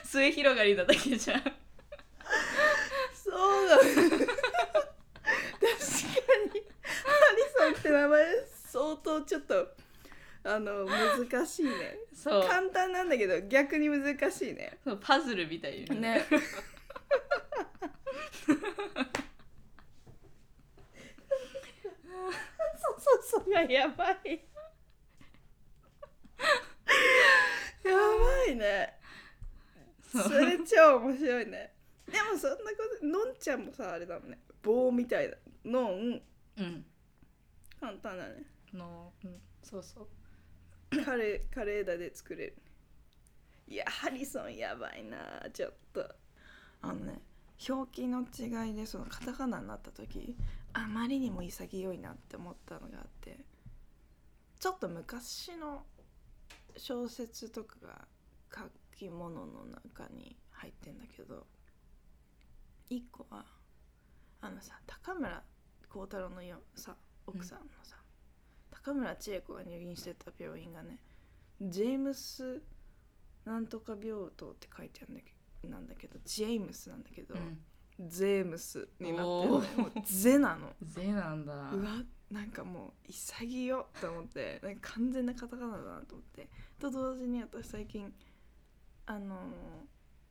[0.03, 1.41] 末広がりなだけじゃん。
[3.13, 3.83] そうだね。
[3.83, 4.27] 確かに。
[7.03, 8.25] ハリソンって名前
[8.75, 9.69] 相当ちょっと
[10.43, 11.97] あの難しいね。
[12.13, 12.43] そう。
[12.45, 14.79] 簡単なんだけど逆に難しいね。
[14.83, 16.25] そうパズルみたいにね。
[16.27, 16.41] そう
[22.99, 24.45] そうそうがやばい。
[27.85, 28.99] やばいね。
[30.11, 31.73] それ超面白いね。
[32.07, 32.63] でもそんなこ
[32.99, 34.39] とのんちゃんもさあれだもんね。
[34.61, 36.21] 棒みたいだのん。
[36.57, 36.85] うん。
[37.79, 40.07] 簡単だねの、うん、そうそう。
[41.03, 42.55] カレーカレーだで作れる
[43.67, 45.49] いやハリソンやばいな。
[45.51, 46.15] ちょっと。
[46.81, 47.21] あのね
[47.67, 50.35] 表記の違いでそのカタカナになった時
[50.73, 53.39] あまりにも潔いなって思ったのがあって
[54.59, 55.83] ちょっと昔の
[56.77, 58.07] 小説とかが
[58.53, 58.61] 書
[58.97, 61.45] き物の中に入ってんだけど
[62.89, 63.45] 一個は
[64.41, 65.41] あのさ高村
[65.89, 66.95] 光太郎のよさ
[67.25, 67.95] 奥さんのさ、
[68.85, 70.99] 高村千恵子が入院してた病院がね
[71.59, 72.61] ジェームス・
[73.43, 75.31] なんとか病棟って書いてあるんだけ
[75.67, 77.57] どなんだけどジェームスなんだけど、うん。
[78.07, 79.81] ゼームスになってるおのー。
[79.81, 80.73] もうゼなの。
[80.83, 81.53] ゼなんだ。
[81.53, 86.47] うわなんかもう潔よって思ってなんか完全なカタカナだなと思って。
[86.79, 88.13] と同時に私最近
[89.07, 89.37] あの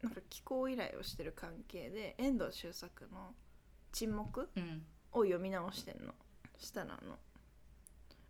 [0.03, 3.35] なんか気候依頼をしてる関係で遠藤周作の
[3.91, 6.15] 「沈黙うん」を読み直してんの。
[6.59, 7.19] したらあの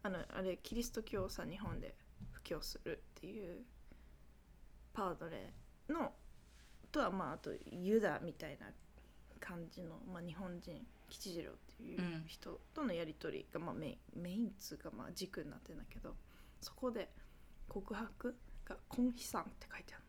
[0.05, 1.95] あのあれキリスト教をさ日本で
[2.31, 3.63] 布教するっていう
[4.93, 5.53] パウドレ
[5.89, 6.13] の
[6.93, 8.67] とはまああとユダみたいな
[9.41, 12.25] 感じの、まあ、日本人吉次郎っていううん。
[12.27, 16.15] 人とのやり取りが、まあ、メインメインっつうかまあ軸になってんだけど
[16.61, 17.09] そこで
[17.67, 18.37] 告白
[18.67, 20.05] が「コンヒサン」って書いてある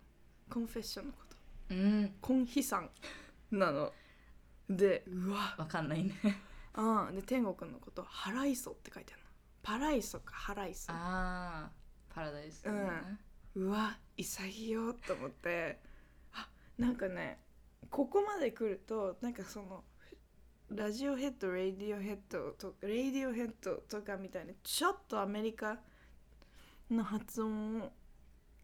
[0.49, 0.53] の。
[0.53, 1.37] コンフェッションのこと。
[1.69, 2.15] うん。
[2.21, 2.89] コンヒサン
[3.51, 3.93] なの。
[4.69, 5.55] でうわ。
[5.57, 6.13] わかんないね。
[6.73, 9.24] あで天国のこと「ハライソ」って書いてあるの
[9.66, 10.91] パライソかハライソ。
[10.91, 11.70] ああ
[12.13, 12.80] パラダイスだね。
[13.55, 15.80] うわ潔よと思って。
[16.34, 16.47] あ
[16.78, 17.39] なんかね
[17.89, 19.84] ここまで来るとなんかその
[20.70, 25.80] ラジオヘッドレディオヘッドとかレディオヘッドとかみたいなちょっとアメリカ
[26.91, 27.91] の発音を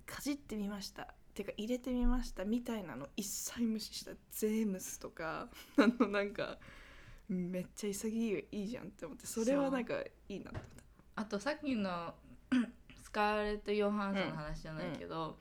[0.06, 1.16] かじってみました。
[1.34, 2.45] てか入れてみました。
[2.45, 4.12] みたいなの一切無視した。
[4.30, 5.49] ゼームスとか。
[5.78, 6.60] あのなんか
[7.28, 9.26] めっちゃ潔いいいじゃんって思って。
[9.26, 9.99] それはなんか
[10.30, 10.91] いいなって思った
[11.22, 12.15] あとさっきの
[13.03, 15.38] スカーレット・ヨハンソンの話じゃないけど、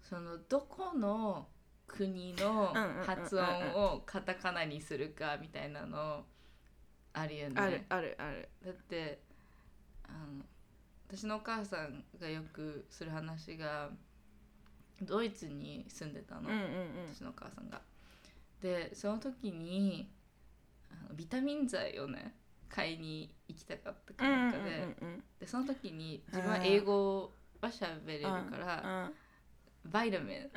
[0.00, 1.48] そのどこの
[1.88, 3.04] 国のうんうんうんうん。
[3.04, 3.44] 発音
[3.74, 6.22] をカタカナにするかみたいなの
[7.14, 7.54] あるよね。
[7.60, 8.48] あるあるある。
[8.64, 9.18] だって
[10.04, 10.44] あの
[11.08, 13.90] 私のお母さんがよくする話が
[15.00, 16.64] ドイツに住んでたの、うんうんうん。
[17.12, 17.80] 私のお母さんが。
[18.60, 20.08] でその時に
[20.92, 22.36] あのビタミン剤をね
[22.68, 29.14] 買いに行きたかったかなんかで,、うんでその時に自分は英語は喋れるから、うん
[29.84, 30.50] バイタミン。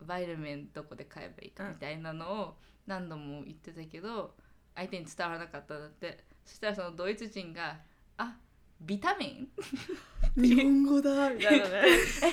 [0.00, 2.56] バイタミンどこで買えばいいかみたいなのを
[2.86, 4.34] 何度も言ってたけど
[4.74, 6.24] 相手に伝わらなかったんだって。
[6.44, 7.78] そしたらそのドイツ人が
[8.18, 8.36] 「あ
[8.80, 9.26] ビタミ
[10.36, 10.42] ン？
[10.42, 11.82] 日本語だみたいなね。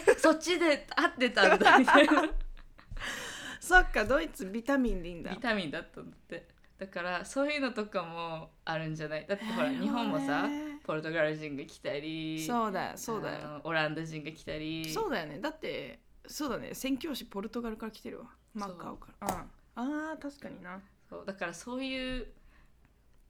[0.07, 2.23] えそっちで合ってたんだ」みたいな。
[3.59, 5.31] そっかドイツビタミンでいいんだ。
[5.31, 6.47] ビタミンだったんだって
[6.81, 9.27] だからそういうのとかもあるんじゃない？
[9.27, 10.49] だってほら日本もさ
[10.83, 13.61] ポルトガル人が来たりそうだよそうだよ。
[13.63, 14.91] オランダ人が来たり。
[14.91, 15.39] そうだよね。
[15.39, 16.73] だってそうだね。
[16.73, 18.25] 宣教師ポルトガルから来てるわ。
[18.55, 19.27] マッカオから。
[19.27, 19.31] う。
[19.31, 20.11] ん。
[20.11, 20.81] あー確かにな。
[21.07, 21.23] そう。
[21.23, 22.25] だからそういう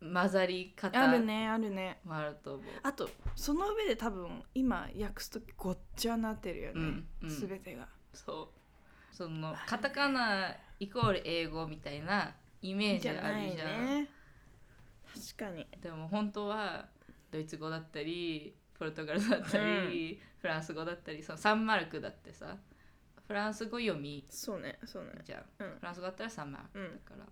[0.02, 2.00] 混ざり方あるねあるね。
[2.06, 2.66] もあると思う。
[2.84, 7.30] あとその上で多分今訳すとごっちゃになってるよね、うんうん。
[7.30, 7.90] 全てが。
[8.14, 9.14] そう。
[9.14, 13.86] そのカタカナイコール英語みたいなイメージあるじゃん。
[13.86, 14.08] ね。
[15.14, 15.68] 確かに。
[15.82, 16.86] でも本当は
[17.32, 22.58] ドイツ語だったりポルトガルだったり、フランス語だったりそのサンマルクだってさ
[23.28, 25.12] フランス語読みそうねそうね。
[25.24, 25.44] じゃん。
[25.60, 25.68] うん。
[25.80, 27.26] フランス語だったらサンマルクうんだから、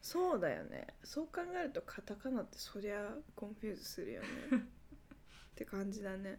[0.00, 0.86] そうだよね。
[1.04, 4.28] そう考えるとカタカナってそりゃ confuse するよね。
[4.52, 6.38] って感じだね。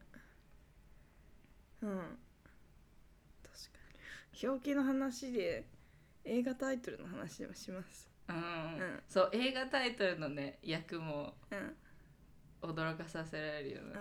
[1.81, 1.97] うん。
[1.97, 3.79] 確か
[4.33, 4.47] に。
[4.47, 5.65] 表記の話で
[6.29, 8.07] 映画タイトルの話をします。
[8.27, 8.35] うん。
[8.35, 8.79] ん。
[9.07, 11.75] そう映画タイトルのね役もうん。
[12.61, 13.93] 驚かさせられるよね。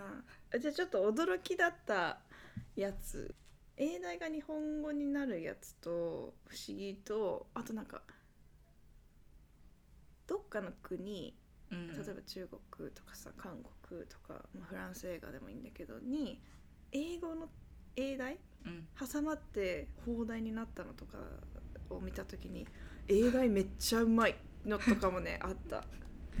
[0.53, 2.19] あじゃあちょっと驚きだった
[2.75, 3.33] やつ。
[3.77, 5.89] 英題が日本語になるやつと
[6.45, 8.01] 不思議とあとなんか
[10.27, 11.33] どっかの国
[11.71, 11.87] うん。
[11.87, 16.41] 例えば中国とかさ韓国とか、まあ、フランス映画でもいいんだけどに
[16.91, 17.47] 英語の
[17.95, 18.37] 英題？
[18.65, 18.87] うん。
[18.99, 21.17] 挟まって放題になったのとか
[21.89, 22.67] を見た時に
[23.07, 24.35] 英題めっちゃうまい
[24.65, 25.77] のとかもね あった。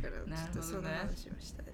[0.01, 1.65] だからちょっとそのな話をしたい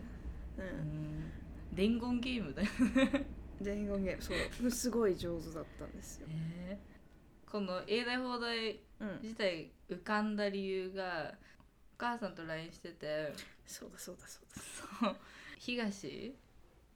[0.58, 1.20] な、ううん。
[1.20, 1.32] ん
[1.74, 2.68] 伝言ゲームだよ
[3.62, 4.34] 伝言ゲームそ
[4.66, 4.72] う。
[4.72, 6.80] すごい上手だったんですよ、ね
[7.46, 11.36] この英大放題うん、自体浮かんだ理由が
[11.94, 13.34] お母さんと LINE してて。
[13.66, 14.46] そうだそうだそう
[15.02, 15.16] そう。
[15.58, 16.34] 東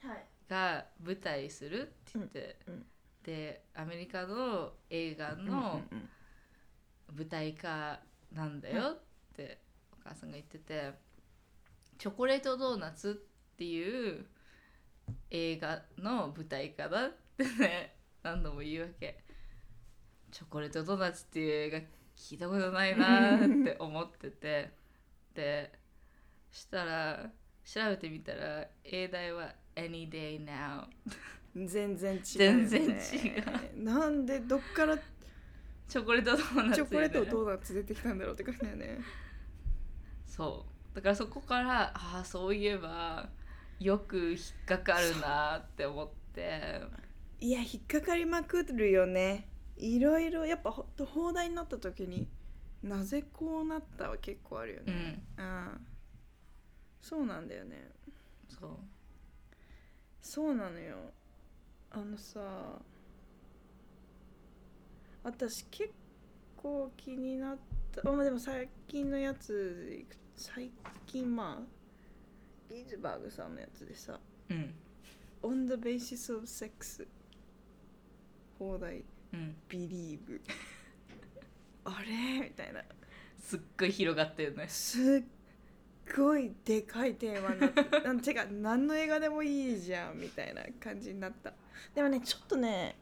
[0.03, 0.25] だはい。
[0.49, 2.85] が舞台するって言って、うんうん。
[3.23, 6.09] でアメリカの映画うんのうんうん
[7.15, 7.99] 舞台化
[8.33, 9.01] なんだよっ
[9.35, 10.93] てお母さんが言ってて
[11.97, 13.21] 「チョコレートドーナツ」
[13.53, 14.25] っていう
[15.29, 19.23] 映画の舞台化だってね何度も言うわけ。
[20.31, 21.79] チョコレートドーナツっていう映画
[22.15, 24.71] 聞いたことないなーって思ってて
[25.33, 25.71] で
[26.51, 27.31] したら
[27.65, 30.85] 調べてみたら英題は「Any Day Now
[31.55, 34.97] 全然違う、ね、全然違なんでどっから」
[35.89, 38.99] チョコレートドーナツチョコレートドーナツ出てきたんだろうって感じだよね。
[40.25, 40.95] そう。
[40.95, 43.27] だからそこからああそういえば
[43.79, 46.19] よく引っかかるなって思って。
[46.33, 46.81] て
[47.41, 49.47] いや引っかかりまくるよね。
[49.77, 52.27] いろいろやっぱほ放題になった時に
[52.83, 55.41] なぜこうなったは結構あるようねん。
[55.41, 55.87] うん
[57.01, 57.91] そうなんだよね。
[58.49, 58.71] そう。
[60.21, 60.97] そうなのよ。
[61.91, 62.39] あのさ
[65.23, 65.91] 私結
[66.57, 67.57] 構気になっ
[67.91, 68.09] た。
[68.09, 70.05] あまあでも最近のやつ
[70.35, 70.71] 最
[71.05, 74.73] 近まあギズバーグさんのやつでさうん
[75.43, 77.05] 「On the basis of sex」
[78.57, 79.03] 放題
[79.33, 80.41] うん「believe」
[81.85, 82.49] あれ？
[82.49, 82.83] みたいな。
[83.41, 84.67] すっごい広がったよね。
[84.67, 91.53] すっごいでかいテーマになって なんてか何の映画でもいいじゃんみたいな感じになった。
[91.95, 92.95] でもねちょっとね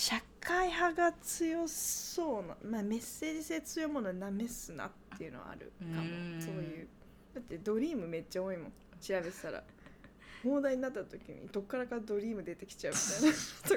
[0.00, 6.00] 社会派が強そうな、まあ、メッセージ性強いものなめすなっていうのはあるかも。
[6.00, 6.40] うん。
[6.40, 6.88] そういう。
[7.34, 8.72] だってドリームめっちゃ多いもん。
[8.98, 9.62] 調べてたら。
[10.42, 12.98] 放題になった時にどっからかドリーム出てきちゃうみ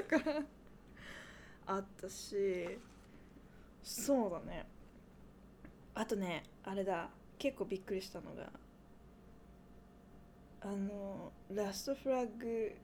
[0.00, 0.24] いな。
[0.24, 0.46] とか。
[1.66, 2.78] あったし。
[3.82, 4.66] そうだね。
[5.92, 7.10] あとねあれだ。
[7.36, 8.50] 結構びっくりしたのが。
[10.62, 12.74] あのラストフラッグ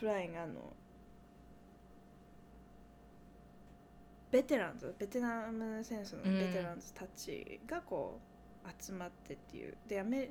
[0.00, 0.74] フライングあの
[4.36, 8.20] ベテランズベテナム戦争のベテランズたちがこ
[8.64, 9.74] う集まってっていう。
[9.88, 10.30] でアメ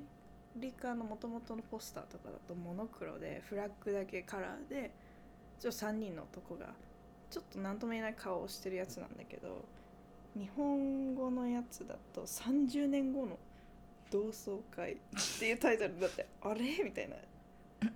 [0.58, 4.92] リカのもともとのポスターとかだとモノクロでフラッグだけカラーで
[5.60, 6.68] ちょっと3人の男が
[7.32, 9.66] ちょっと何とも言えない顔をしてるやつなんだけど
[10.38, 13.40] 日本語のやつだと30年後の
[14.12, 14.98] 同窓会っ
[15.40, 16.84] ていうタイトルだってあれ？
[16.84, 17.16] みたいな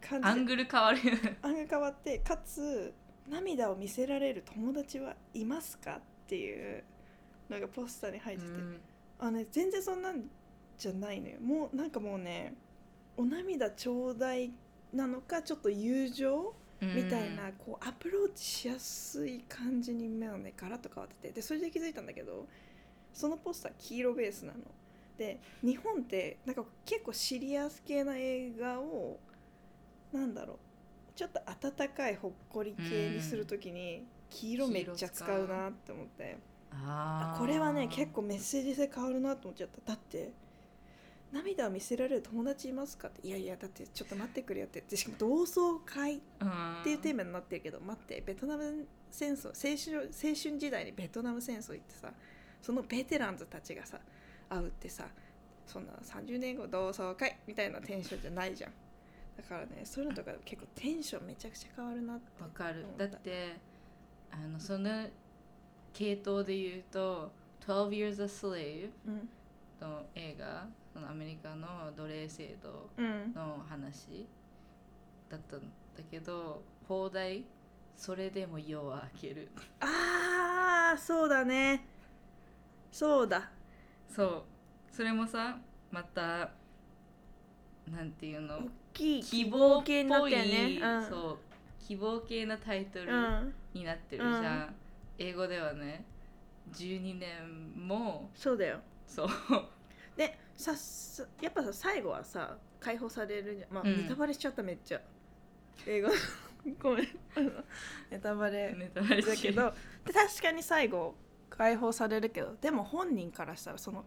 [0.01, 0.31] 感じで。
[0.31, 1.37] アングル変わるよね。
[1.43, 2.93] 案が変わってかつ
[3.29, 5.97] 涙を見せられる友達はいますか？
[5.97, 6.83] っていう
[7.49, 8.51] のがポスターに入ってて、
[9.19, 10.23] あね全然そんなん
[10.77, 11.39] じゃないのよ。
[11.41, 12.55] もうなんかもうね
[13.17, 14.51] お涙ちょうだい
[14.93, 21.33] なのかちょっと友情みたいなこうアプローチしやすい感じに目をねガラッと変わってて。
[21.33, 22.47] でそれで気づいたんだけど
[23.13, 24.59] そのポスター黄色ベースなの。
[25.17, 29.19] で日本ってなんか結構シリアス系な映画を
[30.13, 30.57] なんだろう
[31.19, 36.37] ちょっと温かいほっこり系にするときに黄色めっちゃ使うなって思って。
[36.71, 39.91] あーあこれはね結構メッセージ性変わるなと思っちゃった。
[39.91, 40.31] だって
[41.33, 43.27] 涙を見せられる友達いますかって。
[43.27, 44.79] いやいやだってちょっと待ってくれよって。
[44.79, 46.19] でしかも同窓会っ
[46.85, 52.13] ていうテーマになってるけど待ってベトナム戦争青春青春時代にベトナム戦争行ってさ
[52.61, 53.99] そのベテランズたちがさ
[54.47, 55.03] 会うってさ
[55.67, 58.71] そんな30年後同窓会みたいなテンションじゃないじゃん
[59.41, 62.85] だからねそういうのとか結構テンションめちゃくちゃ変わるなってわかる。
[62.97, 63.55] だって
[64.31, 65.07] あのその
[65.93, 67.31] 系統で言うと
[67.65, 69.29] 「12 Years a Slave うん」
[69.79, 74.27] の映画そのアメリカの奴隷制度うんの話
[75.29, 75.67] だったんだ
[76.11, 77.45] けど放題
[77.95, 79.49] それでも夜は明ける。
[79.79, 81.85] ああそうだね。
[82.91, 83.49] そうだ。
[84.09, 84.43] そう。
[84.91, 85.57] それもさ
[85.91, 86.51] また
[87.87, 88.57] なんていうの？
[88.57, 88.69] 大
[88.99, 90.79] きい希望っ系になったよね。
[90.81, 91.05] うん。
[91.05, 91.37] そう
[91.87, 93.53] 希望系なタイトルうん。
[93.73, 94.75] になってるじゃん、
[95.17, 96.03] 英語ではね
[96.73, 98.79] 12年もそうだよ。
[99.07, 99.29] そう。
[100.17, 103.73] でささやっぱさ最後はさ解放されるじゃん。
[103.73, 104.03] まあ、うん。
[104.03, 105.01] ネタバレしちゃっためっちゃ。
[105.87, 106.09] 映画
[106.81, 107.07] ごめん。
[108.11, 108.73] ネタバレ。
[108.75, 109.73] ネタバレだけど
[110.05, 111.15] で確かに最後
[111.49, 114.05] 解放されるけどでも本人からしたらその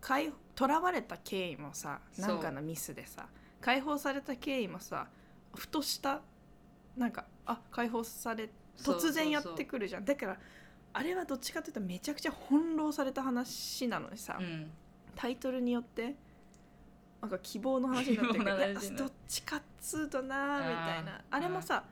[0.00, 3.28] 解囚われた経緯もさなんかのミスでさ
[3.64, 5.06] 解放された経緯もさ
[5.54, 6.20] ふとした
[6.98, 10.04] なんかあ解放され突然やってくるじゃん。
[10.04, 10.36] だから
[10.92, 14.70] あれはどっちかというとめちゃくちゃ翻弄された話なのにさ、うん。
[15.16, 16.14] タイトルによって
[17.22, 18.44] なんか希望の話になってる。
[18.44, 20.58] けどどっちかっつうとなー。
[20.58, 21.24] みたいな。
[21.30, 21.84] あれもさ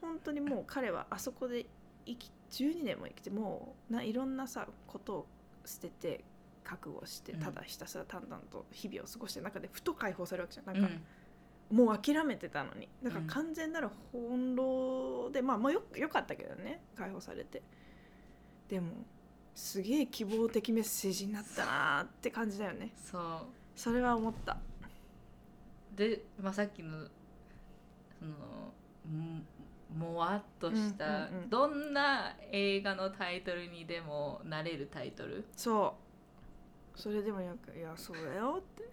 [0.00, 1.66] 本当にもう彼はあそこで
[2.06, 5.26] 生き12年も生きてもうないろんなさことを
[5.66, 6.24] 捨てて
[6.64, 7.40] 覚悟してうん。
[7.40, 10.76] ただひたすら淡々と日々を過ごしてる中でふと解放されるわけじゃん。
[10.76, 11.76] うなんか、ん。
[11.76, 12.88] もう諦めてたのに。
[13.02, 13.26] だからうん。
[13.28, 16.80] 完全なる翻弄で、まあまあよよかったけどね。
[16.96, 17.62] 解放されて。
[18.68, 18.92] でも
[19.54, 22.92] すげえ希望的メッセージになったなーって感じだよね。
[22.96, 24.58] そそれは思った。
[25.94, 27.06] うで、まあ、さっきの
[28.18, 28.32] その
[29.10, 29.42] も
[29.92, 35.44] もわっとした、どんな映画のタイトルにでもなれるタイトル？
[35.56, 36.09] そう
[36.96, 38.90] それでもなんか「いやそうだよ」って。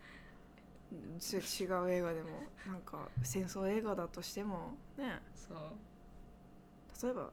[1.19, 2.29] ち違う映画でも
[2.65, 5.21] なんか戦争映画だとしてもね。
[5.35, 5.57] そう。
[7.03, 7.29] 例えば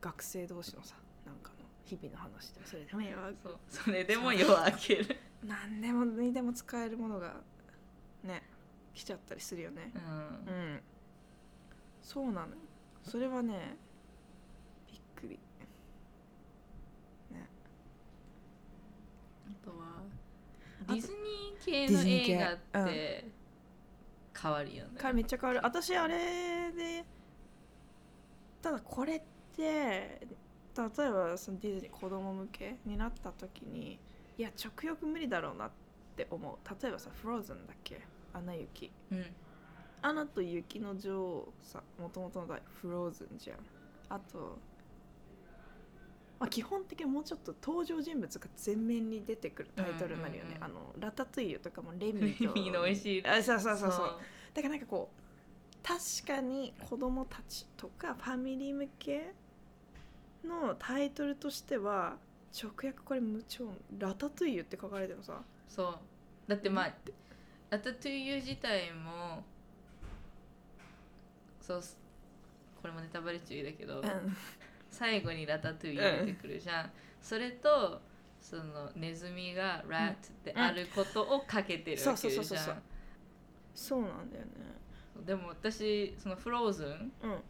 [0.00, 0.96] 学生同士のさ
[1.26, 3.58] なんかの日々の話でもそれでもいいわそう。
[3.68, 7.42] それでも夜は明ける、何でもにでも使えるものが
[8.22, 8.42] ね
[8.94, 9.92] 来ちゃったりするよね。
[9.94, 10.02] うん。
[10.02, 10.82] うん。
[12.02, 12.56] そうなのよ。
[13.02, 13.76] それはね
[14.90, 15.38] びっくり
[19.46, 22.54] あとはあとディズニー系の映画
[22.84, 23.30] って
[24.40, 24.98] 変わるよね。
[24.98, 25.60] かめっちゃ変わる。
[25.62, 27.04] 私あれで
[28.62, 29.22] ただこれっ
[29.56, 33.98] て例えばそのディズニー子供向けになった時に
[34.36, 35.70] いや直訳無理だろうなっ
[36.16, 36.82] て思う。
[36.82, 38.00] 例えばさ「フローズンだっけ？
[38.32, 38.90] アナ雪。
[39.12, 39.24] うん。
[40.02, 43.58] アナと雪の女王さもともとの題フローズンじゃん。
[44.10, 44.58] あと、
[46.40, 53.26] まあ、基本的にもうちょっと登場人物が前面に出てくるタイトルになるよね、あのラタトゥイユとかもレミとレミの美味しい。
[53.26, 54.18] あそうそうそうそう。
[54.52, 59.32] だからなんかこう確かに子供たちとかファミリー向け
[60.44, 62.16] のタイトルとしては
[62.52, 65.40] 直訳これ無調ラタトゥイユって書かれてもさ。
[65.68, 65.98] そう。
[66.46, 66.94] だってまあ
[67.70, 69.44] ラタトゥイユ自体も
[71.60, 71.96] そうす。
[72.82, 74.36] これもネタバレ注意だけど、うん
[74.94, 76.90] 最後にラタトゥイユ出てくるじゃん、
[77.20, 78.00] それと
[78.40, 82.82] そのネズミがラットであることをかけてるわけじゃん、
[83.74, 84.50] そうなんだよね。
[85.26, 87.42] でも私そのフローズンうん。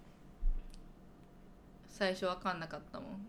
[1.88, 3.26] 最初わかんなかったもん。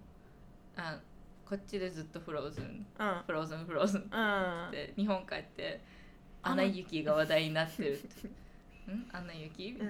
[0.77, 0.99] あ
[1.45, 2.85] こっちでずっとフローズン。
[2.97, 3.21] うん。
[3.25, 4.01] フローズンフローズン。
[4.01, 4.71] っうん。
[4.71, 5.81] て日本帰って
[6.41, 8.27] 「あのアナ雪」が話題になってるって。
[8.91, 9.07] ん？
[9.11, 9.75] アナ雪？
[9.79, 9.89] うんう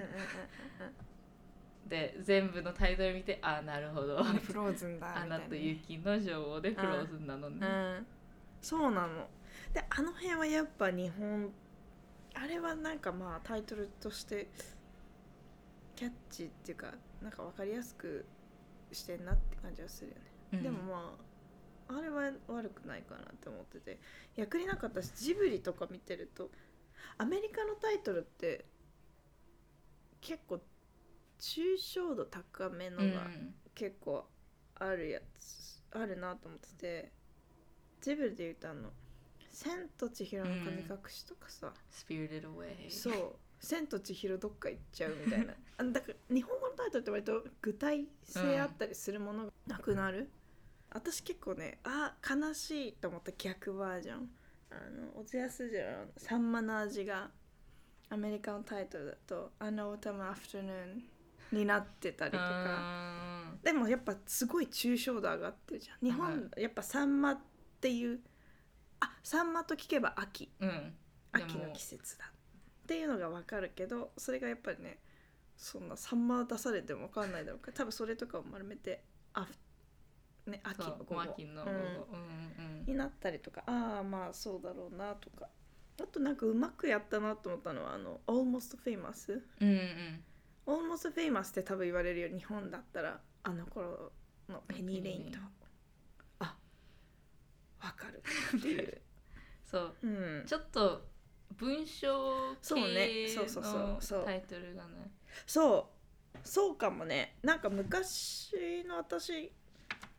[1.88, 4.22] で全部のタイトル見てあなるほど。
[4.22, 5.64] フローズンだアナとみたいな。
[5.64, 7.66] ね雪の女王でフローズンなのね。
[7.66, 8.06] うん。
[8.60, 9.28] そうなの。
[9.72, 11.50] であの辺はやっぱ日本
[12.34, 14.48] あれはなんかまあタイトルとして
[15.94, 18.26] キャッチっていうかなんか分かりやすく
[18.92, 20.20] してんなって感じはするよね、
[20.54, 20.62] うん。
[20.62, 21.16] でもま
[21.88, 23.98] ああれは悪くないかなって思ってて。
[24.34, 26.50] 役になかったしジブリとか見てると
[27.16, 28.66] アメリカのタイトルって
[30.20, 30.60] 結構
[31.38, 33.14] 抽象度高めのうん。
[33.14, 33.30] が
[33.74, 34.26] 結構
[34.76, 37.12] あるやつあるなと思ってて
[38.00, 38.90] ジブリで言うとあの
[39.52, 45.54] 「千と千尋の神隠し」とかさ、Spirited Away そう「千と千尋どっか行っちゃう」みたいな。
[45.78, 50.30] あだから日本語のタイトルって割と具体性あったりするものがなくなる、
[50.90, 54.30] 私結構ねあ悲しいと思った逆バージョン。
[54.70, 57.30] あの小津安二郎の「さんまの味」が
[58.08, 62.44] アメリカのタイトルだと「あのオータムアフタヌーン」になってたりとか。
[62.44, 63.06] あ
[63.62, 65.98] でもやっぱすごい抽象度上がってるじゃん。
[65.98, 67.38] 日本、やっぱサンマっ
[67.80, 68.20] ていう
[69.00, 70.52] あサンマと聞けば秋。
[70.60, 70.94] ーうん。
[71.36, 74.98] で秋のも季節だっていうのが分かるけどそれがやっぱりね
[75.56, 79.02] そんなサンマ出されても分かんないだろうから多分それとかを丸めて
[79.34, 79.46] あ
[80.44, 81.36] ふね秋の午後。
[82.86, 85.48] になったりとかああまあそうだろうなとか。
[85.98, 90.24] あとなんかうまくやったなと思ったのはあの「Almost Famous」うんうん
[90.66, 94.12] 「Almost Famous」って多分言われるよ日本だったらあの頃
[94.48, 95.38] のペニー・レインと。
[96.40, 96.56] あ
[97.80, 98.22] わかる。
[98.56, 99.00] っていう、
[99.64, 99.96] そう。
[100.02, 101.06] うん、ちょっと
[101.56, 103.06] 文章そうね。
[103.06, 104.20] 系そうそうそう。
[104.20, 105.10] のタイトルがね。
[105.46, 105.88] そ
[106.34, 106.38] う。
[106.42, 107.38] そうかもね。
[107.42, 109.52] なんか昔の私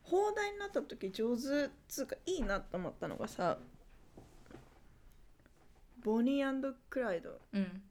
[0.02, 3.58] 放題になった時上手っつうかいいなと思ったのがさ
[6.02, 7.38] ボニークライド。
[7.52, 7.82] うん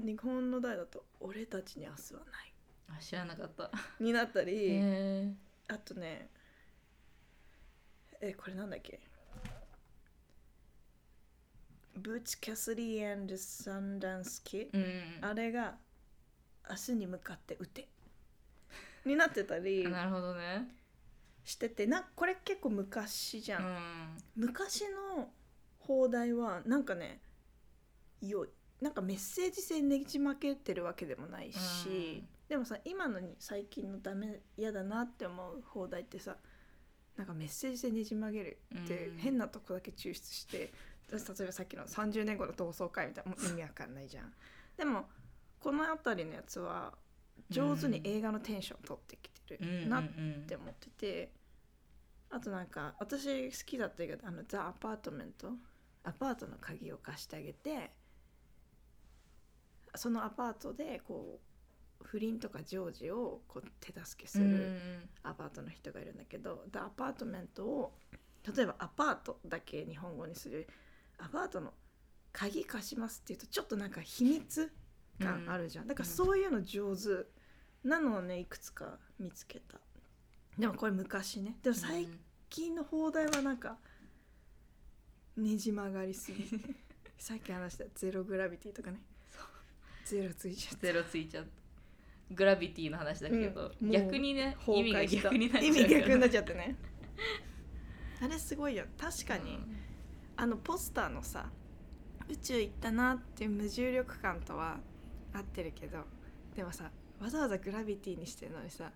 [0.00, 2.52] 日本の題だと「俺たちに明日はない。
[2.88, 3.70] あ知らなかった」
[4.00, 5.34] になったり、へ
[5.68, 6.28] あとね
[8.20, 9.00] えこれなんだっけ？
[11.96, 15.24] ブッチ・キャスリーサンダンス・キッえうん。
[15.24, 15.76] あれが
[16.68, 17.88] 明日に向かって撃て。
[19.04, 20.68] になってたりあなるほどね。
[21.44, 23.64] しててなこれ結構昔じゃ、うん。
[23.64, 24.84] ん昔
[25.16, 25.30] の
[25.80, 27.20] 放題はなんかね
[28.20, 28.48] 良い
[28.80, 36.36] なんかメッセージ性ねじ曲げてるわけでもないし、でもさ今のに最近のダメ嫌だなって思う放題ってさ
[37.16, 39.18] なんかメッセージ性ねじ曲げるってうん。
[39.18, 40.72] 変なとこだけ抽出して、
[41.10, 44.32] 例えばさっきの30年後の同窓会みたいな もう意味わかんないじゃん。
[44.76, 45.08] でも
[45.58, 46.94] この辺りのやつは
[47.50, 50.08] 上手に映画のテンション取ってきてるなっ
[50.46, 51.32] て思ってて、
[52.30, 55.52] あとなんか私好きだったけどあの The Apartment
[56.04, 57.90] アパートの鍵を貸してあげて
[59.94, 61.40] そのアパートでこ
[62.02, 67.92] う不倫とか情事をこう手助けすうんるアパートの人がいるんだけど、 The Apartment を
[68.56, 70.68] 例えばアパートだけ日本語にする。
[71.18, 71.74] アパートの
[72.32, 74.72] 鍵貸しますっていうとちょっとなんか秘密
[75.18, 77.26] 感あるじゃん、だからそういうの上手
[77.84, 79.78] なのをねいくつか見つけた。
[80.58, 81.58] でもこれ昔ね。
[81.62, 82.08] でも最
[82.48, 83.76] 近の放題はなんか
[85.36, 86.44] ねじ曲がりすぎ。
[87.18, 89.02] さっき話したゼログラビティとかね
[90.04, 91.50] ゼロついちゃってゼロついちゃった。
[92.32, 96.76] グラビティの話だけど、うん逆にね意味が逆になっちゃう意味逆になっちちゃってね。
[98.22, 98.84] あれすごいよ。
[98.98, 99.58] 確かに、
[100.36, 101.50] あのポスターのさ
[102.30, 104.78] 宇宙行ったなっていう無重力感とは
[105.32, 106.04] 合ってるけど
[106.54, 106.90] でもさ
[107.20, 108.90] わざわざグラビティにしてるのにさ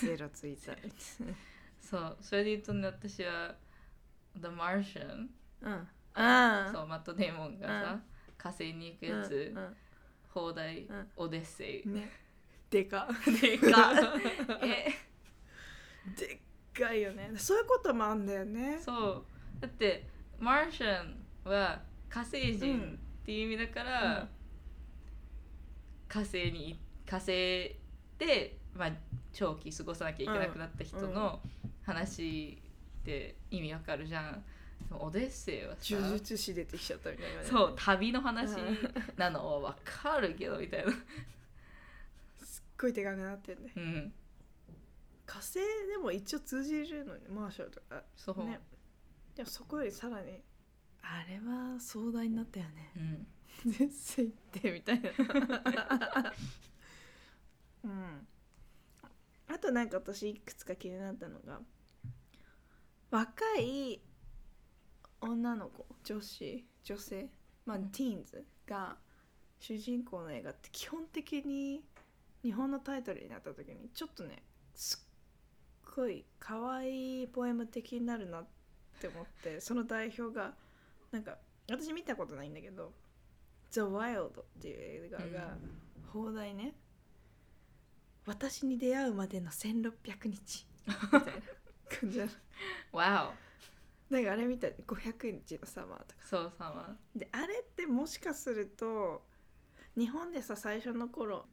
[0.00, 0.72] ゼロついた
[1.80, 3.56] そうそれで言うとね私は
[4.36, 5.28] 「The Martian
[5.62, 5.88] うん。
[6.14, 8.02] あ」そうマット・デーモンがさ、うん
[8.40, 9.76] 火星に行くやつ、うん
[10.32, 11.08] 放題、うん。
[11.16, 11.82] オデッセイ。
[11.82, 12.08] うんね。
[12.70, 13.08] でか。
[13.42, 13.92] でか。
[14.62, 14.88] え。
[16.16, 16.38] でっ
[16.72, 17.32] かいよね。
[17.36, 18.78] そういうこともあんだよね。
[18.78, 19.24] そ
[19.58, 19.60] う。
[19.60, 20.06] だって
[20.38, 24.28] マーシャンは火星人っていう意味だから、うん。
[26.08, 27.76] 火星に火星
[28.18, 28.92] で、まあ、
[29.32, 31.42] 長期過ごさなきゃいけなくなった人の
[31.82, 32.62] 話
[33.00, 34.44] って意味わかるじゃん。
[34.90, 37.42] でもオデッセイはさ呪術師出てきちゃったみたいな。
[37.42, 38.56] ねそう旅の話
[39.16, 40.90] なのはわかるけどみたいな。
[42.42, 43.72] すっごいでかくなってんね。
[43.76, 44.12] うん、
[45.26, 45.62] 火星で
[46.02, 48.02] も一応通じるのにマーシャルとか。
[48.16, 48.58] そう、ね。
[49.36, 50.40] でもそこよりさらに
[51.02, 52.92] あれは壮大になったよね。
[53.64, 55.10] うん、絶世行ってみたいな。
[57.84, 58.26] うん。
[59.46, 61.60] あとなんか私いくつか気になったのが
[63.10, 64.00] 若い
[65.20, 67.28] 女の子女子女性
[67.66, 67.90] まあうん。
[67.90, 68.96] ティーンズが
[69.58, 71.82] 主人公の映画って基本的に
[72.42, 74.42] 日本のタイトルになった時にちょっとね
[74.74, 75.06] す
[75.90, 78.46] っごい可愛いポエム的になるなっ
[79.00, 80.54] て思ってその代表が
[81.12, 81.36] なんか
[81.70, 82.92] 私見たことないんだけど
[83.70, 85.56] 「The Wild」っていう映画が
[86.12, 86.74] 放題ね
[88.26, 91.20] 「私に出会うまでの1600日」 みたいな
[92.00, 92.24] 感じな。
[92.92, 93.34] のわ
[94.10, 94.74] なんかあれみたい。
[94.86, 96.14] 500日のサマーとか。
[96.24, 99.22] おそうさまであれってもしかすると
[99.96, 101.46] 日本でさ最初の頃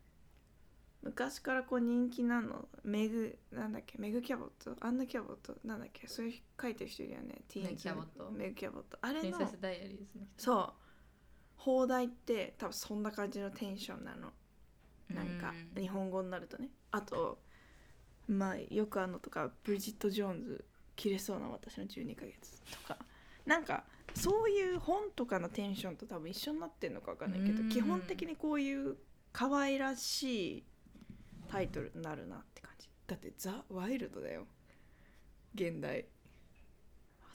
[1.04, 2.68] 昔からこう人気なの。
[2.84, 4.76] メグなんだっけメグ・キャボット？
[4.80, 5.56] アンナ・キャボット？
[5.64, 6.08] なんだっけ？
[6.08, 7.36] そういう書いてる人いるよね。
[7.48, 8.32] ティーンズメグキャボット。
[8.32, 8.98] メグ・キャボット。
[9.02, 9.40] あれの
[10.38, 10.74] そう。
[11.56, 14.32] 放題って多分そんな感じのテンションなの。
[15.14, 16.70] なんかうん日本語になるとね。
[16.92, 17.40] あと
[18.28, 20.66] まあよくあるのとかブリジット・ジョーンズ
[20.98, 22.98] 切れそうな私の12ヶ月とか。
[23.46, 27.70] なんかそういう本とかのテンションと多分一緒になってんのか分かんないけどうん。
[27.70, 28.98] 基本的にこういう
[29.32, 30.64] 可愛らしい
[31.48, 32.90] タイトルになるなって感じ。
[33.08, 34.46] だってザ・ワイルドだよ。
[35.56, 36.06] 現代。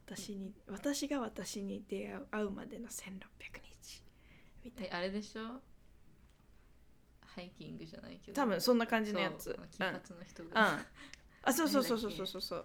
[0.06, 3.10] 私に私が私に出会う会うまでの1600
[3.80, 4.02] 日。
[4.64, 5.60] みたいえあれでしょ？
[7.24, 8.36] ハイキングじゃないけど。
[8.36, 9.44] 多分そんな感じのやつ。
[9.44, 10.50] そう金髪の人うん。
[10.50, 10.84] が、
[11.44, 12.64] あそうそうそうそうそうそう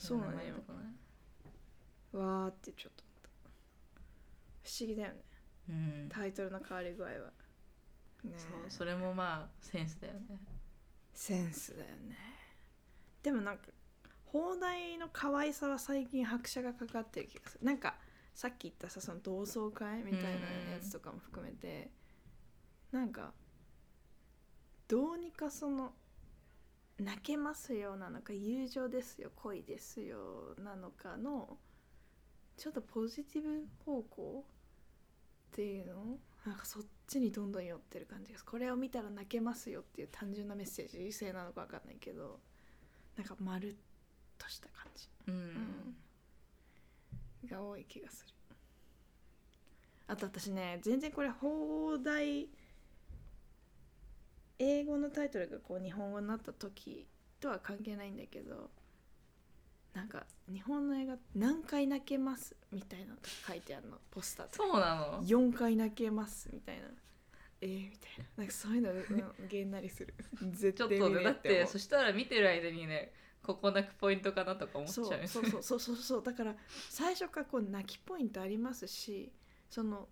[0.00, 0.54] そうなのよ
[2.12, 3.04] わーってちょっと
[4.64, 5.20] 不思議だよね。
[5.68, 6.08] うん。
[6.08, 7.12] タイトルの変わり具合は。
[8.24, 8.38] ねえ。
[8.38, 10.40] そうそれもまあセンスだよね。
[11.14, 12.16] センスだよね。
[13.22, 13.64] でもなんか
[14.24, 17.64] 放題の可愛さは最近拍車がかかってる気がする。
[17.64, 17.96] なんか
[18.34, 20.28] さっき言ったさその同窓会みたいな
[20.72, 21.90] やつとかも含めて
[22.90, 23.32] なんか
[24.88, 25.92] どうにかその
[27.00, 30.54] 泣けますよなのか友情ですよ恋ですよ。
[30.62, 31.56] なのかの
[32.56, 34.44] ちょっとポジティブ方向
[35.52, 36.18] っていうの？
[36.46, 41.12] なんかそっちにどんどん寄ってる感じですこれを見たら泣けますよっていう単純なメッセージ？
[41.12, 42.38] 性なのか分かんないけど。
[43.16, 43.74] なんかまるっ
[44.38, 45.34] とした感じ、うん、
[47.42, 47.48] うん。
[47.50, 48.32] が多い気がする。
[50.06, 52.48] あと私ね全然これ放題
[54.60, 57.06] 英語のタイトルがこう日本語になった時
[57.40, 58.70] とは関係ないんだけど
[59.94, 63.16] なんか日本の映画「何回泣けます」みたいなの
[63.48, 63.98] 書いてあるの。
[64.10, 64.68] ポスターとか。
[64.68, 66.86] そうなの？4回泣けますみたいな。
[67.62, 68.24] えー、みたいな。
[68.36, 70.14] なんかそういうのうんげんなりする。
[70.52, 73.12] 絶ちょっ対見ねだってそしたら見てる間にね
[73.42, 76.22] ここ泣くポイントかなとか思っちゃうそうそうそうそうそうそう。
[76.22, 76.54] だから
[76.90, 79.32] 最初からこう泣きポイントありますし
[79.68, 80.08] その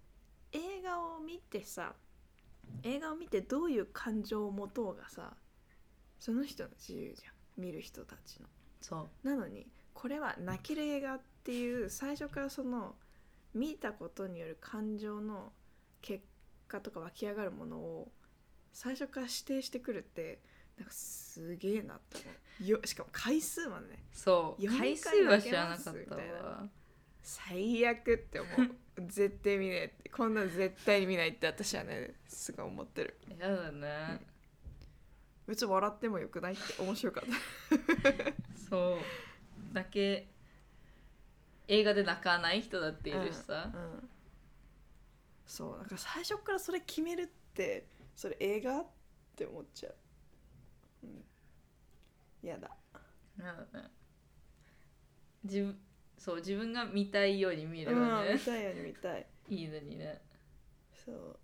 [0.50, 1.94] 映画を見てさ
[2.82, 5.34] 映画を見てどういう感情を持とうがさ
[6.18, 8.46] その人の自由じゃん見る人たちの。
[8.80, 9.28] そう。
[9.28, 12.94] なのにこれは泣ける映画っていう最初からその
[13.54, 15.52] 見たことによる感情の
[16.00, 16.24] 結
[16.68, 18.08] 果とか湧き上がるものを
[18.72, 20.40] 最初から指定してくるって
[20.76, 22.30] なんかすげえなって思
[22.60, 22.64] う。
[22.64, 24.04] よしかも回数までね。
[24.12, 24.62] そう。
[24.62, 26.68] 4回数回は知らなかったわ
[27.28, 28.48] 最悪って思
[28.96, 29.06] う。
[29.06, 33.18] 絶対見ねえってこんなの絶対に見ないって私はねすごい思ってる。
[33.38, 34.26] やだね、
[35.46, 38.32] 別に笑ってもよくないって面白かった。
[38.70, 39.74] そう。
[39.74, 40.26] だけ
[41.68, 44.08] 映画で泣かない人だっているしさ、うん
[45.44, 47.86] そうなんか最初からそれ決めるって
[48.16, 48.86] それ映画っ
[49.36, 49.94] て思っちゃう。
[51.04, 52.48] うん。
[52.48, 52.70] やだ。
[53.36, 53.90] なんだね。
[55.44, 55.78] 自分
[56.18, 59.26] そう自分が見たいように見れうんばね見、たいように見たい。
[59.48, 60.20] いいのにね。
[61.04, 61.38] そう。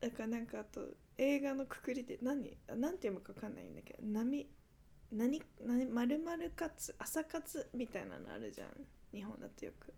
[0.00, 0.82] だからなんかあと
[1.16, 2.56] 映画のくくりで何？
[2.68, 4.46] あなんて読むか分かんないんだけど波
[5.12, 5.86] 何何？
[5.86, 8.68] 丸々活朝活みたいなのあるじゃん。
[9.14, 9.94] 日本だとよく。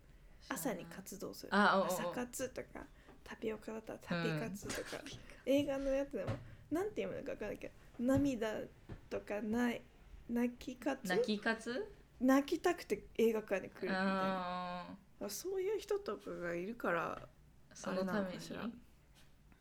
[0.49, 1.49] 朝に活動する。
[1.53, 2.85] 朝活とか
[3.23, 5.03] タピオカだったらタピ活とか、
[5.45, 6.31] 映画のやつでも
[6.71, 7.73] なんて読むのか分かんないけど
[8.05, 8.53] 涙
[9.09, 9.81] とかない
[10.29, 11.05] 泣き活？
[11.05, 11.85] 泣き活？
[12.19, 14.97] 泣きたくて映画館に来るみたいな。
[15.19, 18.13] あそういう人とかがいるからーそのために。
[18.13, 18.69] あれなのかしら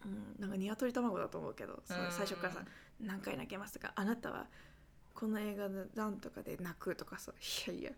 [0.05, 2.65] うん、なんか鶏卵だと思うけど、その最初からさ
[3.01, 4.47] 「何回泣けます」とか「あなたは
[5.15, 7.33] この映画のなんとかで泣く」とかさ
[7.67, 7.91] いやいや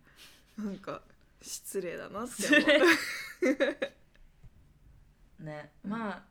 [0.57, 1.03] なんか
[1.43, 2.67] 失礼だなって思
[5.41, 5.45] う。
[5.45, 5.73] ね。
[5.85, 6.25] まあ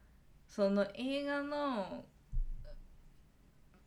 [0.47, 2.05] その映画の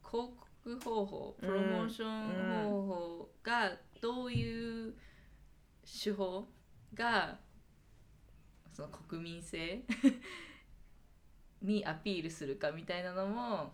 [0.08, 0.30] 広
[0.62, 4.94] 告方法プロモーション方法がどういう
[5.84, 6.46] 手法
[6.94, 7.38] が
[8.72, 9.82] その国民性
[11.62, 13.72] にアピールするかみたいなのも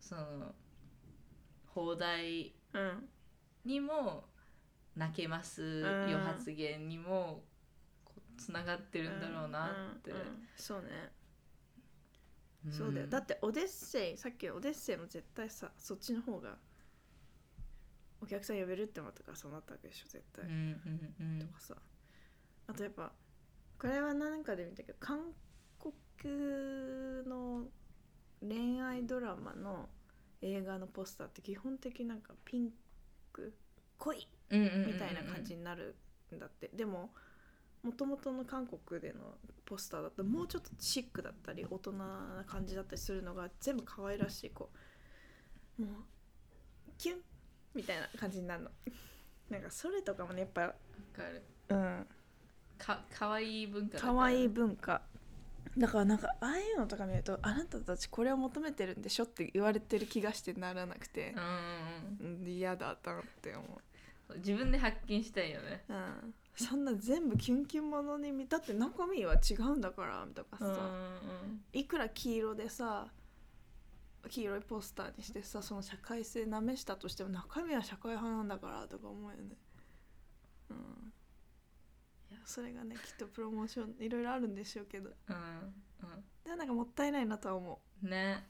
[0.00, 0.54] その
[1.74, 3.08] 放題うん
[3.64, 4.24] にも
[4.96, 7.42] 泣けますんよ発言にも
[8.36, 9.66] つながってるんだろうな
[9.96, 10.24] って、うんうん
[10.56, 10.88] そうね、
[12.68, 12.72] ん。
[12.72, 13.06] そうだよ。
[13.06, 16.56] だってオデッセイさっきのオデッセイも絶対さそっちの方が
[18.22, 21.38] お客さん呼べるって思ったからそうなったわけでしょ絶対、うんうんうん。
[21.40, 21.74] とかさ。
[22.68, 23.12] あとやっぱ
[23.78, 25.32] これは何かで見たけど韓
[25.78, 26.32] 国
[27.28, 27.64] の
[28.40, 29.88] 恋愛ドラマの
[30.40, 32.70] 映画のポスターって基本的になんかピン
[33.32, 33.52] ク
[33.98, 35.96] 恋うんうんうんうんみたいな感じになる
[36.34, 37.10] んだって、でも
[37.82, 39.34] もともとの韓国での
[39.64, 44.70] ポスターだともうちょっとシックだったり大人な感じだったりするのが全部可愛らしいこ
[45.78, 45.92] うもう
[46.98, 47.16] キュン
[47.74, 48.70] みたいな感じになるの。
[49.50, 50.68] なんかそれとかもねやっぱわ
[51.14, 51.42] かる。
[51.68, 52.06] うん。
[52.78, 54.12] かかわいい文化だから。
[54.14, 55.02] 可愛い文化。
[55.76, 61.34] だからなんかああいうのとか見るとあなたたちこれを求めてるんでしょって言われてる気がしてならなくて
[62.20, 62.42] うんうんうん。
[62.42, 64.38] うん嫌だったなって思う。
[64.38, 65.84] 自分で発見したいよね。
[65.88, 71.62] うん、そんな全部キュンキュンものに見たって中身は違うんだからとかさ、うんうん。
[71.72, 73.08] いくら黄色でさ
[74.28, 79.56] 黄色いポスターにしてさその社会性なめしたとしても中身は社会派なんだからとか思うよね。
[80.70, 80.76] うん。
[82.30, 85.10] いやそれがねきっとプロモーションいろいろあるんでしょうけど。
[85.28, 85.74] うん
[86.44, 88.06] でもなんかもったいないなとは思う。
[88.06, 88.44] んね。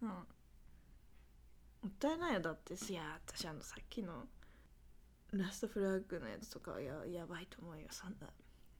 [0.00, 0.10] ううん。
[0.10, 0.16] も
[1.88, 2.40] ったいないよ。
[2.40, 4.26] だっていや私あのさっきの
[5.32, 7.86] ラストフラッグのやつとかはややばいと思うよ。
[7.90, 8.28] そんな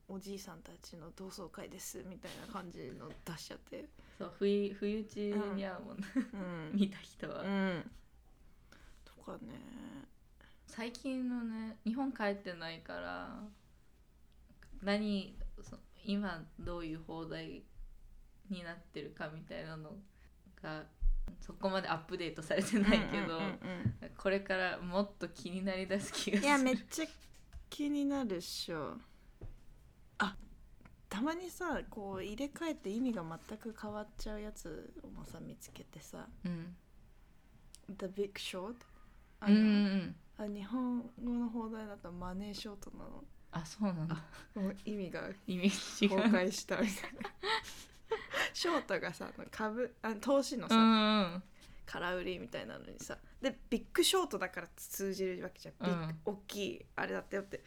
[0.09, 3.89] おじいさんたちの同窓会ですみたいな感じの出しちゃって。
[4.19, 5.21] そう不意不意打ち
[5.57, 6.71] に合うもんね、うん。
[6.79, 7.91] 見た人は、うん。
[9.05, 9.75] とかね。
[10.67, 13.43] 最近のね日本帰ってないから
[14.83, 17.63] 何そ今どういう放題
[18.51, 19.93] になってるかみたいなの
[20.61, 20.85] が
[21.41, 26.49] そこまでアップデートされてないけど、うんうんうんこれからもっと気になりだす気がする。
[26.49, 27.07] いやめっちゃ
[27.69, 28.93] 気になるっしょ。
[28.93, 28.97] あ
[31.15, 36.27] たまにさこう入れ替えて意味が全く変わっちゃうやつをもさ見つけてさ。
[36.45, 36.75] うん
[37.87, 38.75] 「The Big Short」
[39.39, 43.25] あの、うんあ日本語の放題だとマネーショートなの。
[43.53, 44.17] あそうなんだ。
[44.57, 45.71] もう意味が意味
[46.09, 47.31] 崩壊したみたいな。
[48.53, 51.43] ショートがさ株あ投資のさ、うんうん。
[51.87, 53.17] 空売りみたいなのにさ。
[53.41, 56.21] でビッグショートだから通じるわけじゃん、ビッグうん。
[56.25, 57.63] 大きいあれだってよって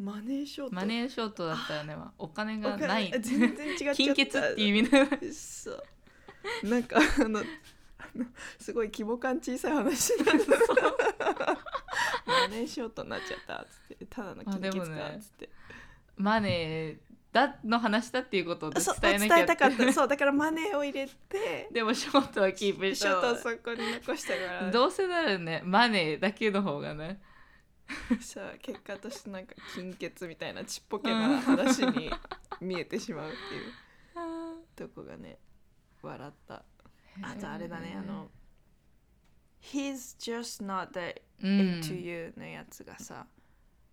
[0.00, 1.94] マネーショートマネーショートだったよね。
[2.18, 3.12] お金お金がない。
[3.20, 3.94] 全然違っちゃった。
[3.94, 4.98] 金欠っていう意味だ
[5.32, 5.82] そう。
[6.64, 7.42] なんかあの
[8.58, 10.44] すごい規模感小さい話なんだ。
[12.26, 14.06] マネーショートになっちゃったっつって。
[14.06, 15.50] ただの金欠かっつって、
[16.16, 16.96] マネー
[17.32, 19.92] だの話だっていうことを伝えなきゃ伝えたかった。
[19.92, 24.70] そうだからマネーを入れてでもショートはキープしショートそこに残したから。
[24.70, 27.20] どうせならねマネーだけの方がね
[28.20, 32.10] さ結果としてなんか金欠みたいなちっぽけな話に
[32.60, 33.72] 見えてしまうっていう。
[34.76, 35.38] とこがね
[36.02, 36.64] 笑った。
[37.22, 37.96] あとあれだね。
[37.98, 38.30] あの
[39.60, 41.80] 「He's just not that うん。
[41.80, 43.26] into you」のやつがさ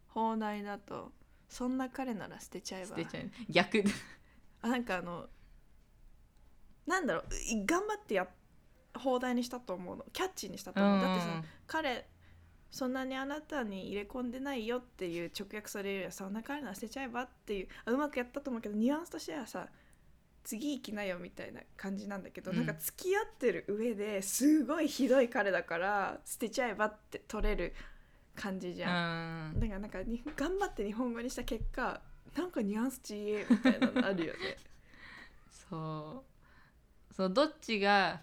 [0.08, 1.12] 放題だと
[1.50, 2.98] 「そんな彼なら捨てちゃえば。
[3.50, 3.84] 逆。
[4.62, 5.30] あなんかあの
[6.86, 8.28] なんだろうい頑張ってや
[8.96, 10.06] 放題にしたと思うの。
[10.14, 12.08] キャッチーにしたと思う、だってさ彼
[12.72, 19.68] そんなにあなたに入れ込んでないよっていう直訳されるよりはそんな彼なら捨てちゃえばっていうあうまくやったと思うけどニュアンスとしてはさ
[20.44, 22.58] 次行きなよみたいな感じなんだけど、うん。
[22.58, 27.74] なんか付き合ってる上ですごいひどい彼だから捨てちゃえばって取れる
[28.34, 29.60] 感じじうゃん、ん。
[29.60, 32.00] だからなんかに頑張って日本語にした結果
[32.38, 34.40] なんかニュアンスちえみたいなのあるよね。
[35.70, 36.24] そ
[37.12, 37.14] う。
[37.14, 38.22] そうどっちが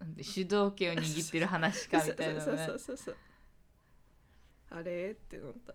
[0.00, 3.16] なんて主導権を握ってる話かみたいなそうねそうそうそう
[4.70, 5.10] あれ？
[5.12, 5.74] って思った。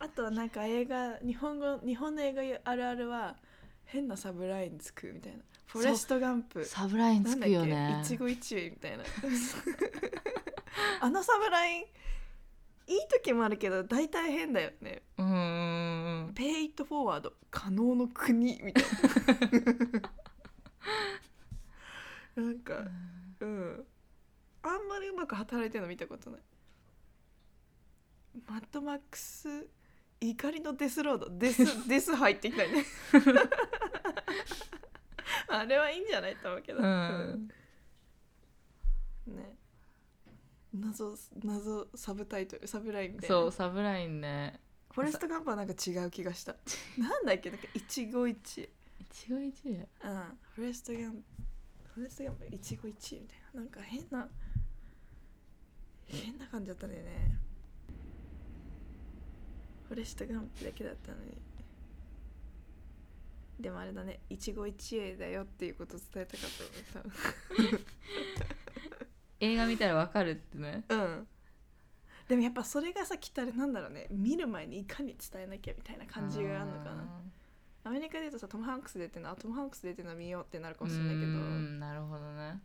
[0.00, 3.36] あとはなんか映画日本語日本の映画あるあるは
[3.84, 5.38] 変なサブラインつくみたいな。
[5.66, 6.64] フォレストガンプ。
[6.64, 8.00] サブラインつくよね。
[8.04, 9.04] 一期一会みたいな。
[11.00, 11.88] あのサブラインいい
[13.08, 15.02] 時もあるけど大体変だよね。
[15.18, 16.32] うん。
[16.34, 17.34] ペイフォワード。
[17.50, 18.84] 可能の王国みたい
[22.36, 22.42] な。
[22.44, 22.84] なんか
[23.40, 23.86] うん。
[24.62, 26.40] あんまりうまく働いてるの見たことない。
[28.46, 29.48] マッドマックス
[30.20, 31.28] 怒りのデスロード。
[31.30, 32.84] デス デス入ってきたね。
[35.48, 37.48] あれはいいんじゃないと思うけど、うん。
[39.26, 39.36] うん。
[39.36, 39.56] ね。
[40.74, 43.36] 謎謎サブタイトルサブラインみたいな。
[43.36, 44.60] そうサブラインね。
[44.92, 46.56] フォレストガンプはなんか違う気がした。
[46.98, 47.50] なんだっけ？
[47.50, 48.30] なんか一期一会。
[48.30, 48.66] 一
[49.26, 49.70] 期一会。
[49.72, 49.86] うん。
[50.54, 51.24] フォレストガン
[51.98, 54.28] プフォレストガンプ一期一会みたいななんか変な
[56.06, 57.38] 変な感じだったんだよね。
[59.88, 61.36] フォレストガンプだけだったのに。
[63.58, 64.20] でもあれだね。
[64.30, 66.50] 一期一会だよっていうことを伝えたかっ
[66.92, 67.04] たの
[67.72, 67.84] ね
[69.40, 70.84] 映画見たらわかるってね。
[70.86, 71.28] 多分うん。
[72.28, 74.06] でもやっぱそれがさきっとあれなんだろうね。
[74.10, 77.22] 見る前にいかに伝えなきゃみたいな感じがあるのかな
[77.88, 79.30] アメリカで言うとさトム・ハンクス出てるの？
[79.30, 81.26] あトム・ハンクス出てるの見ようってなるかもしれないけど。
[81.26, 82.60] うんなるほどね。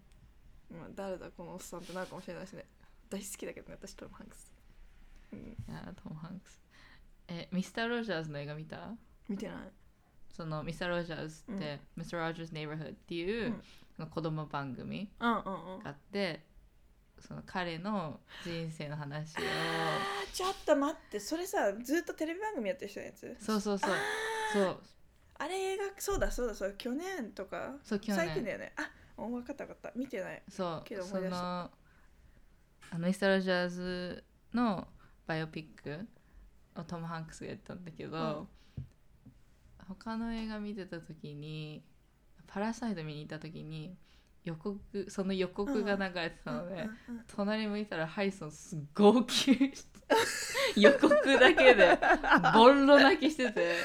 [0.69, 2.65] まあ、誰だこのおっさんってなるかもしれないしね。
[3.09, 4.53] 大好きだけどね私トム・ハンクス、
[5.31, 6.61] うん、いやトム・ハンクス。
[7.29, 8.91] えミスター・ロジャーズの映画見た？
[9.29, 9.55] 見てない。
[10.29, 13.53] そのミスター・ロジャーズって、ミスター・ロジャーズ・ネイバーフッドっていう、
[13.99, 14.07] うん。
[14.07, 15.43] 子供番組うんうんうん。
[15.83, 16.43] があって
[17.19, 19.39] その彼の人生の話を。
[20.33, 21.19] ちょっと待って。
[21.19, 23.37] それさずっとテレビ番組やってる人のやつ？
[23.39, 23.91] そうそうそう。
[24.51, 24.79] そう
[25.39, 28.73] あれ映画そうだそうだそう去年とかそう去最近年だよね。
[28.77, 29.91] あお分かった分かった。
[29.95, 30.41] 見てない。
[30.49, 31.41] そうけど思そい出した。
[31.41, 31.71] の
[32.91, 34.23] あのミスター・ロジャーズ
[34.53, 34.87] の
[35.25, 36.07] バイオピック
[36.79, 38.47] をトム・ハンクスがやったんだけど、
[39.87, 41.83] 他の映画見てた時に
[42.47, 43.97] 「パラサイト」見に行った時に
[44.43, 44.79] 予告
[45.09, 46.87] その予告が流れてたので、うんうん
[47.17, 49.85] うん隣向いたらハリソンすっ号泣し
[50.75, 51.97] て予告だけで
[52.53, 53.61] ボロ泣きしてて。
[53.61, 53.77] え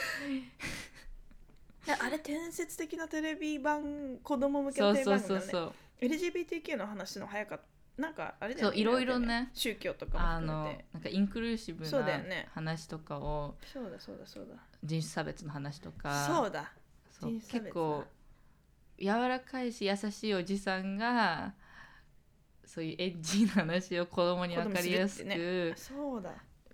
[1.92, 5.38] あれ伝説的なテレビ番子供向けのテレビそうそう。
[5.38, 5.50] 番組だよね。
[5.50, 7.64] そうそう LGBTQ の話の早かった
[7.98, 8.72] なんかあれだよね。
[8.72, 9.50] そういろいろね。
[9.52, 10.84] 宗教とかあのも含めて。
[10.92, 12.48] なんかインクルーシブそうなだよね。
[12.54, 14.54] 話とかをそうだそうだそうだ。
[14.84, 16.26] 人種差別の話とか。
[16.26, 16.72] そうだ。
[17.10, 18.04] そう人種差別結構
[19.00, 21.54] 柔らかいし優しいおじさんが
[22.64, 26.30] そういうエッジな話を子供に分かりやすく、子供にするってみそうだ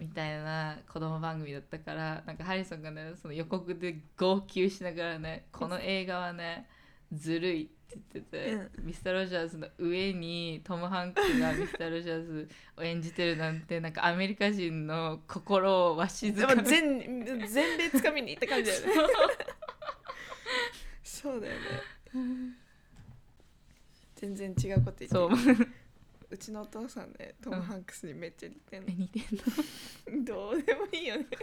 [0.09, 6.67] たいな子供番組だったからなんかハリソンがねその予告で号泣しながらねこの映画はね
[7.13, 7.75] ずるいって
[8.13, 16.65] 言ってて、ミスター・ロジャーズの上にトム・ハンクスが ミスター・ロジャーズを演じてるなんてなんかアメリカ人の心をわしづかみ。
[16.65, 18.95] 全全米つかみに行った感じだよね。
[21.05, 21.61] そうだよね。
[24.17, 25.09] 全然違うこと言ってる。
[25.09, 25.31] そう
[26.31, 28.89] うちのお父さんねトム・ハンクスにめっちゃ似てんの。
[28.89, 29.23] え、似てん
[30.19, 30.25] の？
[30.25, 31.27] どうでもいいよね。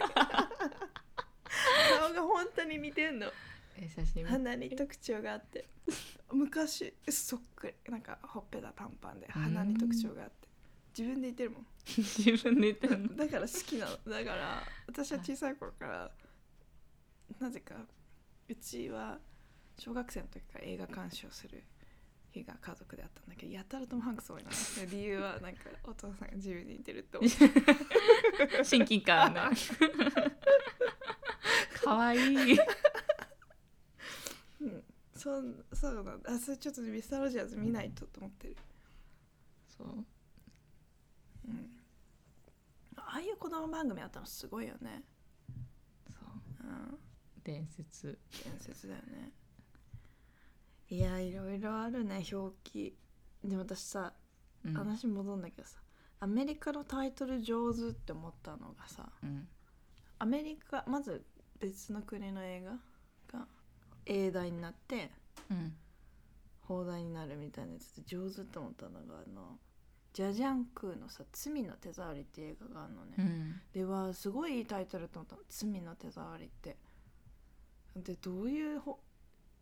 [1.99, 3.31] 顔が本当に似てんの。
[3.77, 5.67] え写真鼻に特徴があって。
[6.31, 10.47] 昔そっくりなんかほっぺたパンパンで鼻に特徴があって。
[10.97, 11.65] 自分で言ってるもん。
[11.85, 13.15] 自分で言ってんの？
[13.15, 13.97] だから好きなの。
[14.09, 16.11] だから私は小さい頃から
[17.39, 17.75] なぜか
[18.47, 19.19] うちは
[19.77, 21.63] 小学生の時から映画鑑賞する
[22.33, 24.49] 日が家族であったんだけどやたらトム・ハンクス多いな。
[24.89, 27.31] 理由はなんかお父さんが自分に似てるって思っ
[28.49, 29.41] て親近感ね。
[31.83, 32.17] かわい。
[32.17, 32.57] い
[34.61, 34.83] うん。
[35.15, 36.33] そうそうなんだ。
[36.33, 38.57] あそれちょっとミスター・ロジャーズ見ないとと思ってる。
[39.77, 39.87] そう。
[41.47, 41.69] うん。
[42.95, 45.03] ああいう子供番組あったのすごいよね。
[46.09, 46.19] そ
[46.63, 46.67] う。
[46.67, 46.97] うん。
[47.43, 48.17] 伝説。
[48.43, 49.31] 伝説だよね
[50.91, 52.93] いやいろいろあるね表記。
[53.45, 54.13] でも私さ
[54.65, 54.73] うん。
[54.73, 55.79] 話戻んだけどさ、
[56.19, 59.47] アメリカのタイトル上手って思ったのがさうん。
[60.19, 61.23] アメリカまず
[61.59, 62.61] 別の国の映
[63.31, 63.47] 画が
[64.05, 65.11] 英題になって
[65.49, 65.73] うん。
[66.59, 69.57] 放題になるみたいなやつで上手って思ったのがあの
[70.11, 73.61] ジャジャンクーのさ「罪の手触り」っていう映画があるのね、うん。
[73.71, 76.75] ではすごいいいタイトルと思ったの「罪の手触り」って。
[77.95, 78.99] でどういうほ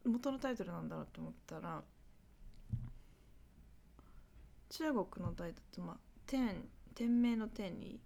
[0.05, 1.83] 元のタイトルなんだろうと思ったら
[4.69, 7.99] 中国のタイトルってまあ天天命の天に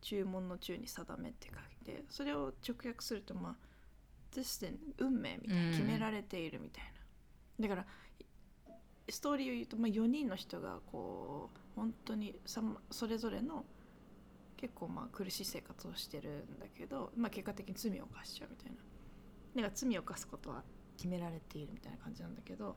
[0.00, 3.56] 注文の中に定めって書いてそれを直訳するとまあ
[4.34, 5.70] Destin 運命みたいなうん。
[5.70, 6.84] 決められているみたい
[7.58, 7.86] な、だから
[9.08, 13.64] ストーリーを言うと、まあ、4人の人がこう本当にさまそれぞれの
[14.56, 18.76] 結構まあ苦しい生活をしてるんだけど、まあ、結果的に罪を犯しちゃうみたいな。
[19.56, 20.64] だから罪を犯すことは
[20.96, 22.76] 決められているみたいな感じなんだけど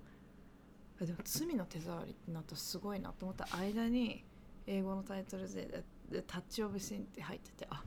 [1.01, 3.47] あでも罪の手触りってなるとすごいなと思った。
[3.55, 4.23] 間に
[4.65, 7.83] 英語のタイトルで「でタッチ・オブ・シン」って入っててあ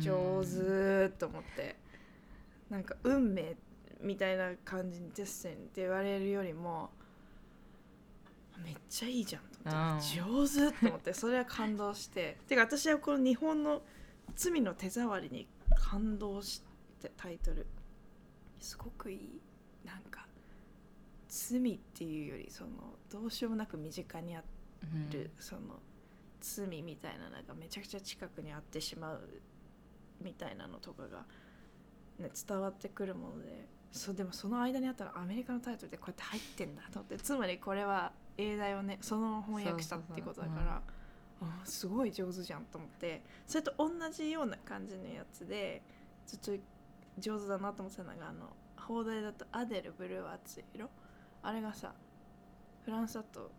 [0.00, 1.76] 上手と思って。
[2.68, 3.56] なんか運命
[4.00, 6.90] みたいな感じにデッセンって言われるよりも
[8.62, 10.16] めっちゃいいじゃんと思って。
[10.56, 11.14] 上手と思って。
[11.14, 12.38] それは感動して。
[12.48, 13.82] てか私はこの日本の
[14.34, 15.46] 罪の手触りに
[15.76, 16.62] 感動し
[17.00, 17.66] てタイトル
[18.60, 19.40] すごくいい
[19.84, 20.26] なんか
[21.28, 22.70] 罪っていうよりその
[23.10, 24.42] どうしようもなく身近にあ
[24.82, 25.10] うん。
[25.10, 25.80] る、その
[26.40, 29.20] 罪みたいなのがめちゃくちゃ近くにあってしまう
[30.20, 31.24] みたいなのとかが、
[32.18, 37.00] ね、伝わってくるものでそうでもその間にあったらアメリカのタイトルでこうやって入ってんだと。
[37.00, 40.82] 思ってつまりこれは英題をねそのまま翻訳したってことだから
[41.40, 43.22] あすごい上手じゃんと思って。
[43.46, 45.82] それと同じような感じのやつで
[46.26, 46.52] ずっと
[47.18, 50.88] 上手だなと思ってたのがあの放題だと「アデルブルーは熱い色」
[51.42, 51.94] あれがさ
[52.84, 53.50] フランスだと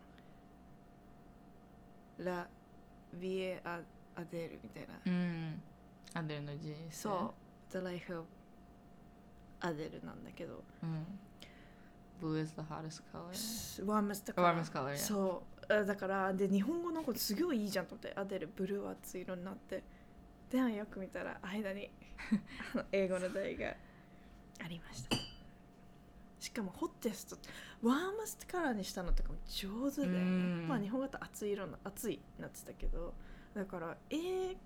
[2.18, 2.48] 「ラ・
[3.14, 3.80] ビエ・ア
[4.14, 5.62] アデル」みたいな、うん。
[6.14, 7.34] アデルの人生そう
[7.70, 8.26] 「The Life of
[9.60, 10.64] アデル」なんだけど。
[10.82, 11.06] うん、
[12.20, 15.72] Blue is the hottest color ワームスだからワームスカラーやそう。
[15.72, 19.82] あだからで日本語のことすごいいいじゃんと思ってアデルブルーは熱い色になって。
[20.50, 21.90] でよく見たら間に
[22.92, 23.74] 英語の題が。
[24.60, 25.16] ありました。
[26.40, 27.36] しかもホッテスト
[27.82, 30.66] ワームスカラーにしたのとかも上手で、うん。
[30.68, 33.14] まあ日本語だと熱い色の熱いなってたけど
[33.54, 34.56] だから英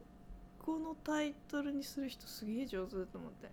[0.64, 3.50] 語のタイトルにする人すげえ上手だと思って。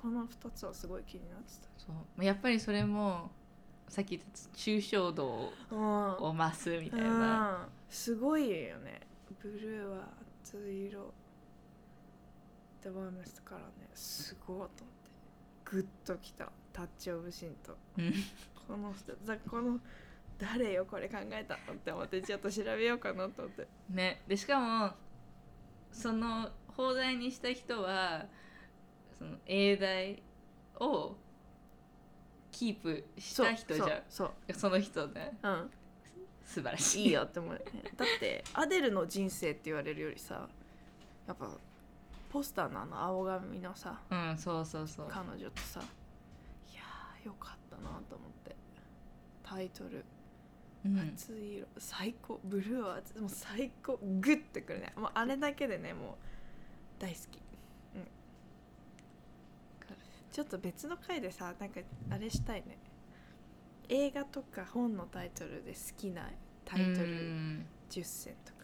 [0.00, 1.46] この2つはすごい気になって
[1.76, 2.24] そう。
[2.24, 3.30] やっぱりそれも
[3.88, 5.82] さっき言った抽象度たうん。
[6.18, 9.00] を増すみたいな、うん、すごいよね。
[9.42, 10.08] ブルーは
[10.42, 11.12] 熱い色
[12.82, 15.10] でワームスからねすごいと思って
[15.64, 16.50] グッときた。
[16.72, 17.76] タッチオブシンと。
[17.98, 18.14] うん。
[18.68, 19.80] この人だこの
[20.38, 23.66] 誰よこれ考えたのって思ってちょっと調べようかなと思って。
[23.90, 24.22] ね。
[24.28, 24.92] でしかも
[25.90, 28.26] その放題にした人は
[29.18, 30.22] その英題
[30.80, 31.16] を
[32.52, 34.02] キープした人じゃん。
[34.08, 35.36] そうその人ね。
[35.42, 35.70] そううん。
[36.44, 37.06] 素晴らしい。
[37.06, 37.52] いいよって思う。
[37.54, 37.64] よね。
[37.96, 40.48] だってアデルの人生って言われるよりさ
[41.26, 41.50] やっぱ
[42.28, 45.08] ポスターのあの青髪のさうんそうそうそう。
[45.08, 48.56] 彼女とさいやーよかったなと思って。
[49.42, 50.04] タイトル。
[50.84, 52.40] うん「熱い色」最高。
[52.44, 53.20] ブルーは熱い。
[53.20, 53.96] もう最高。
[54.20, 54.92] グッてくるね。
[54.96, 56.14] もうあれだけでねもう
[57.00, 57.36] 大好き。
[57.96, 58.08] うん。
[60.30, 61.80] ちょっと別の回でさなんか
[62.10, 62.78] あれしたいね。
[63.88, 66.28] 映画とか本のタイトルで好きな
[66.64, 67.66] タイトうルん。
[67.90, 68.58] 10選とか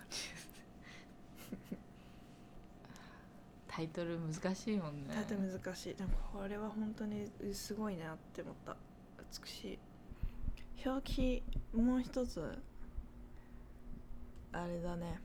[3.75, 5.15] タイトル難しいもんね。
[5.15, 5.95] タイトル難しい。
[5.95, 8.77] でもこれは本当にすごいなって思った。
[9.43, 9.79] 美しい。
[10.87, 11.43] 表記
[11.75, 12.63] もう一つ
[14.53, 15.21] あれだね。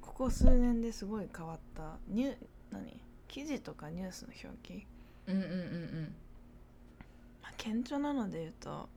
[0.00, 1.98] ここ数年ですごい変わった。
[2.08, 2.36] ニュ
[2.72, 3.00] 何？
[3.28, 4.86] 記事とかニュースの表記、
[5.26, 6.14] うんうんうん
[7.42, 8.90] まあ、顕著なので言うと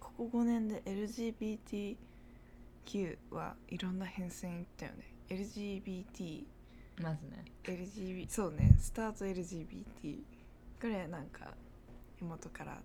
[0.00, 1.98] ここ5年で LGBTQ
[3.30, 6.44] はいろんな変遷いったよね LGBT
[6.98, 7.44] うんまずね。
[7.64, 8.76] LGBT そうね。
[8.78, 10.18] スタート LGBT
[10.80, 11.54] これなんか
[12.20, 12.84] 元からあった。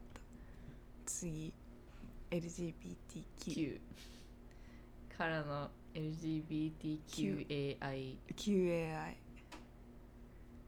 [1.05, 1.53] 次
[2.31, 2.73] LGBTQ
[3.39, 3.81] Q
[5.17, 7.79] からの LGBTQAI
[8.35, 9.15] QAI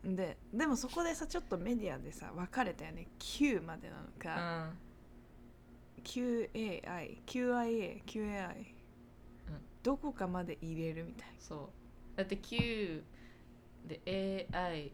[0.04, 3.08] ででもそこでさちょっとメディアでさ分かれたよね。
[3.20, 4.92] Q までなのうか、うん
[9.84, 11.28] どこかまで入れるみたい。
[11.40, 11.56] そ
[12.16, 12.18] う。
[12.18, 13.04] だって Q
[13.88, 14.92] で AI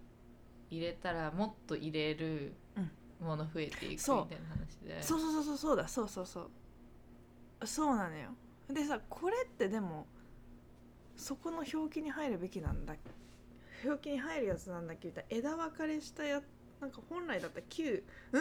[0.70, 2.54] 入れたらもっと入れる
[3.20, 5.02] もの増えていくみたいな話で。
[5.04, 5.20] そう。
[5.20, 5.88] そうそうそうそうだ。
[5.88, 6.50] そうそうそう
[7.66, 7.96] そう。
[7.96, 8.30] なのよ。
[8.70, 10.06] でさこれってでも
[11.16, 12.96] そこの表記に入るべきなんだ。
[13.86, 15.08] 表記に入るやつなんだっけ？
[15.08, 16.42] みたいな枝分かれしたや
[16.80, 18.04] なんか本来だったら Q
[18.34, 18.38] ん？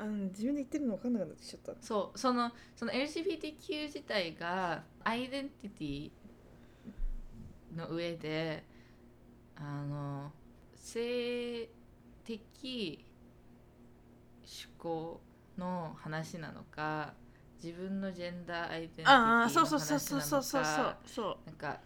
[0.00, 1.82] あの自分で言ってるの分かんなくなってきちゃった。
[1.82, 6.10] そうそのその LGBTQ 自体がアイデンティティ
[7.76, 8.64] の上で
[9.56, 10.32] あの
[10.74, 11.68] 性
[12.24, 13.04] 的
[14.80, 15.20] 考
[15.58, 17.12] の話なのか
[17.62, 20.84] 自分のジェンダーアイデンティティあのあそうそう話そうなのそうそうそうそう。
[20.84, 21.80] かそなんか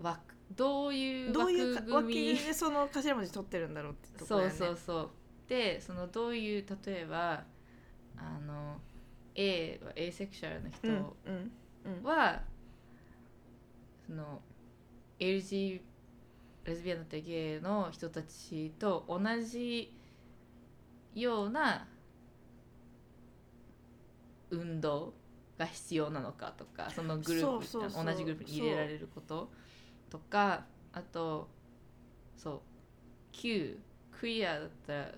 [0.00, 4.56] 枠どういううどういうその頭文字取ってるんだろうってとこそうろだよね。
[4.58, 5.10] そうそう
[5.48, 7.44] でそのどういう例えば
[8.16, 8.80] あの
[9.34, 11.52] A は A セクシャルの人うんうん
[11.98, 12.02] うん。
[12.02, 12.42] は、
[14.04, 14.42] その
[15.20, 15.80] LG
[16.64, 19.94] レズビアンだったりゲイの人たちと同じ
[21.14, 21.86] ような
[24.50, 25.14] 運動
[25.58, 29.50] が必要なのかとかそのグループ同じグループに入れられること
[30.10, 31.48] とかあと
[32.36, 32.60] そう
[33.32, 33.78] Q
[34.18, 35.12] クイアだったら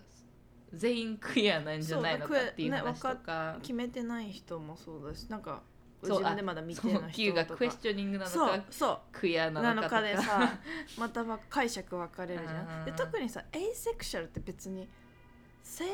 [0.73, 3.57] 全員クイアなんじゃないのかっていう話とか。
[3.63, 5.63] 決めてない人もそうだしなんか
[6.03, 7.57] 自分でまだ見てない人とか。
[7.57, 10.59] クエスチョニングなのかそうクイアななののかでさ
[10.99, 14.89] またば解釈分かれるじゃうん んで特にさエイセクシャルって別に
[15.63, 15.85] 性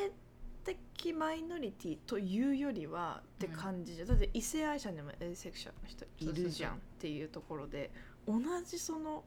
[0.64, 7.92] 的マイノリティというよりはって感じじゃん、だって異性愛者にもエイセクシャルの人いるじゃんっていうところで
[8.26, 9.24] 同じその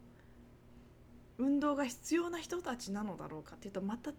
[1.37, 4.13] 運動が必要な人たちなのだろうかっていうとまた違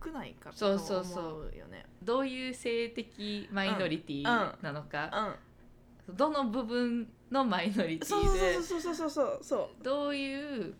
[0.00, 1.84] くないかとそうそう思うよね。
[2.02, 5.36] どういう性的マイノリティなのか、
[6.08, 8.54] うん、どの部分のマイノリテそうィで。
[8.54, 9.84] そうそうそうそうそうそう。
[9.84, 10.74] どういう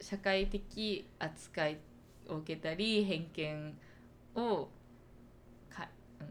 [0.00, 1.78] 社会的扱い
[2.28, 3.78] を受けたり偏見
[4.34, 4.68] を
[5.70, 5.88] か、
[6.20, 6.26] うん、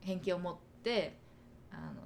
[0.00, 1.16] 偏見を持って
[1.70, 2.02] あの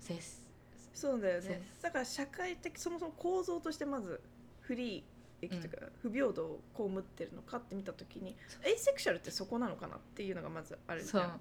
[0.00, 0.46] 接す
[0.92, 4.20] そうだよそうねだから社会的そもそも構造としてまず
[4.60, 5.04] 不利益
[5.40, 11.22] というか、不平等を被ってるのかって見た時にエイセクシャルってそこなのかなっていうのがまずあるじそう。
[11.22, 11.40] ゃん？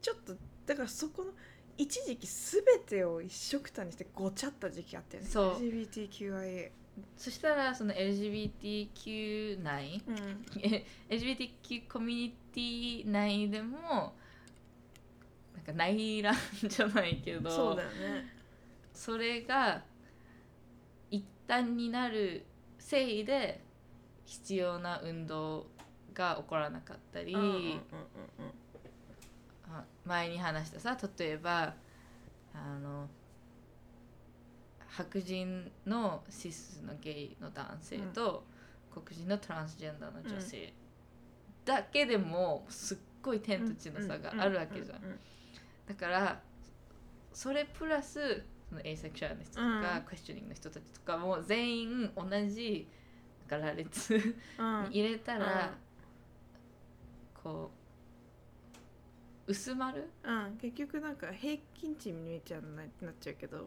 [0.00, 0.34] ちょっと
[0.66, 1.32] だからそこの
[1.76, 5.28] 一時期全てを一緒くたにしてごちゃった時期あったよね。
[5.28, 6.70] LGBTQIA
[7.16, 10.44] そしたらその LGBTQ 内うん。
[10.62, 14.14] え LGBTQ コミュニティ内でも
[15.54, 16.34] なんか内乱
[16.66, 18.26] じゃないけどそうだよね。
[18.92, 19.84] それが
[21.48, 22.44] 一旦になる
[22.78, 23.64] せいで
[24.26, 25.66] 必要な運動
[26.12, 27.34] が起こらなかったり、
[30.04, 31.72] 前に話したさ例えば
[32.52, 33.08] あの
[34.88, 38.44] 白人のシスのゲイの男性と、
[38.90, 40.74] 黒人のトランスジェンダーの女性
[41.64, 44.98] だけでもすっごい天と地の差があるわけじゃん。
[44.98, 45.18] ううう
[45.88, 46.40] だから
[47.32, 50.02] それプラスそのエイセクシャルの人とか、うん。
[50.02, 52.88] クエスチョニングの人たちとかも全員同じ
[53.48, 54.22] なんか羅列に
[54.58, 54.86] うん。
[54.90, 55.88] 入れたら、うん。
[57.42, 57.70] こ
[59.48, 63.66] う薄まる、うん、結局なんか平均値に見えちゃうななっちゃうけどうん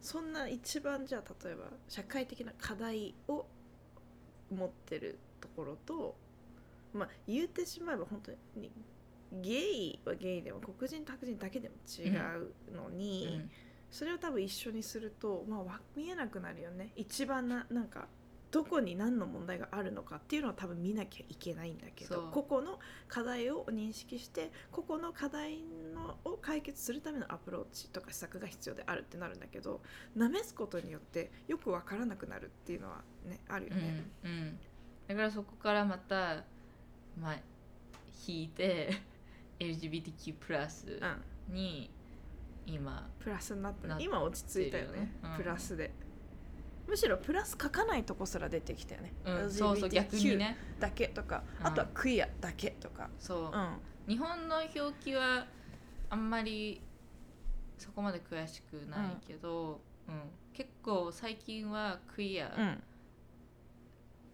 [0.00, 3.44] そんな一番じゃあ例えば社会的な課題を
[4.50, 6.14] 持ってるところと
[6.94, 8.70] まあ言うてしまえば本当に
[9.32, 13.48] ゲイはゲイでも黒人と白人だけでも違うのうんに、
[13.90, 16.92] それを多分一緒にすると、まあ、わ見えなくなるよね。
[16.96, 18.08] 一番ななんか
[18.50, 25.58] どこに何の問題があるのかっていうのは多分見なきゃいけないんだけど個々の課題を認識して個々の課題
[25.94, 29.80] のを解決するためのアプローチとか施策が必要であるってなるんだけど
[30.16, 34.04] なめすことによってよく分からなくなるっていうのはねあるようんね。
[34.24, 34.58] うん。
[35.06, 36.44] だからそこからまた、
[37.20, 37.36] まあ、
[38.26, 39.00] 引いて
[39.60, 40.98] LGBTQ+ プラス
[41.48, 41.54] うん。
[41.54, 41.90] に
[42.66, 45.36] 今プラスになった今落ち着いたよね、うん。
[45.36, 45.92] プラスで。
[46.86, 50.56] むしろプラス書かないとこすら出てきたよね、うん、そうそう LGBTQ 逆にね。
[50.80, 51.66] だけとか、うん。
[51.66, 53.08] あとはクイアだけとか。
[53.18, 53.76] そう、うん。
[54.08, 55.46] 日本の表記は
[56.08, 56.80] あんまり
[57.78, 60.22] そこまで詳しくないけど、うん。
[60.52, 62.82] 結構最近はクイアうん。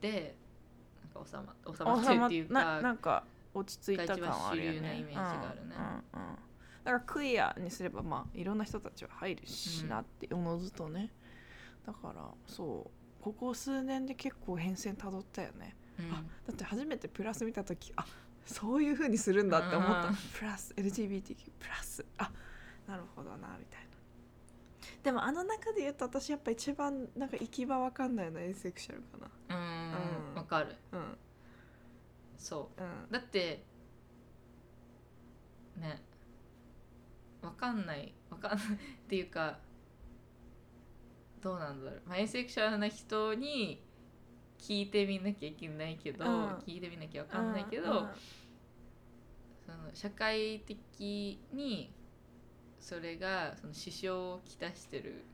[0.01, 0.37] で
[1.15, 3.25] なんか収ま収まってるっていうなかなんか
[3.55, 4.81] 落ち着いた感はあるよね。
[4.81, 5.75] なイメージがあるね。
[6.15, 6.46] うん
[6.87, 11.11] だからクイアにすればまあいろんな人たちは入るしなっておのずとね、
[11.85, 15.75] だからそうここ数年で結構変遷たどったよね。
[15.99, 16.13] うん。
[16.13, 18.07] あだって初めてプラス見た時あ
[18.45, 20.15] そういう風にするんだって思った、うん。
[20.33, 22.05] プラス LGBTQ プラス。
[22.19, 22.31] あ
[22.87, 23.87] なるほどなみたいな。
[25.03, 30.35] でもあの中で言うと私やっぱ一番なんか行き場わかんないのはエイセクシャルかうんうん。
[30.37, 30.77] わかる。
[30.93, 31.19] なうん。
[32.39, 32.81] そう。
[32.81, 32.85] ん。
[32.85, 33.65] うだって
[35.79, 36.01] ね
[37.47, 38.69] わかんないわかんないっ
[39.09, 39.59] ていうか
[41.41, 43.83] どうなんだろう、まあ、エイセクシャルな人に
[44.59, 46.31] 聞いてみなきゃいけないけど、うん。
[46.67, 48.09] 聞いてみなきゃわかんないけど、うんうん。
[49.65, 51.93] その社会的に
[52.81, 55.25] それがその支障をきたしてる。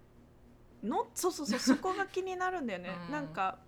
[0.83, 1.07] の？
[1.15, 3.13] そうそうそうそこが気になるんだよね、うん。
[3.13, 3.59] なんか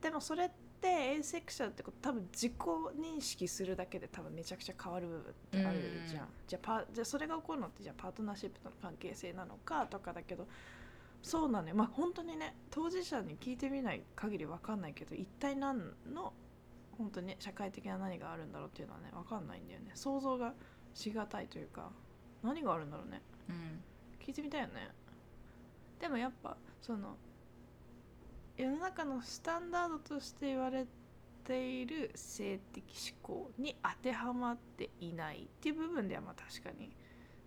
[0.00, 0.54] でもそれって
[0.88, 6.30] エイセクシャルってこと多分自己認識するだけで多分めちゃくちゃ変わる部分ってあるじゃん、うん。
[6.46, 10.46] じゃあパじゃあそれが起こるのってじゃあパートナーシップとの関係性なのかとかだけど
[11.22, 11.74] そうなのよ。
[11.74, 16.32] まあ本当にね当事者に聞いてみない限り分かんないけど一体何の
[16.98, 19.92] 本当に社会的な何があるんだろうっていうのはね分かんないんだよね。
[19.94, 20.54] 想像が
[20.92, 21.90] しがたいというか
[22.42, 23.22] 何があるんだろうね。
[23.48, 23.82] うん。
[24.24, 24.90] 聞いてみたいよね。
[26.00, 27.16] でもやっぱその
[28.56, 30.86] 世の中のスタンダードとして言われ
[31.44, 36.94] ている性的思考に当てはまっていないっていう部分ではまあ確かに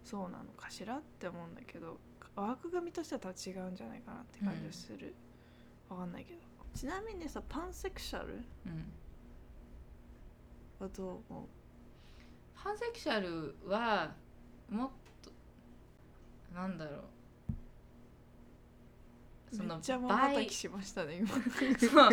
[0.03, 1.97] そうなのかしらって思うんだけど
[2.35, 5.15] 枠組みとしては違うんじゃないかなって感じがする、
[5.89, 6.39] わかんないけど。
[6.75, 8.34] ちなみにさパンセクシャル？
[8.34, 8.85] うん。
[10.79, 11.43] はどう思う？
[12.53, 14.13] パンセクシャルは
[14.69, 14.89] もっ
[15.23, 15.31] と
[16.53, 17.03] なんだろう
[19.51, 19.99] そのめっちゃ
[20.45, 21.29] きしましたね今。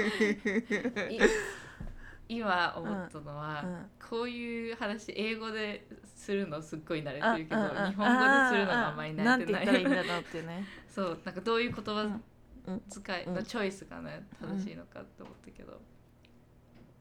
[2.27, 7.91] 今思ったのは、うんこういう話英語でするのすっごい慣れてるけど、うんうんうん。
[7.91, 9.63] 日本語でするのがあんまり慣れてない。
[9.65, 10.65] んて言ったらいいんだろうってね。
[10.89, 12.21] そうなんかどういう言葉
[12.67, 15.81] うん使いうんのチョイスがね正しいのかって思ったけど、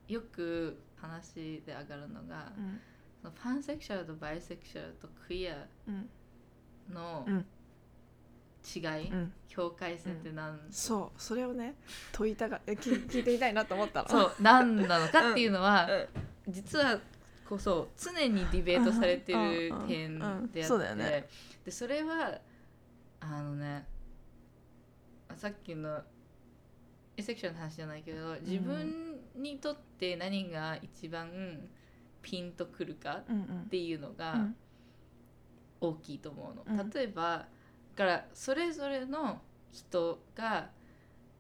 [0.08, 2.82] よく話で上がるのが、うん。
[3.22, 6.10] そのパンセクシャルとバイセクシャルとクイアうん
[6.90, 7.46] のうん
[8.64, 9.34] 違い、うん。
[9.50, 11.22] 境界線って何、そう。
[11.22, 11.76] それをね
[12.12, 14.10] 問いたがえ聞 聞いてみたいなと思ったの。
[14.10, 16.10] そう 何なのかっていうのは、う
[16.48, 17.00] 実は
[17.48, 20.20] こそ常にディベートされてるうんうん点うん。
[20.20, 21.28] であって、そうだよね。
[21.66, 22.40] でそれは
[23.20, 23.86] あのね
[25.36, 26.02] さっきの
[27.16, 31.30] エセクションの話じゃないけど自分にとって何が一番
[32.22, 33.62] ピンとくるかうんうん。
[33.64, 34.56] っていうのがうん。
[35.82, 36.82] 大きいと思うの。
[36.82, 36.90] うん。
[36.90, 37.48] 例えばだ
[37.96, 39.42] からそれぞれの
[39.72, 40.70] 人が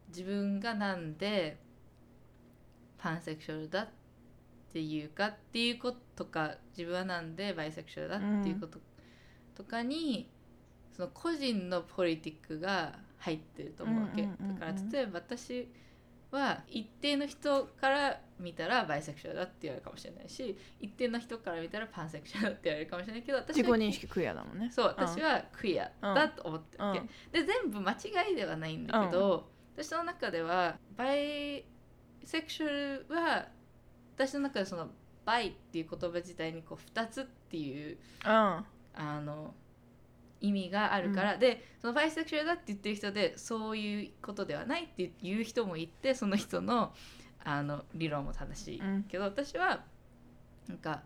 [0.09, 1.57] 自分がなんで
[2.97, 3.87] パンセクシャルだっ
[4.71, 8.79] ていうかっていうことか自分はなんでバイセクシャルだっていうこと
[9.55, 10.31] とかに、
[10.95, 14.59] その個人のポリティックが入ってると思うわけ、うんうんうんうん。
[14.59, 15.67] だから例えば私
[16.35, 24.69] は一定の人から見たらバイセクシャルだって言われるかもしれないし一定の人から見たらパンセクシャルだって言われるかもしれないけど私自己は認識クリアだもんね。
[24.71, 27.07] そう私はクイアだと思ってるわけ、うん。
[27.31, 31.65] で全部間違いではないんだけど、私の中ではバイ
[32.23, 33.47] セクシュルは
[34.15, 34.89] 私の中でその
[35.25, 38.65] バイっていう言葉自体にこう2つっていううん。
[38.95, 39.55] あの
[40.43, 46.93] 意味があるから、でそのバイセクシュルだって言ってる人でそういうことではないっていう人もいてその人の
[47.45, 49.03] あの理論も正しい、うん。
[49.03, 49.83] けど私は
[50.67, 51.01] なんか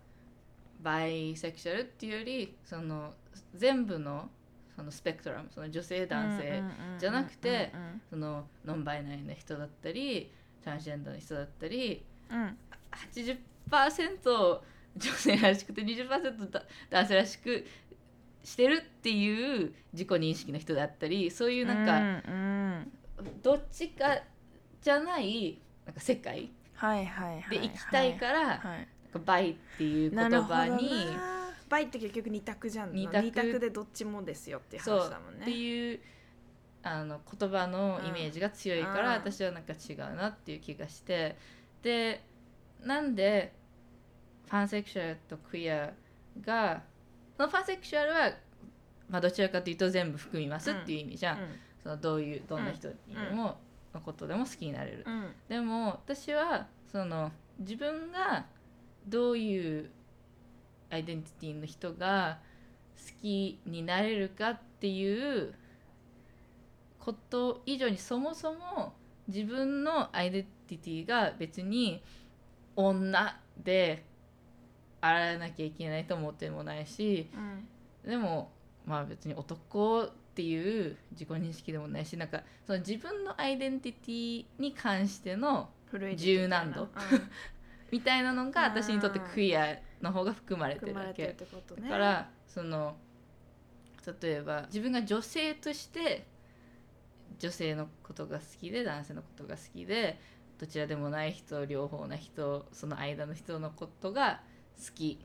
[0.81, 3.13] バイセクシュルっていうよりその
[3.53, 4.29] 全部の
[4.75, 6.63] そのスペクトラムその女性男性、
[6.99, 7.71] じゃなくて
[8.09, 10.31] そのノンバイナリーな人だったり
[10.63, 12.57] トランスジェンダーの人だったりうんうん
[13.69, 14.61] 80%
[14.97, 17.65] 女性らしくて20%だ男性らしく
[18.47, 21.99] してるっていう自己認識の人だったりそういうなんか、
[22.31, 22.91] うん
[23.43, 24.19] どっちか
[24.79, 26.49] じゃないなんか世界で
[27.59, 28.61] 生きたいから、
[29.25, 31.07] バイっていう言葉に
[31.67, 33.25] バイって結局二択じゃん二択。
[33.25, 35.99] 二択でどっちもですよっていうそう話だもんってねいう
[36.83, 39.13] あの言葉のイメージが強いから、うん。
[39.15, 41.35] 私はなんか違うなっていう気がして。
[41.81, 42.23] で
[42.81, 43.53] なんで
[44.47, 45.91] パンセクシュアルとクイア
[46.39, 46.83] が
[47.37, 48.31] そのパンセクシュアルは、
[49.09, 51.37] まあ、どちらかというと全部含みますっていう意味じゃん、
[51.81, 53.57] そのどういうどんな人にでも、
[53.93, 55.31] のことでも好きになれる、うんうん。
[55.47, 58.45] でも私はその自分が
[59.07, 59.89] どういう
[60.89, 62.39] アイデンティティの人が
[62.97, 65.53] 好きになれるかっていう
[66.99, 68.93] こと以上にそもそも
[69.27, 72.01] 自分のアイデンティティが別に
[72.75, 74.03] 女で
[75.01, 78.51] あらなきゃいけないと思ってもないしうんでも
[78.85, 85.69] まあ別に男っていう自己認識でもないしなんかその自分のアイデンティティに関しての
[86.15, 86.87] 柔軟度
[87.91, 91.35] みたいなのがうん私にとってクイアの方が含まれて含るわけ
[91.75, 91.83] ね。
[91.83, 92.95] だからその
[94.21, 96.25] 例えば自分が女性として
[97.39, 100.19] 女性のことが好きで男性のことが好きで
[100.59, 104.56] どちらでもない人両方な人その間の人のことが好
[104.93, 105.19] き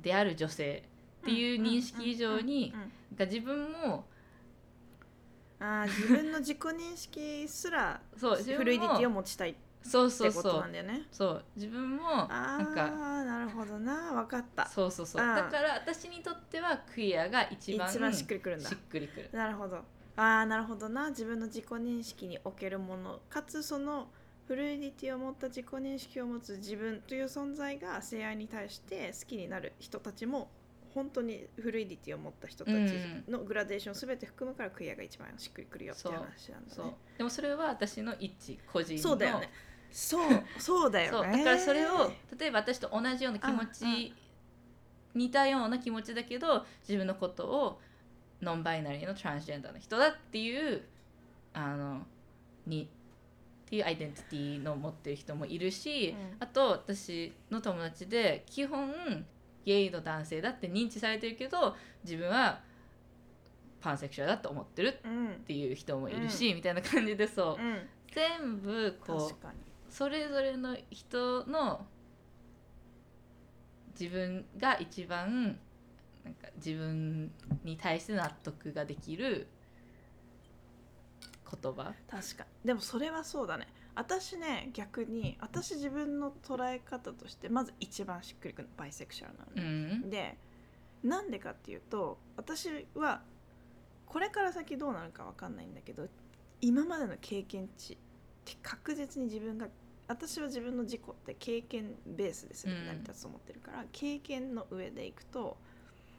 [0.00, 0.82] である女性
[1.22, 2.72] っていう認識以上に
[3.18, 4.06] 自分も
[5.58, 14.66] あー自分の自己認識すら そうフルイディティを持ちたいってそうそうこそうとなんだよねそう自分もあなんかあなるほどな分かった。
[14.66, 15.24] そうそうそう。
[15.24, 18.68] だから私にとってはクイアが一番一番しっくりくるんだ。
[18.68, 19.30] しっくりくる。
[19.32, 19.76] なるほど。
[20.16, 21.10] ああなるほどな。
[21.10, 24.08] 自分の自己認識におけるものかつその
[24.46, 30.48] フルイディティを持った自己認識を持つ自分という存在が性愛に対して好きになる人たちも
[30.94, 32.74] 本当にフルイディティを持った人たち
[33.28, 36.96] のグラデーションすべて含むからクイアが一番しっくりくるよっていう話なんだね。
[37.18, 39.50] でもそれは私の一個人のそうだよね。
[39.90, 41.38] そうそうだよね。
[41.38, 44.14] だからそれを例えば私と同じような気持ち
[45.14, 47.80] 似たような気持ちだけど自分のことを
[48.40, 50.82] ノンバイナリーのトランスジェンダーの人だっていう
[51.52, 52.06] あの
[52.66, 52.88] に
[53.66, 56.36] っていうアイデンティティの持ってる人もいるし、うん。
[56.38, 58.94] あと私の友達で基本
[59.64, 61.74] ゲイの男性だって認知されてるけど
[62.04, 62.60] 自分は
[63.80, 65.28] パンセクシュアルだと思ってるっうん。
[65.44, 67.78] ていう人もいるし、みたいな感じでそう、うん。
[68.14, 69.92] 全部こう。
[69.92, 71.86] それぞれの人の
[73.98, 75.58] 自分が一番
[76.24, 77.32] なんか自分
[77.64, 79.48] に対して納得ができる
[81.50, 81.94] 言葉？
[82.08, 82.66] 確かに。
[82.66, 83.68] でもそれはそうだね。
[83.94, 90.10] 私ね逆に私自分の捉え方としてまず一番しっくりくるのバイセクシャルなのうね、ん。
[90.10, 90.36] で
[91.02, 93.22] なんでかっていうと私は
[94.04, 96.08] これから先どうなるかわかんないんだけど
[96.60, 97.96] 今までの経験値っ
[98.44, 99.68] て確実に自分が
[100.08, 102.86] 私は自分の自己って経験ベースですねうん。
[102.86, 105.56] 成り立つと思ってるから、経験の上でいくと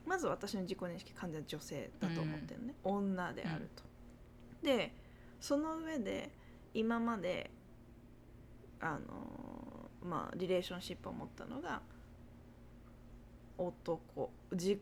[0.06, 3.84] まず私の自己認識完全に女性だと思ってるのね、女であると。
[4.64, 4.94] で
[5.40, 6.32] その上で
[6.74, 7.52] 今まで
[8.80, 11.82] あのーまあリレーションシップを持ったのが
[13.58, 14.80] 男自己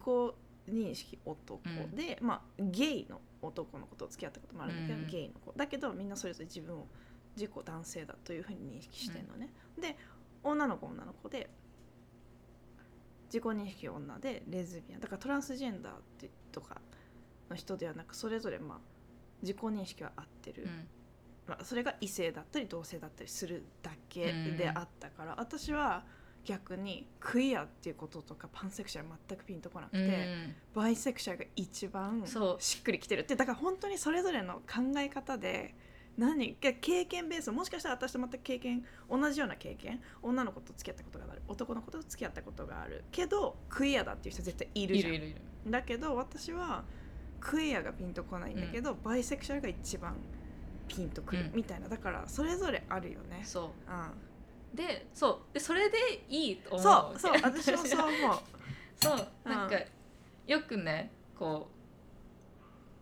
[0.69, 1.95] 認識男うん。
[1.95, 5.53] で、まあゲイの男の子と付き合ったこともあるんだけど、うんゲイの子。
[5.55, 6.87] だけどみんなそれぞれ自分を
[7.35, 9.49] 自己男性だというふうに認識してるのね、
[9.79, 9.95] で
[10.43, 11.49] 女の子女の子で
[13.27, 14.99] 自己認識女でレズビアン。
[15.01, 16.81] だからトランスジェンダーってとか
[17.49, 18.94] の人ではなくそれぞれまあ
[19.41, 20.87] 自己認識は合ってる、うん。
[21.47, 26.03] まあ、それが異性だったり同性だったりするだけであったから、私は
[26.43, 30.55] 逆にクイアっていうこととかパンセクシャル全くピンとこなくて、うん。
[30.73, 32.23] バイセクシャルが一番
[32.59, 33.21] しっくりきてる。
[33.21, 35.75] ってだから本当にそれぞれの考え方で
[36.17, 45.09] 何か経験ベースもしかしたら私と全く経験同じような経験女の子と付き合ったことがある男の子と付き合ったことがあるけどクイアだっていう人絶対いるじゃ
[45.67, 45.71] ん。
[45.71, 46.85] だけど私は
[47.45, 50.15] クイアがピンとこないんだけど、バイセクシャルが一番
[50.87, 51.51] ピンとくるうん。
[51.53, 51.87] みたいな。
[51.87, 53.41] だからそれぞれあるよね。
[53.43, 53.63] そう。
[53.63, 55.53] うん、でそう。
[55.53, 55.97] でそれで
[56.27, 57.33] いいと思うそうそう。
[57.43, 58.39] 私もそう思う。
[58.99, 59.27] そう。
[59.47, 59.77] なんか
[60.47, 61.74] よくねこう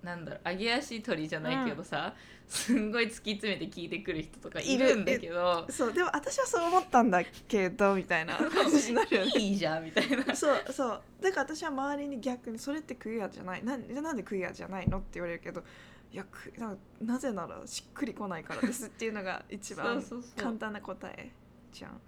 [0.04, 2.14] なんだろう揚げ足取りじゃないけどさ、
[2.48, 4.98] すんごい突き詰めて聞いてくる人とかいる。
[4.98, 9.32] んだけどそうでも私はそう思ったんだけどみたいな感じになるよね。
[9.38, 10.36] いいじゃんみたいな。
[10.36, 11.02] そうそう。
[11.22, 13.64] だから私は周りに逆にそれってクイアじゃない。
[13.64, 15.64] なんじゃあなんでクイアじゃないのって言われるけど
[16.12, 20.04] いやくななぜならしっくりこないからですっていうのが一番
[20.36, 21.32] 簡単な答え
[21.72, 22.02] じゃん。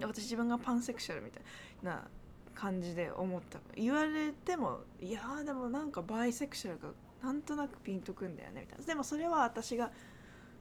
[0.00, 1.42] 私自分がパンセクシャルみたい
[1.82, 2.08] な
[2.54, 3.58] 感じで思った。
[3.76, 6.88] 言われてもいやーでもなんかバイセクシャルが
[7.22, 8.84] なんとなくピンとくんだよねみたいな。
[8.84, 9.90] でもそれは私が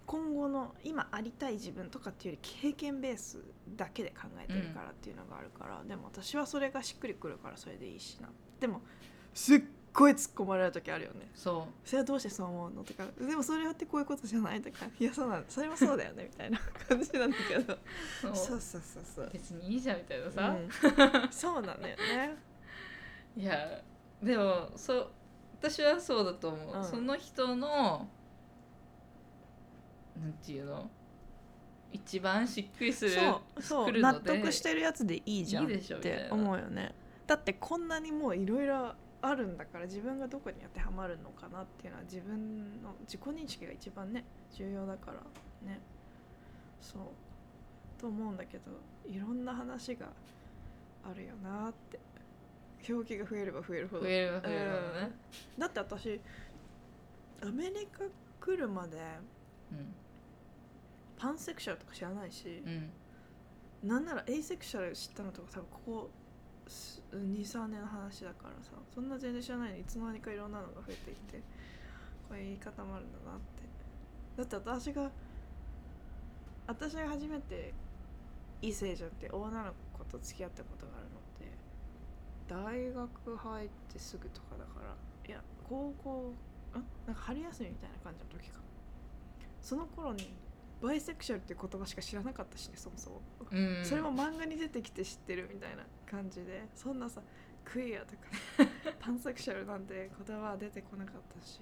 [0.05, 3.43] 今後の今ありたい自分とかっていうより経験ベース
[3.75, 8.29] だけで考えてるからっていうのがあるから、でも私はそれがしっくりくるからそれでいいしな。
[8.59, 8.81] でも
[9.33, 9.61] すっ
[9.93, 11.29] ごい突っ込まれる時あるよね。
[11.33, 13.05] そそれはどうしてそう思うのとか。
[13.19, 17.73] でもそれってこういうことじゃないとかいやそうなん それはそうだよねみたいな感じなんだけど。
[17.73, 17.79] う
[18.21, 18.35] そう。
[18.35, 19.29] そうそうそうそう。
[19.33, 21.31] 別にいいじゃんみたいなさ、うん。
[21.31, 22.37] そうなんだよね。
[23.37, 23.81] いや
[24.21, 25.11] でもそう
[25.69, 26.83] 私はそうだと思う、うん。
[26.83, 28.07] その人の
[30.21, 30.89] なんていうの？
[31.91, 33.11] 一番しっくりする
[33.59, 36.35] そう納で得してるやつでいいじゃんってな。
[36.35, 36.93] 思うよね。
[37.25, 45.13] だってこんなにもういろいろあるんだから自分がどこに当てはまるのかなっていうのは自分の自己認識が一番ね重要だから
[45.67, 45.79] ね。
[46.81, 47.01] そう
[47.99, 48.63] と思うんだけど
[49.09, 50.07] いろんな話が
[51.03, 51.99] あるよなって
[52.87, 54.03] 表記が増えれば増えるほど。
[54.03, 55.11] 増える増えるほどね、
[55.57, 56.21] だって私
[57.41, 58.03] アメリカ
[58.39, 58.97] 来るまで
[61.17, 62.89] パンセクシャルとか知らないし、うん。
[63.83, 66.09] なんならエイセクシャル知ったのとか多分ここ
[67.13, 71.37] 23年の話だからさそんな全然知らないのにいつの間にかいろんなのが増えていて
[72.27, 73.63] こういう言い方もあるんだなって。
[74.37, 75.11] だって私が
[76.67, 77.73] 私が初めて
[78.61, 81.04] 異性じゃんって女の子と付き合ったことがある
[82.47, 84.95] 大学入ってすぐとかだから
[85.27, 86.33] いや高校
[86.73, 86.73] ん？
[87.07, 88.59] なんか春休みみたいな感じの時か。
[89.61, 90.35] その頃に
[90.81, 93.21] バイセクシャルっていう言葉しか知らなかったしねそもそも。
[93.51, 93.83] うん。
[93.83, 96.67] それも漫画に出てきて知ってるみたいな感じで。
[96.75, 97.21] そんなさ
[97.63, 98.19] クイアとか
[98.99, 101.59] パンセクシャルなんて言葉は出てこなかったし、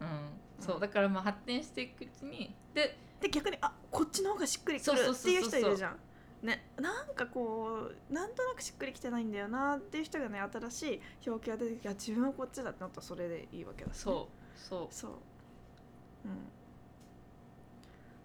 [0.00, 0.28] うん、うん、
[0.60, 2.54] そうだからまあ発展していくうちに。
[2.72, 5.98] でで逆にあこっちの方がしっくりくそうそうそうそうるっていう人いるじゃん。
[6.42, 14.86] ね、なんかこうなんとなくしっくりきてないんだよなっていう人がね新しい表記が出てきて自分はこっちだってなったらそれでいいわけだし、ね、そうそう。
[14.90, 15.10] そう。
[15.10, 15.18] うん。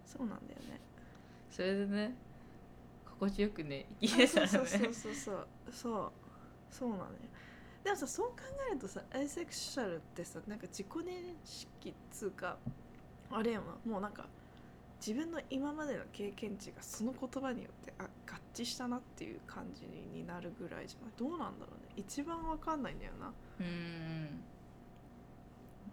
[0.06, 0.80] そうなんだよね。
[1.50, 2.14] それでね
[3.18, 4.94] 心地よくね生きれたらねそうそうそう。
[4.94, 6.12] そうそうそう。
[6.70, 7.08] そうなのよ。
[7.82, 8.34] でもさそう考
[8.70, 12.56] えるとさアイセクシャルってさなんか自己認識っつうか
[13.30, 14.26] あれよなもうなんか
[15.04, 19.82] 自分の今までの経験値がその言葉によってあ合致したなっていう感じ
[20.16, 21.12] になるぐらいじゃない？
[21.16, 21.92] どうなんだろうね。
[21.96, 23.32] 一番わかんないんだよな。
[23.58, 23.66] うん。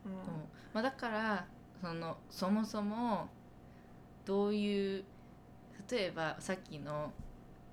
[0.05, 0.11] うん。
[0.73, 1.47] まあ、だから
[1.81, 3.29] そのそもそも
[4.25, 5.03] どういう
[5.89, 7.11] 例えばさっきの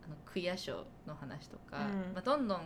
[0.06, 2.14] あのクイア賞の話とか、うん。
[2.14, 2.60] まあ、どんどん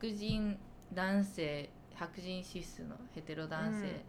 [0.00, 0.58] 白人
[0.92, 3.80] 男性白人シスのヘテロ男うん。
[3.80, 4.04] 性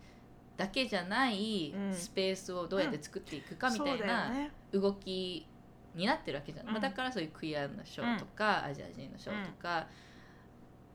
[0.58, 1.94] だけじゃないうん。
[1.94, 5.48] スペースをどうやって作っていくかみたいなね動き
[5.96, 6.74] になってるわけじゃん、うん。
[6.74, 9.88] まあ、だからそういうクイアの賞とか、アジア人の賞とか、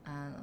[0.05, 0.37] あの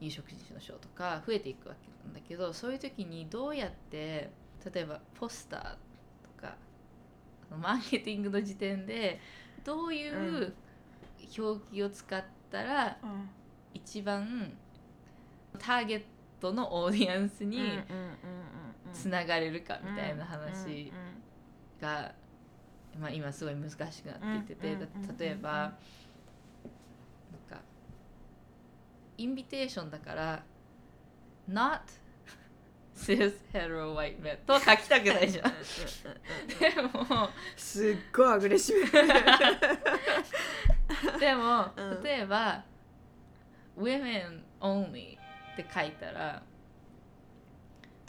[0.00, 4.30] 有色人種の賞とか増えていくわけなんだけどそういう時にどうやって
[4.74, 6.56] 例えばポスターとか
[7.56, 9.20] マーケティングの時点で
[9.62, 10.52] どういう
[11.38, 13.30] 表記を使ったらうん。
[13.74, 14.52] 一番
[15.58, 16.02] ターゲッ
[16.40, 17.58] トのオーディエンスに
[18.92, 20.92] つながれるかみたいなうん話
[21.80, 22.14] が、
[22.98, 24.76] まあ、今すごい難しくなっていってて、
[25.18, 25.72] 例えば、なん
[27.48, 27.60] か
[29.18, 30.44] インビテーションだから
[31.50, 31.80] 「not
[32.94, 35.52] cis hetero white men」とは書きたくないじゃん。
[36.58, 38.90] でもすっごいアグレッシブ。
[41.18, 42.02] でも、うん。
[42.02, 42.64] 例えば
[43.76, 45.18] 「women only」
[45.52, 46.42] って書いたら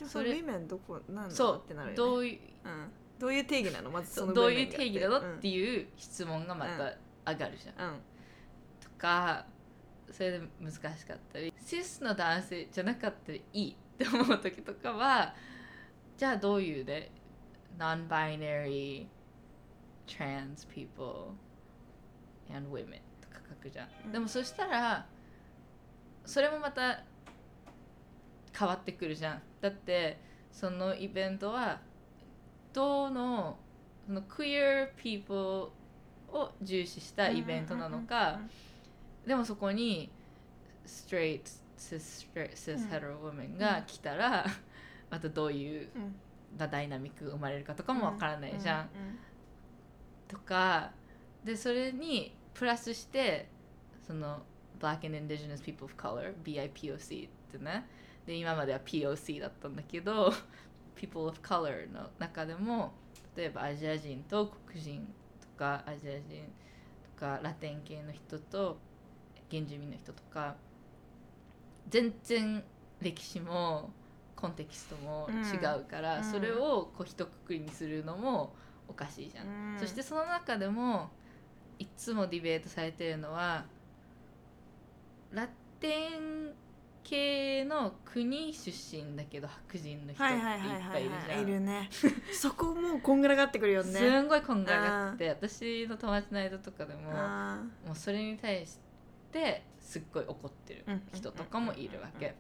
[0.07, 1.95] それそれウィメンどこなんだってなるよね。
[1.95, 3.91] どういううん、どういう定義なの？
[3.91, 7.89] まずそのどういう定義なのってういう質問がまた上がるじゃん。
[7.89, 7.99] ん、うん。
[8.81, 9.45] とか
[10.11, 15.35] それで難しかったりシスの男性じゃなかったらいい って思う時とかは
[16.17, 17.11] じゃあどういうね
[17.77, 19.07] non-binary
[20.05, 21.31] trans people
[22.53, 24.11] and women とか書くじゃん、うん。
[24.11, 25.07] でもそしたら
[26.25, 27.03] それもまた
[28.57, 30.19] 変わってくるじゃんだって
[30.51, 31.79] そのイベントは
[32.73, 33.57] どの
[34.05, 35.71] その queer people
[36.27, 38.41] を重視したイベントなのか、
[39.25, 40.11] でもそこに
[40.85, 41.43] straight
[41.77, 42.89] cis, cis うん。
[42.89, 44.45] hetero women が来たら、
[45.09, 45.87] またどういう、
[46.57, 48.87] ダイナミックが生まれるかとかもわからないじゃん、う
[50.27, 50.91] とか
[51.45, 53.47] でそれにプラスして
[54.05, 54.41] その
[54.77, 57.87] Black and Indigenous People of Color BIPOC ってね
[58.25, 60.33] で今までは POC だったんだけど
[60.95, 62.93] People of Color の中でも
[63.35, 65.05] 例えばアジア人と黒人
[65.41, 66.45] とかアジア人
[67.15, 68.77] とかラテン系の人と
[69.49, 70.55] 原住民の人とか
[71.89, 72.63] 全然
[73.01, 73.91] 歴史も
[74.35, 76.23] コンテキストも違うから、うん。
[76.23, 78.53] それをこう一括りにするのも
[78.87, 79.47] おかしいじゃん。
[79.47, 79.79] うん。
[79.79, 81.09] そしてその中でも
[81.79, 83.65] いつもディベートされてるのは
[85.31, 85.47] ラ
[85.79, 86.53] テン
[87.03, 91.35] 系の国出身だけど白人の人っていっぱはいいいるじゃん。
[91.35, 91.89] はいいるね。
[92.33, 93.99] そこもうこんがらがってくるよね。
[93.99, 98.79] すんごいこんがらがって私の友達の間とかでもあもうそれに対し
[99.31, 102.35] てすっごい怒ってるー人とかもいるわけ。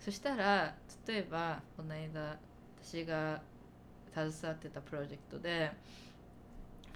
[0.00, 0.74] そしたら
[1.06, 2.36] 例えばこの間
[2.82, 3.40] 私が
[4.12, 5.70] 携わってたプロジェクトで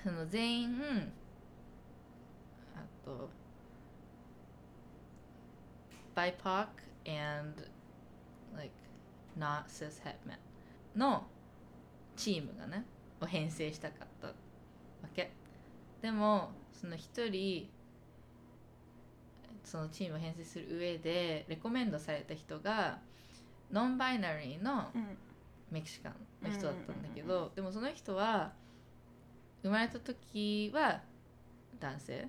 [0.02, 1.12] その全員
[2.74, 3.30] あと
[6.14, 7.54] BIPOC and
[8.54, 8.70] like
[9.38, 10.38] not cis het men
[10.94, 11.26] の
[12.16, 12.84] チームがね
[13.20, 14.34] を編成したかったわ
[15.14, 15.32] け。
[16.02, 17.70] でもその一人
[19.64, 22.98] そのチームを編成する上でレコメンドされた人が
[23.72, 25.18] ノンバイナリーのうん。
[25.68, 26.14] メキシカン
[26.44, 28.52] の人だったんだけど、でもその人は
[29.64, 31.02] 生まれた時は
[31.80, 32.28] 男性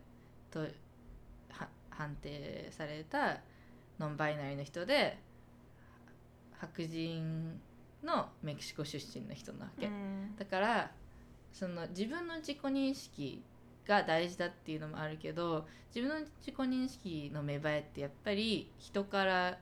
[0.50, 3.38] とは判定された
[4.00, 5.18] ノンバイナリーの人で
[6.60, 7.60] 白人
[8.04, 10.36] のメキシコ出身の人なわけ、うん。
[10.38, 10.92] だから
[11.52, 13.44] その自分の自己認識
[13.88, 15.66] が大事だっていうのもあるけど
[15.96, 19.58] 自分の自己認識の芽生えってやっぱり人から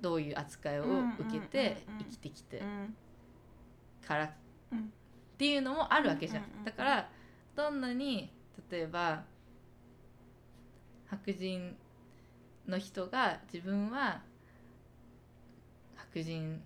[0.00, 0.84] どういう扱いを
[1.18, 2.96] 受けて生きてきてうん。
[4.06, 4.30] からっ
[4.72, 4.92] うん。
[5.36, 6.64] ていうのもあるわけじゃん。
[6.64, 7.08] だから
[7.56, 8.30] どんなに
[8.70, 9.24] 例えば
[11.08, 11.76] 白人
[12.68, 14.22] の人が自分は
[15.96, 16.60] 白人。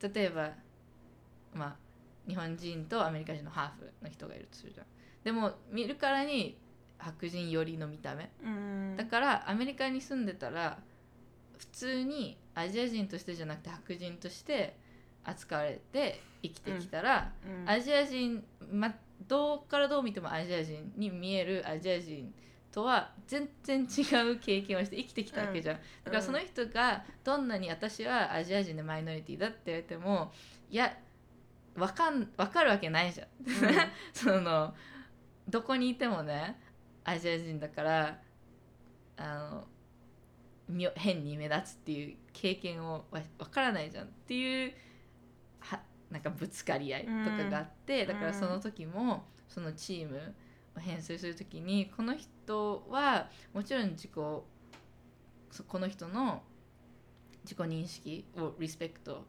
[0.00, 0.50] 例えば
[1.54, 1.76] まあ
[2.28, 4.86] 日本人とアメリカ人のハーフの人がいるとするじゃん。
[5.24, 6.58] でも見るからに
[6.98, 8.30] 白人寄りの見た目。
[8.42, 8.96] うん。
[8.96, 10.78] だからアメリカに住んでたら
[11.58, 14.76] 普通にアジア人としてじゃなくて白人として
[15.24, 17.68] 扱われて生きてきたら、うん。
[17.68, 18.94] アジア人、ま、
[19.26, 22.32] どうからどう見てもアジア人に見えるアジア人
[22.74, 24.02] とは全然違
[24.32, 30.32] う経験をして生きてきたわけじゃん、だからその人がどんなに私はアジア人でマイノリティだって言われても
[30.68, 30.92] いや
[31.76, 33.28] わかんわかるわけないじゃん、
[34.12, 34.74] その
[35.48, 36.60] どこにいてもね
[37.04, 38.20] アジア人だから
[39.18, 39.68] あの
[40.96, 44.72] 変に目立つっていう経験をわわからないじゃんっていう
[45.60, 45.80] は
[46.10, 48.08] なんかぶつかり合いとかがあって、うん。
[48.08, 50.43] だからその時もそのチームを
[50.80, 54.10] 編成する時にこの人はもちろん自己
[55.50, 56.42] そこの人の
[57.44, 59.24] 自己認識をリスペクト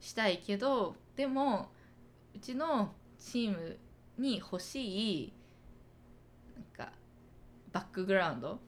[0.00, 1.70] したいけどでも
[2.34, 3.78] うちのチーム
[4.16, 5.32] に欲しい
[6.54, 6.92] なんか
[7.72, 8.58] バックグラウンド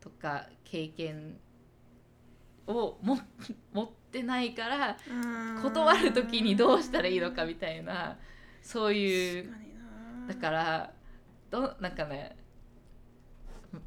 [0.00, 1.36] とか経験
[2.66, 3.18] をも
[3.72, 8.18] 持ってないからうん断る時にどうしたらいいのかみたいな
[8.62, 9.50] そういう
[10.28, 10.92] だから
[11.50, 12.36] どなんかね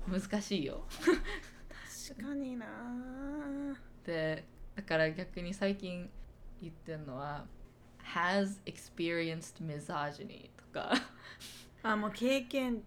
[0.08, 0.86] む難しいよ。
[2.10, 2.66] 確かにな。
[4.06, 4.46] で
[4.76, 6.10] だから逆に最近
[6.62, 7.46] 言ってるのは
[8.14, 10.94] has experienced misogyny とか。
[11.84, 12.84] あもう経験。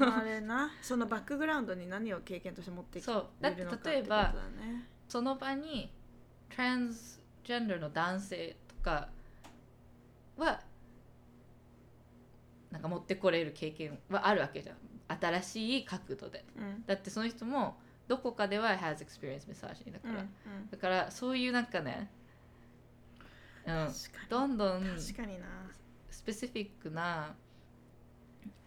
[0.00, 0.70] あれな。
[0.80, 3.26] そのバックグラウンドに何を経験として持ってきてそう。
[3.40, 4.34] だって例えば
[5.08, 5.92] その場に
[6.48, 9.08] トランスジェンダーの男性とか
[10.36, 10.60] は
[12.70, 14.76] なんか持ってこれる経験はあるわけじゃん。
[15.20, 16.44] 新しい角度で。
[16.56, 16.84] うん。
[16.86, 17.78] だってその人も
[18.08, 20.70] どこかでは has experienced misogyny だから、うんうん。
[20.70, 22.10] だからそういうなんかね、
[23.66, 23.88] うん、
[24.28, 25.46] どんどん確かにな。
[26.10, 27.34] スペシフィックな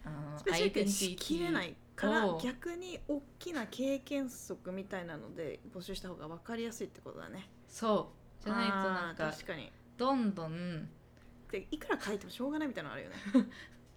[0.04, 2.40] あのスペシフィックにしきれないからを。
[2.40, 7.48] 逆に大きな経験則みたいなので募集した方が分かりやすいってことだね。
[7.68, 8.44] そう。
[8.44, 9.70] じゃないとなんか確かに。
[9.96, 10.88] どんどん
[11.52, 13.16] でいくら書いてもしょうがないみたいなのあるよね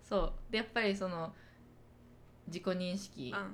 [0.08, 0.52] そう。
[0.52, 1.34] でやっぱりその
[2.48, 3.48] 自己認識うん。
[3.48, 3.52] っ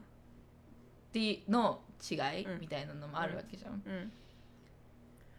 [1.13, 2.59] ての違いうん。
[2.61, 4.11] みたいなのもあるわけじゃん、うん。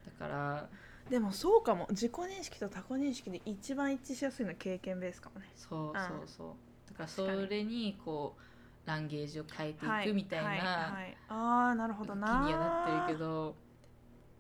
[0.05, 0.69] だから
[1.11, 1.87] でもそうかも。
[1.91, 5.47] 自己認識と他己認識で一番一致しやすいのは経験ベースかもね。
[5.57, 6.91] そうあそうそう。
[6.91, 8.37] だからそれにこ
[8.85, 11.17] うランゲージを変えていくみたいはいなはい。
[11.29, 11.35] あ
[11.73, 13.55] あなるほ気にどなはなってるけど。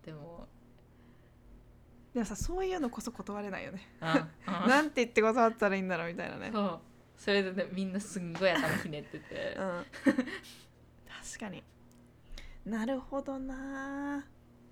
[0.04, 0.46] でも
[2.14, 3.88] でもさそういうのこそ断れないよね。
[4.00, 4.66] ああ。
[4.68, 6.50] なんて言って断ったらいいんだろうみたいなね。
[6.52, 6.80] そう。
[7.16, 9.56] それでねみんなすんごい頭ひねってて。
[9.58, 9.84] うん。
[11.24, 11.62] 確かに。
[12.66, 14.26] なるほどな。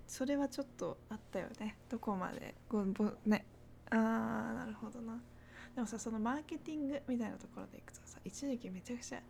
[0.05, 1.77] それはちょっとあったよね。
[1.89, 2.55] どこまで。
[2.69, 3.45] ごぼね。
[3.89, 5.19] あーなるほどな。
[5.73, 9.21] でもさそのマーケティングみたいなところでいくとさ一時期めちゃくちゃ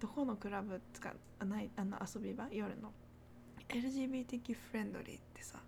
[0.00, 2.48] どこのクラブとかあないあの遊び場？
[2.50, 2.92] 夜の。
[3.68, 5.58] LGBTQ フレンドリーってさ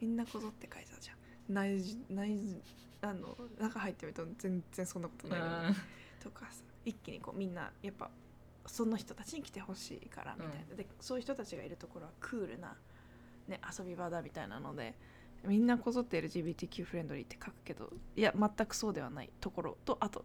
[0.00, 1.16] みんなこぞって書いてたじゃん
[1.48, 2.60] 内じ内じ
[3.00, 5.40] あの中入ってみると全然そんなことうない
[6.22, 8.10] とかさ一気にこうみんなやっぱ
[8.66, 12.76] その人たちに来てほしいからみたいな、でそういう人たちがいるところはクールな、
[13.46, 14.94] ね、遊び場だみたいなので
[15.46, 20.24] みんなこぞって LGBTQ フレンドリーって書くけどいや全くそうではないところとあと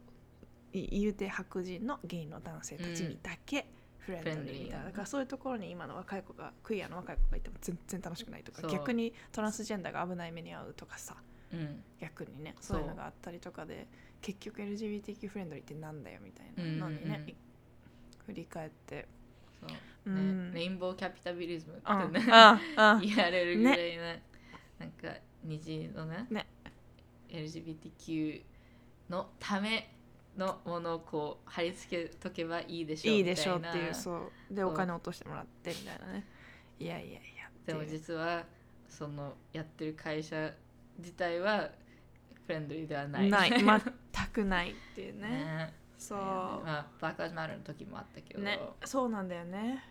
[0.73, 3.67] い言うて白人のゲイの男性たちにだけ
[4.05, 11.15] フレンドリーみたいな、だからそういうところに今の若い子がクイアの若い子がいても全然楽しくないとか逆にトランスジェンダーが危ない目に遭うとかさ
[11.53, 11.83] うん。
[11.99, 13.87] 逆にねそういうのがあったりとかで
[14.21, 17.35] 結局 LGBTQ フレンドリーってなんだよみたいなのにね、うんうん
[18.25, 19.07] 振り返って。
[19.59, 19.69] そう。
[20.05, 20.51] うん。
[20.51, 24.15] ね、レインボーキャピタビリズムあってねああ 言われるぐらいな、
[24.79, 25.13] なんか
[25.43, 26.47] 虹のねね。
[27.29, 28.43] LGBTQ
[29.09, 29.93] のため
[30.37, 34.53] のものをこう貼り付けとけばいいでしょういいでしょうっていうそう。
[34.53, 36.25] でお金落としてもらってみたいなね。
[36.79, 38.43] いやいやいやでも実は
[38.89, 40.51] そのやってる会社
[40.97, 41.69] 自体は
[42.45, 43.29] フレンドリーではない。
[43.29, 43.51] ない。
[43.51, 45.29] ね 全くないっていうね。
[45.29, 45.73] ね。
[45.97, 48.59] そう、まあ、バーカーズマルの時もあったけど、ね。
[48.83, 49.83] そうなんだよね。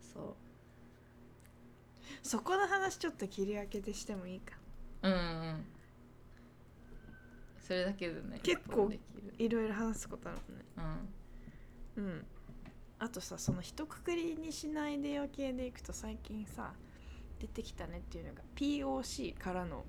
[0.00, 0.36] そ
[2.22, 4.56] そこの話ちょっと切り分けてしてもいいか。
[5.02, 5.66] ううんうん
[7.68, 8.90] それだけでね結構
[9.38, 10.64] いろいろ話すことあるもんね。
[11.98, 12.04] うん。
[12.04, 12.26] うん。
[12.98, 16.72] あとさその一括りにしないでよ系でいくと最近さ
[17.38, 19.84] 出てきたねっていうのが POC からの、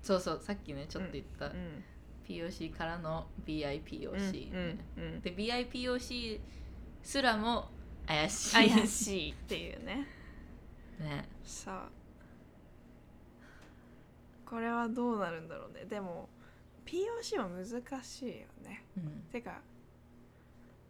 [0.00, 1.84] そうそうさっきねちょっと言った、うん、
[2.28, 5.20] POC からの BIPOC、うんうんうん。
[5.20, 6.38] で BIPOC
[7.02, 7.68] すらも
[8.06, 8.70] 怪しい。
[8.70, 10.06] 怪しいっていうね。
[11.00, 11.28] ね。
[11.42, 11.90] さあ。
[14.48, 15.84] これはどうなるんだろうね。
[15.84, 16.28] でも
[16.88, 18.32] POC は難しいよ
[18.64, 18.82] ね。
[18.96, 19.24] うん。
[19.30, 19.60] てか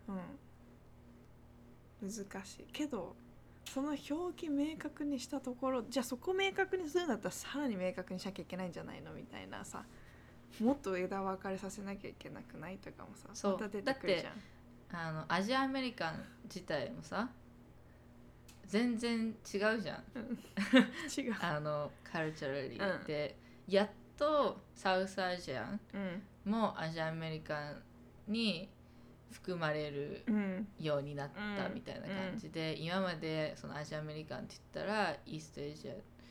[0.09, 0.17] うん。
[2.09, 2.67] 難しい。
[2.73, 3.17] けど
[3.65, 9.85] その表記明確にしたところじゃあそこ明確にするんだったらさらに明確にしなきゃいけないんじゃないのみたいなさ。
[10.61, 13.53] もっと枝分かれさせなきゃいけなくないとかもさそう。
[13.55, 14.33] また出てくるじゃん。
[14.91, 17.29] あのアジアアメリカン自体もさ
[18.69, 19.81] 全然違うじゃん。
[19.83, 21.37] 違う。
[21.41, 23.05] あのカルチャルリうん。
[23.05, 23.89] で、やっ
[24.19, 27.83] とサウスアジアンうんもアジアアメリカン
[28.27, 28.69] に
[29.31, 30.69] 含まれるうん。
[30.79, 35.89] ようになったうんみたいな感じで、今までそのアジアアメリカンって言ったらイーストエイジ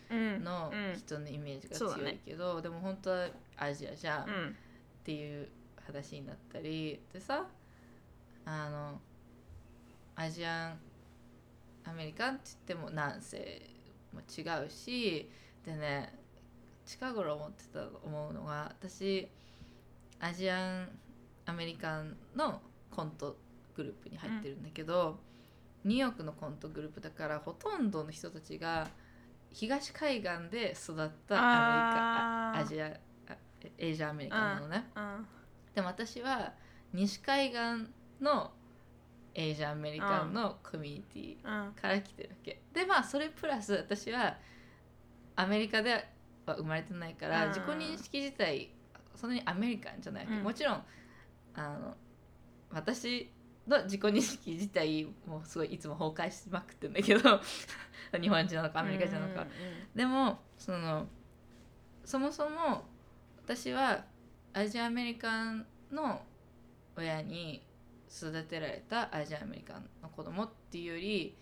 [0.09, 0.35] うん。
[0.35, 3.27] アのうん人のイメージが強いけど、でも本当は
[3.57, 4.55] アジアじゃん、っうん。
[5.03, 5.47] ていう
[5.85, 7.45] 話になったりでさ
[8.45, 8.99] あの
[10.15, 10.80] アジアン
[11.85, 13.69] アメリカンって言っても南西
[14.14, 15.30] も違うし
[15.65, 16.14] でね
[16.88, 19.27] 近頃思ってたと思うのが私
[20.19, 20.89] アジアン
[21.45, 23.38] アメリカンのコント
[23.76, 25.19] グループに入ってるんだけど、
[25.84, 28.88] ニューヨークのコントグループだからほとんどの人たちが
[29.51, 32.88] 東海岸で育ったアメリカアジア
[33.30, 33.35] あ
[33.77, 35.27] エイジアアメリカンなのね、うん
[35.76, 36.53] でも私は
[36.91, 37.59] 西海岸
[38.19, 38.51] の
[39.35, 42.61] エイジアアメリカンのコミュニティうんから来てるわけ。
[42.73, 44.38] でまあそれプラス私は
[45.35, 46.16] アメリカで
[46.52, 47.53] は生まれてないから、うん。
[47.53, 48.69] 自己認識自体
[49.15, 50.44] そんなにアメリカンじゃないうん。
[50.44, 50.84] もちろん
[51.56, 51.95] あの
[52.72, 53.32] 私
[53.68, 57.41] の自己認識自体もすごいいつも崩壊しまくってるんだけど
[58.19, 59.45] 日本人なのかアメリカ人なのか、
[59.94, 61.07] でもその
[62.06, 62.86] そもそも
[63.44, 64.06] 私は
[64.53, 66.22] アジアアメリカンの
[66.95, 67.61] 親に
[68.10, 71.38] 育てられたアジアアメリカンの子供っていうより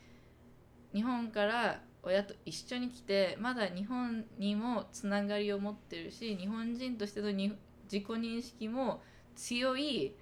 [0.93, 7.57] 日本から親と一緒に来てまだ日本にもつながりを持ってるし日本人としてのに
[7.91, 9.01] 自己認識も
[9.35, 10.15] 強い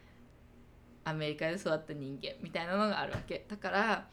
[1.03, 3.45] アメリカで育った人間みたいなのがあるわけ。
[3.47, 4.07] だから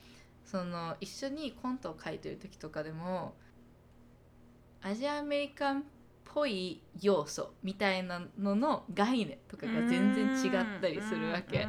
[0.44, 3.34] その一緒にコントを書いてる時とかでも
[4.82, 5.82] アジアアメリカンっ
[6.24, 11.68] ぽい要素みたいなのの概念とかが全然違ったりするわけ。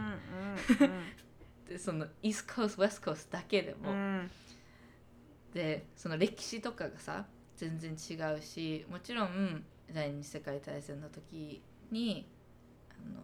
[1.67, 3.93] でそのイーストコーストウェストコーストだけでも、
[5.53, 7.25] でその歴史とかがさ
[7.57, 9.63] 全然違うしもちろん
[9.93, 11.61] 第二次世界大戦の時
[11.91, 12.27] に
[12.89, 13.21] あの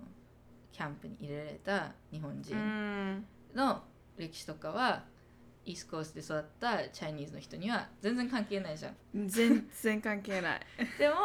[0.72, 3.26] キャンプに入れられた日本う人ん。
[3.56, 3.82] の
[4.18, 5.06] 歴史とかは、
[5.66, 9.28] イーストコーストで育ったチャイニーズの人には全然関係ないじゃん。
[9.28, 10.62] 全然関係ない。
[10.98, 11.16] でも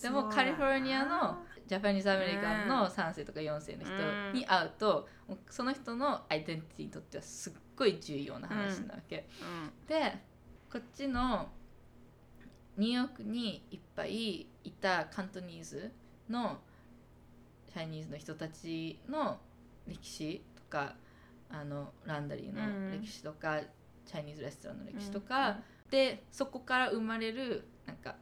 [0.00, 9.28] でもカリフォルニアのジャパニーズアメリカンの3世とか4世の人に会うと、もうその人のアイデンティティにとってはすっごい重要な話なわけ。
[9.86, 10.18] で
[10.72, 11.50] こっちの
[12.78, 15.92] ニューヨークにいっぱいいたカントニーズ
[16.30, 16.60] の
[17.70, 19.38] チャイニーズの人たちの
[19.86, 20.94] 歴史とか
[21.50, 23.60] あのランダリーの歴史とか、
[24.06, 25.58] チャイニーズレストランの歴史とか、
[25.90, 28.14] でそこから生まれるなんか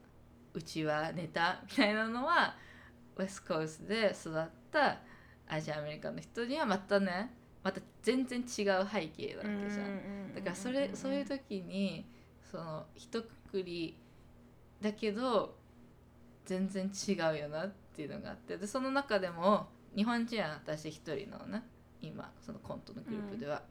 [0.52, 2.56] うちはネタみたいなのは
[3.16, 4.98] ウェストコーストで育った
[5.48, 7.32] アジアアメリカの人にはまたね
[7.62, 10.35] また全然違う背景なわけじゃん。
[10.35, 12.05] だからそれそういう時に
[12.51, 13.97] その一括り
[14.81, 15.56] だけど
[16.44, 21.62] 全然違うよなっていうのがあってでその中でも日本人は私一人なのね
[22.01, 23.62] 今そのコントのグループでは。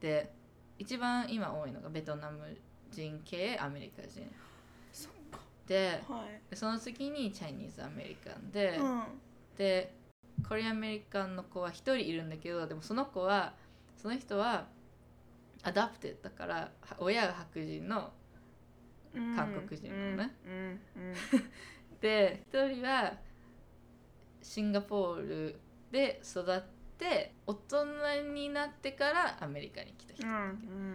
[0.00, 0.32] で
[0.78, 2.38] 一番今多いのがベトナム
[2.90, 4.28] 人系アメリカ人。
[4.92, 5.38] そっか。
[5.66, 6.50] ではい。
[6.50, 9.02] でその次に Chinese American で、うん。
[9.56, 9.94] で
[10.48, 13.54] Korean American の子は一人いるんだけどでもその子は
[13.96, 14.66] その人は
[15.62, 18.10] adopted だからは親が白人の
[19.36, 20.34] 韓国人なのね。
[22.00, 23.14] で一人は
[24.42, 25.60] シンガポール
[25.90, 26.62] で育っ
[26.98, 27.84] て大人
[28.34, 30.36] になってからアメリカに来た人、うんう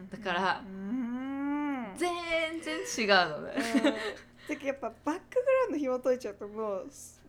[0.05, 0.09] ん。
[0.09, 1.95] だからうん。
[1.97, 2.09] 全
[2.61, 3.53] 然違うのね、
[4.47, 7.21] だけどやっぱバックグラウンド紐解いちゃうともうす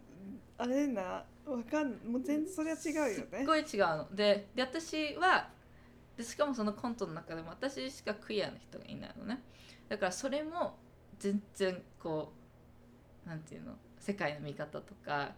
[0.59, 1.25] あれなわ
[1.69, 4.15] かんもう全然それは違うよすっねごい違うの。
[4.15, 5.49] でで私は
[6.17, 9.43] でしかもそのコントの中でも私しかクイアな人がいないのね
[9.91, 10.79] だからそれも
[11.19, 12.33] 全然こ
[13.27, 15.35] うなんていうの世界の見方とか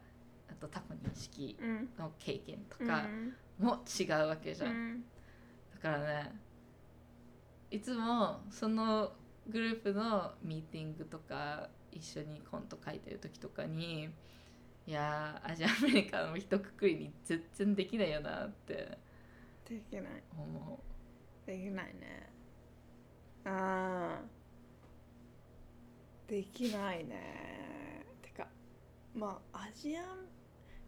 [0.48, 1.88] あと他己認識うん。
[1.98, 3.02] の経験とうんか
[3.58, 5.04] も違うわけじゃん、うん。
[5.74, 6.32] だからね
[7.70, 9.12] いつもその
[9.48, 14.10] グループのミーティングとか一緒にコント書いてる時とかに
[14.86, 18.98] いやーアジアアメリカの一括りに全然できないよなって
[19.68, 20.04] できない。
[20.36, 20.80] 思
[21.46, 22.30] できないね。
[23.44, 24.41] ああ
[26.32, 28.06] できないね。
[28.22, 28.48] てか
[29.14, 30.04] まあアジアン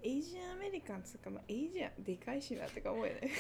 [0.02, 3.30] エイジアンアメリカンつうか、まあ、エイジアンでかいしなってか思うよね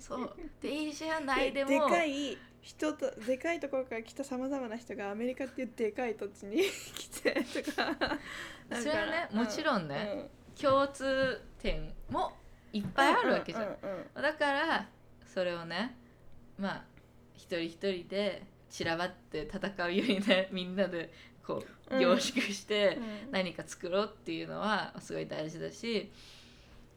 [0.00, 0.30] そう。
[0.62, 6.62] でエイジア内でもでかい人とでかいところから来たさまざまな人がアメリカっていうでかい土地に
[6.96, 7.94] 来てとか。
[8.80, 10.54] それはねもちろんねうん。
[10.54, 12.32] 共通点も
[12.72, 14.22] いっぱいあるわけじゃん、うんうんうん。
[14.22, 14.88] だから
[15.26, 15.98] それをね
[16.56, 16.84] まあ
[17.34, 21.12] 一人一人で散らばって戦うよりねみんなで
[21.46, 22.00] こううん。
[22.00, 23.30] 凝縮してうん。
[23.32, 26.10] 何か作ろうっていうのはすごい大事だし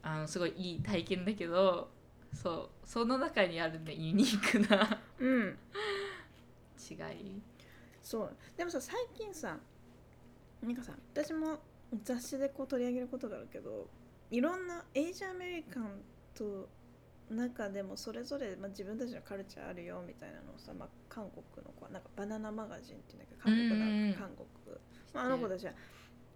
[0.02, 1.90] あのすごいいい体験だけど
[2.34, 5.58] そうその中にあるねユニークなうん。
[6.90, 7.42] 違い。
[8.02, 8.36] そう。
[8.58, 9.58] でもさ最近さ
[10.62, 11.60] なんかさ私も
[12.04, 13.88] 雑誌でこう取り上げることがあるけど
[14.32, 16.02] いろんなエイジアメリカン
[16.36, 16.68] と
[17.30, 24.12] 中でもそれぞれ、まあ、自分たちのカルチャーあるよみたいなのをさ、まあ、韓国の子はなんかバナナマガジンっていうんだけど韓国うんうんうん。
[24.12, 24.48] な韓国、
[25.14, 25.74] まあ、あの子たちは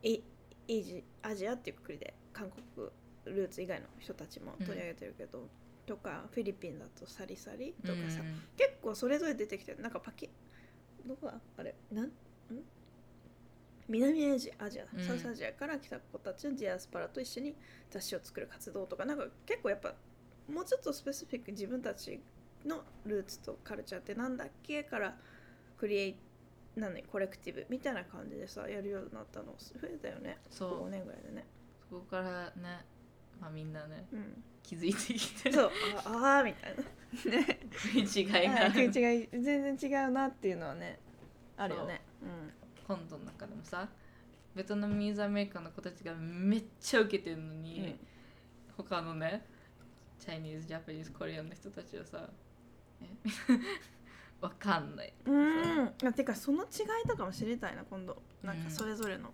[0.04, 0.24] エイ
[0.68, 2.90] エイジアジアっていうくくりで韓国
[3.26, 5.48] ルーツ以外の人たちも取り上げてるけど、
[5.86, 9.82] とかフィリピンだとサリサリとかさ、うん結構それぞれ出てきてる。
[9.82, 10.30] なんかパキ
[11.06, 11.40] どこだ？
[11.58, 12.06] あれなん？
[12.06, 12.12] ん？
[13.88, 17.56] 南アジアアジアサウスアジアから来た子たちのディアスパラと一緒に
[17.90, 19.94] 雑誌を作る活動とかなんか結構やっぱ
[20.52, 22.20] もうちょっとスペシフィックに自分たち
[22.66, 25.16] のルーツとカルチャーってなんだっけから
[25.78, 26.16] クリエイ
[26.76, 29.54] なんコレクティブみたいな感じでさやるようになったの。
[29.58, 30.40] 増えたよね。
[30.52, 30.90] 5そう。
[30.90, 31.46] 年ぐらいでね。
[31.90, 32.86] そこからね
[33.40, 34.44] まあみんなねうん。
[34.64, 35.72] 気づいてきてそう。
[36.06, 37.38] ああーみたいな。
[37.38, 37.60] ね。
[37.72, 41.00] 食い違いがはい食い違い全然違うなっていうのはね
[41.58, 42.02] あるよね。
[42.88, 43.88] 今度の中でもさ
[44.56, 47.98] ベトナムミーズアメリカの子たちがめっちゃ受けてるのうん、に、
[48.78, 49.46] 他のね
[50.24, 52.30] チャイニーズジャパニーズコリアンの人たちはさ
[53.02, 53.06] え？
[54.40, 55.14] わかんない。
[55.26, 55.94] うん。
[56.02, 56.68] あてかその違
[57.04, 58.22] いとかも知りたいな今度。
[58.42, 59.34] なんかそれぞれの、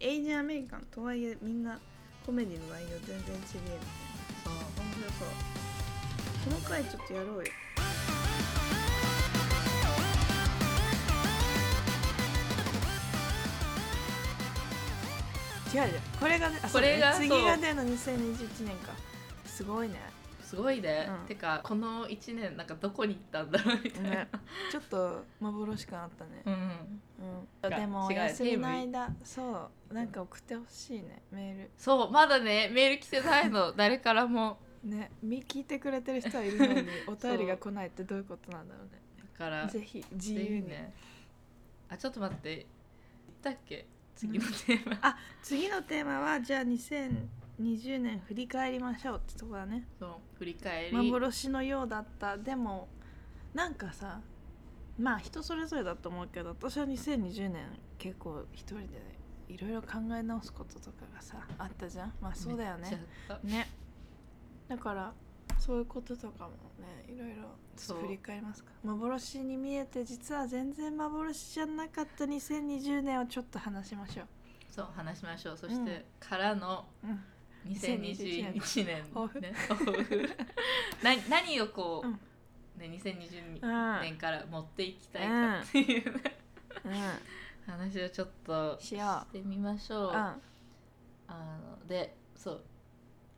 [0.00, 1.78] エイジアメリカンとはいえみんな
[2.26, 3.84] コメディの内容全然違えみたいな
[4.44, 4.54] そう。
[4.84, 5.28] 面白そう。
[6.44, 7.44] その回ちょっとやろうよ。
[15.72, 16.60] 違うよこれがね。
[16.72, 18.92] これが次が出るの2021年か。
[19.46, 20.13] すごいね
[20.54, 21.26] すごいね、うん。
[21.26, 24.28] てかこの1年なんかどこに行ったんだろうみたいな、ね。
[24.70, 26.42] ちょっと幻感あったね。
[26.44, 27.00] うん。
[27.64, 31.70] うん、でもお休みの間そうなんか送ってほしいねメール。
[31.76, 33.72] そうまだねメール来てないの。
[33.72, 34.58] 誰からも。
[34.84, 39.00] ねみ聞いてくれてる人はいるのにお便りが来ないってどういうことなんだろうね。
[39.32, 40.92] だからぜひ自ぜ由に、ひね。
[41.88, 43.86] あちょっと待って言ったっけ？
[44.14, 46.64] 次のテーマ、あ次のテーマはじゃあ
[47.60, 49.86] 2020年振り返りましょうってとこだね。
[49.98, 50.96] そう振り返り。
[50.96, 52.36] 幻のようだった。
[52.36, 52.88] でも
[53.54, 54.20] なんかさ
[54.98, 57.66] まあ人それぞれだと思うけど私は2020年
[57.98, 59.14] 結構一人で
[59.48, 62.12] いろいろ考え直すこととかがさあったじゃん。
[62.20, 63.02] まあそうだよね。
[63.44, 63.68] ね。
[64.68, 65.12] だから
[65.58, 66.50] そういうこととかも
[66.80, 67.42] ねいろいろ
[67.76, 68.72] ちょっと振り返りますか。
[68.82, 74.26] 幻に見えて実は全然幻じゃなかった2020年をちょっと話しましょう。
[74.70, 75.56] そう話しましょう。
[75.56, 76.04] そして、うん。
[76.18, 77.20] からのうん
[77.66, 79.40] 2021年 抱負。
[79.40, 80.28] ね抱負。
[81.02, 82.20] な何をこう、うん。
[82.76, 84.00] ね、2020うん。
[84.02, 86.22] 年から持っていきたいかっていう、ね。
[87.66, 88.96] う話をちょっとんし
[89.32, 90.14] てみましょう、ううん。
[90.16, 92.64] あのでそう。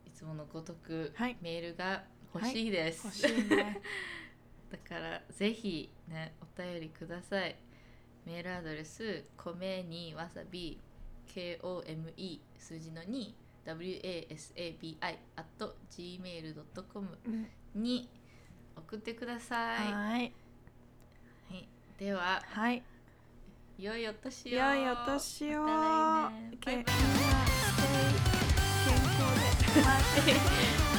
[0.07, 1.37] いつものごとくはい。
[1.41, 2.05] メールが
[2.35, 3.81] 欲しいです、欲しいね。
[4.71, 7.57] だからぜひねお便りください。
[8.25, 10.81] メールアドレス米にわさび
[11.29, 15.19] KOME 数字の 2wasabi at
[15.91, 17.83] gmail.com うん。
[17.83, 18.09] に
[18.77, 20.33] 送ってください、ははい。
[21.51, 21.69] い、
[21.99, 22.83] でははい。
[23.79, 24.59] 良いお年を。
[24.59, 25.63] 良いお年を。
[25.63, 26.33] ま
[26.65, 26.67] た来年。
[26.67, 26.85] バイバイ。
[28.85, 29.83] 健康で。
[29.83, 30.96] 待って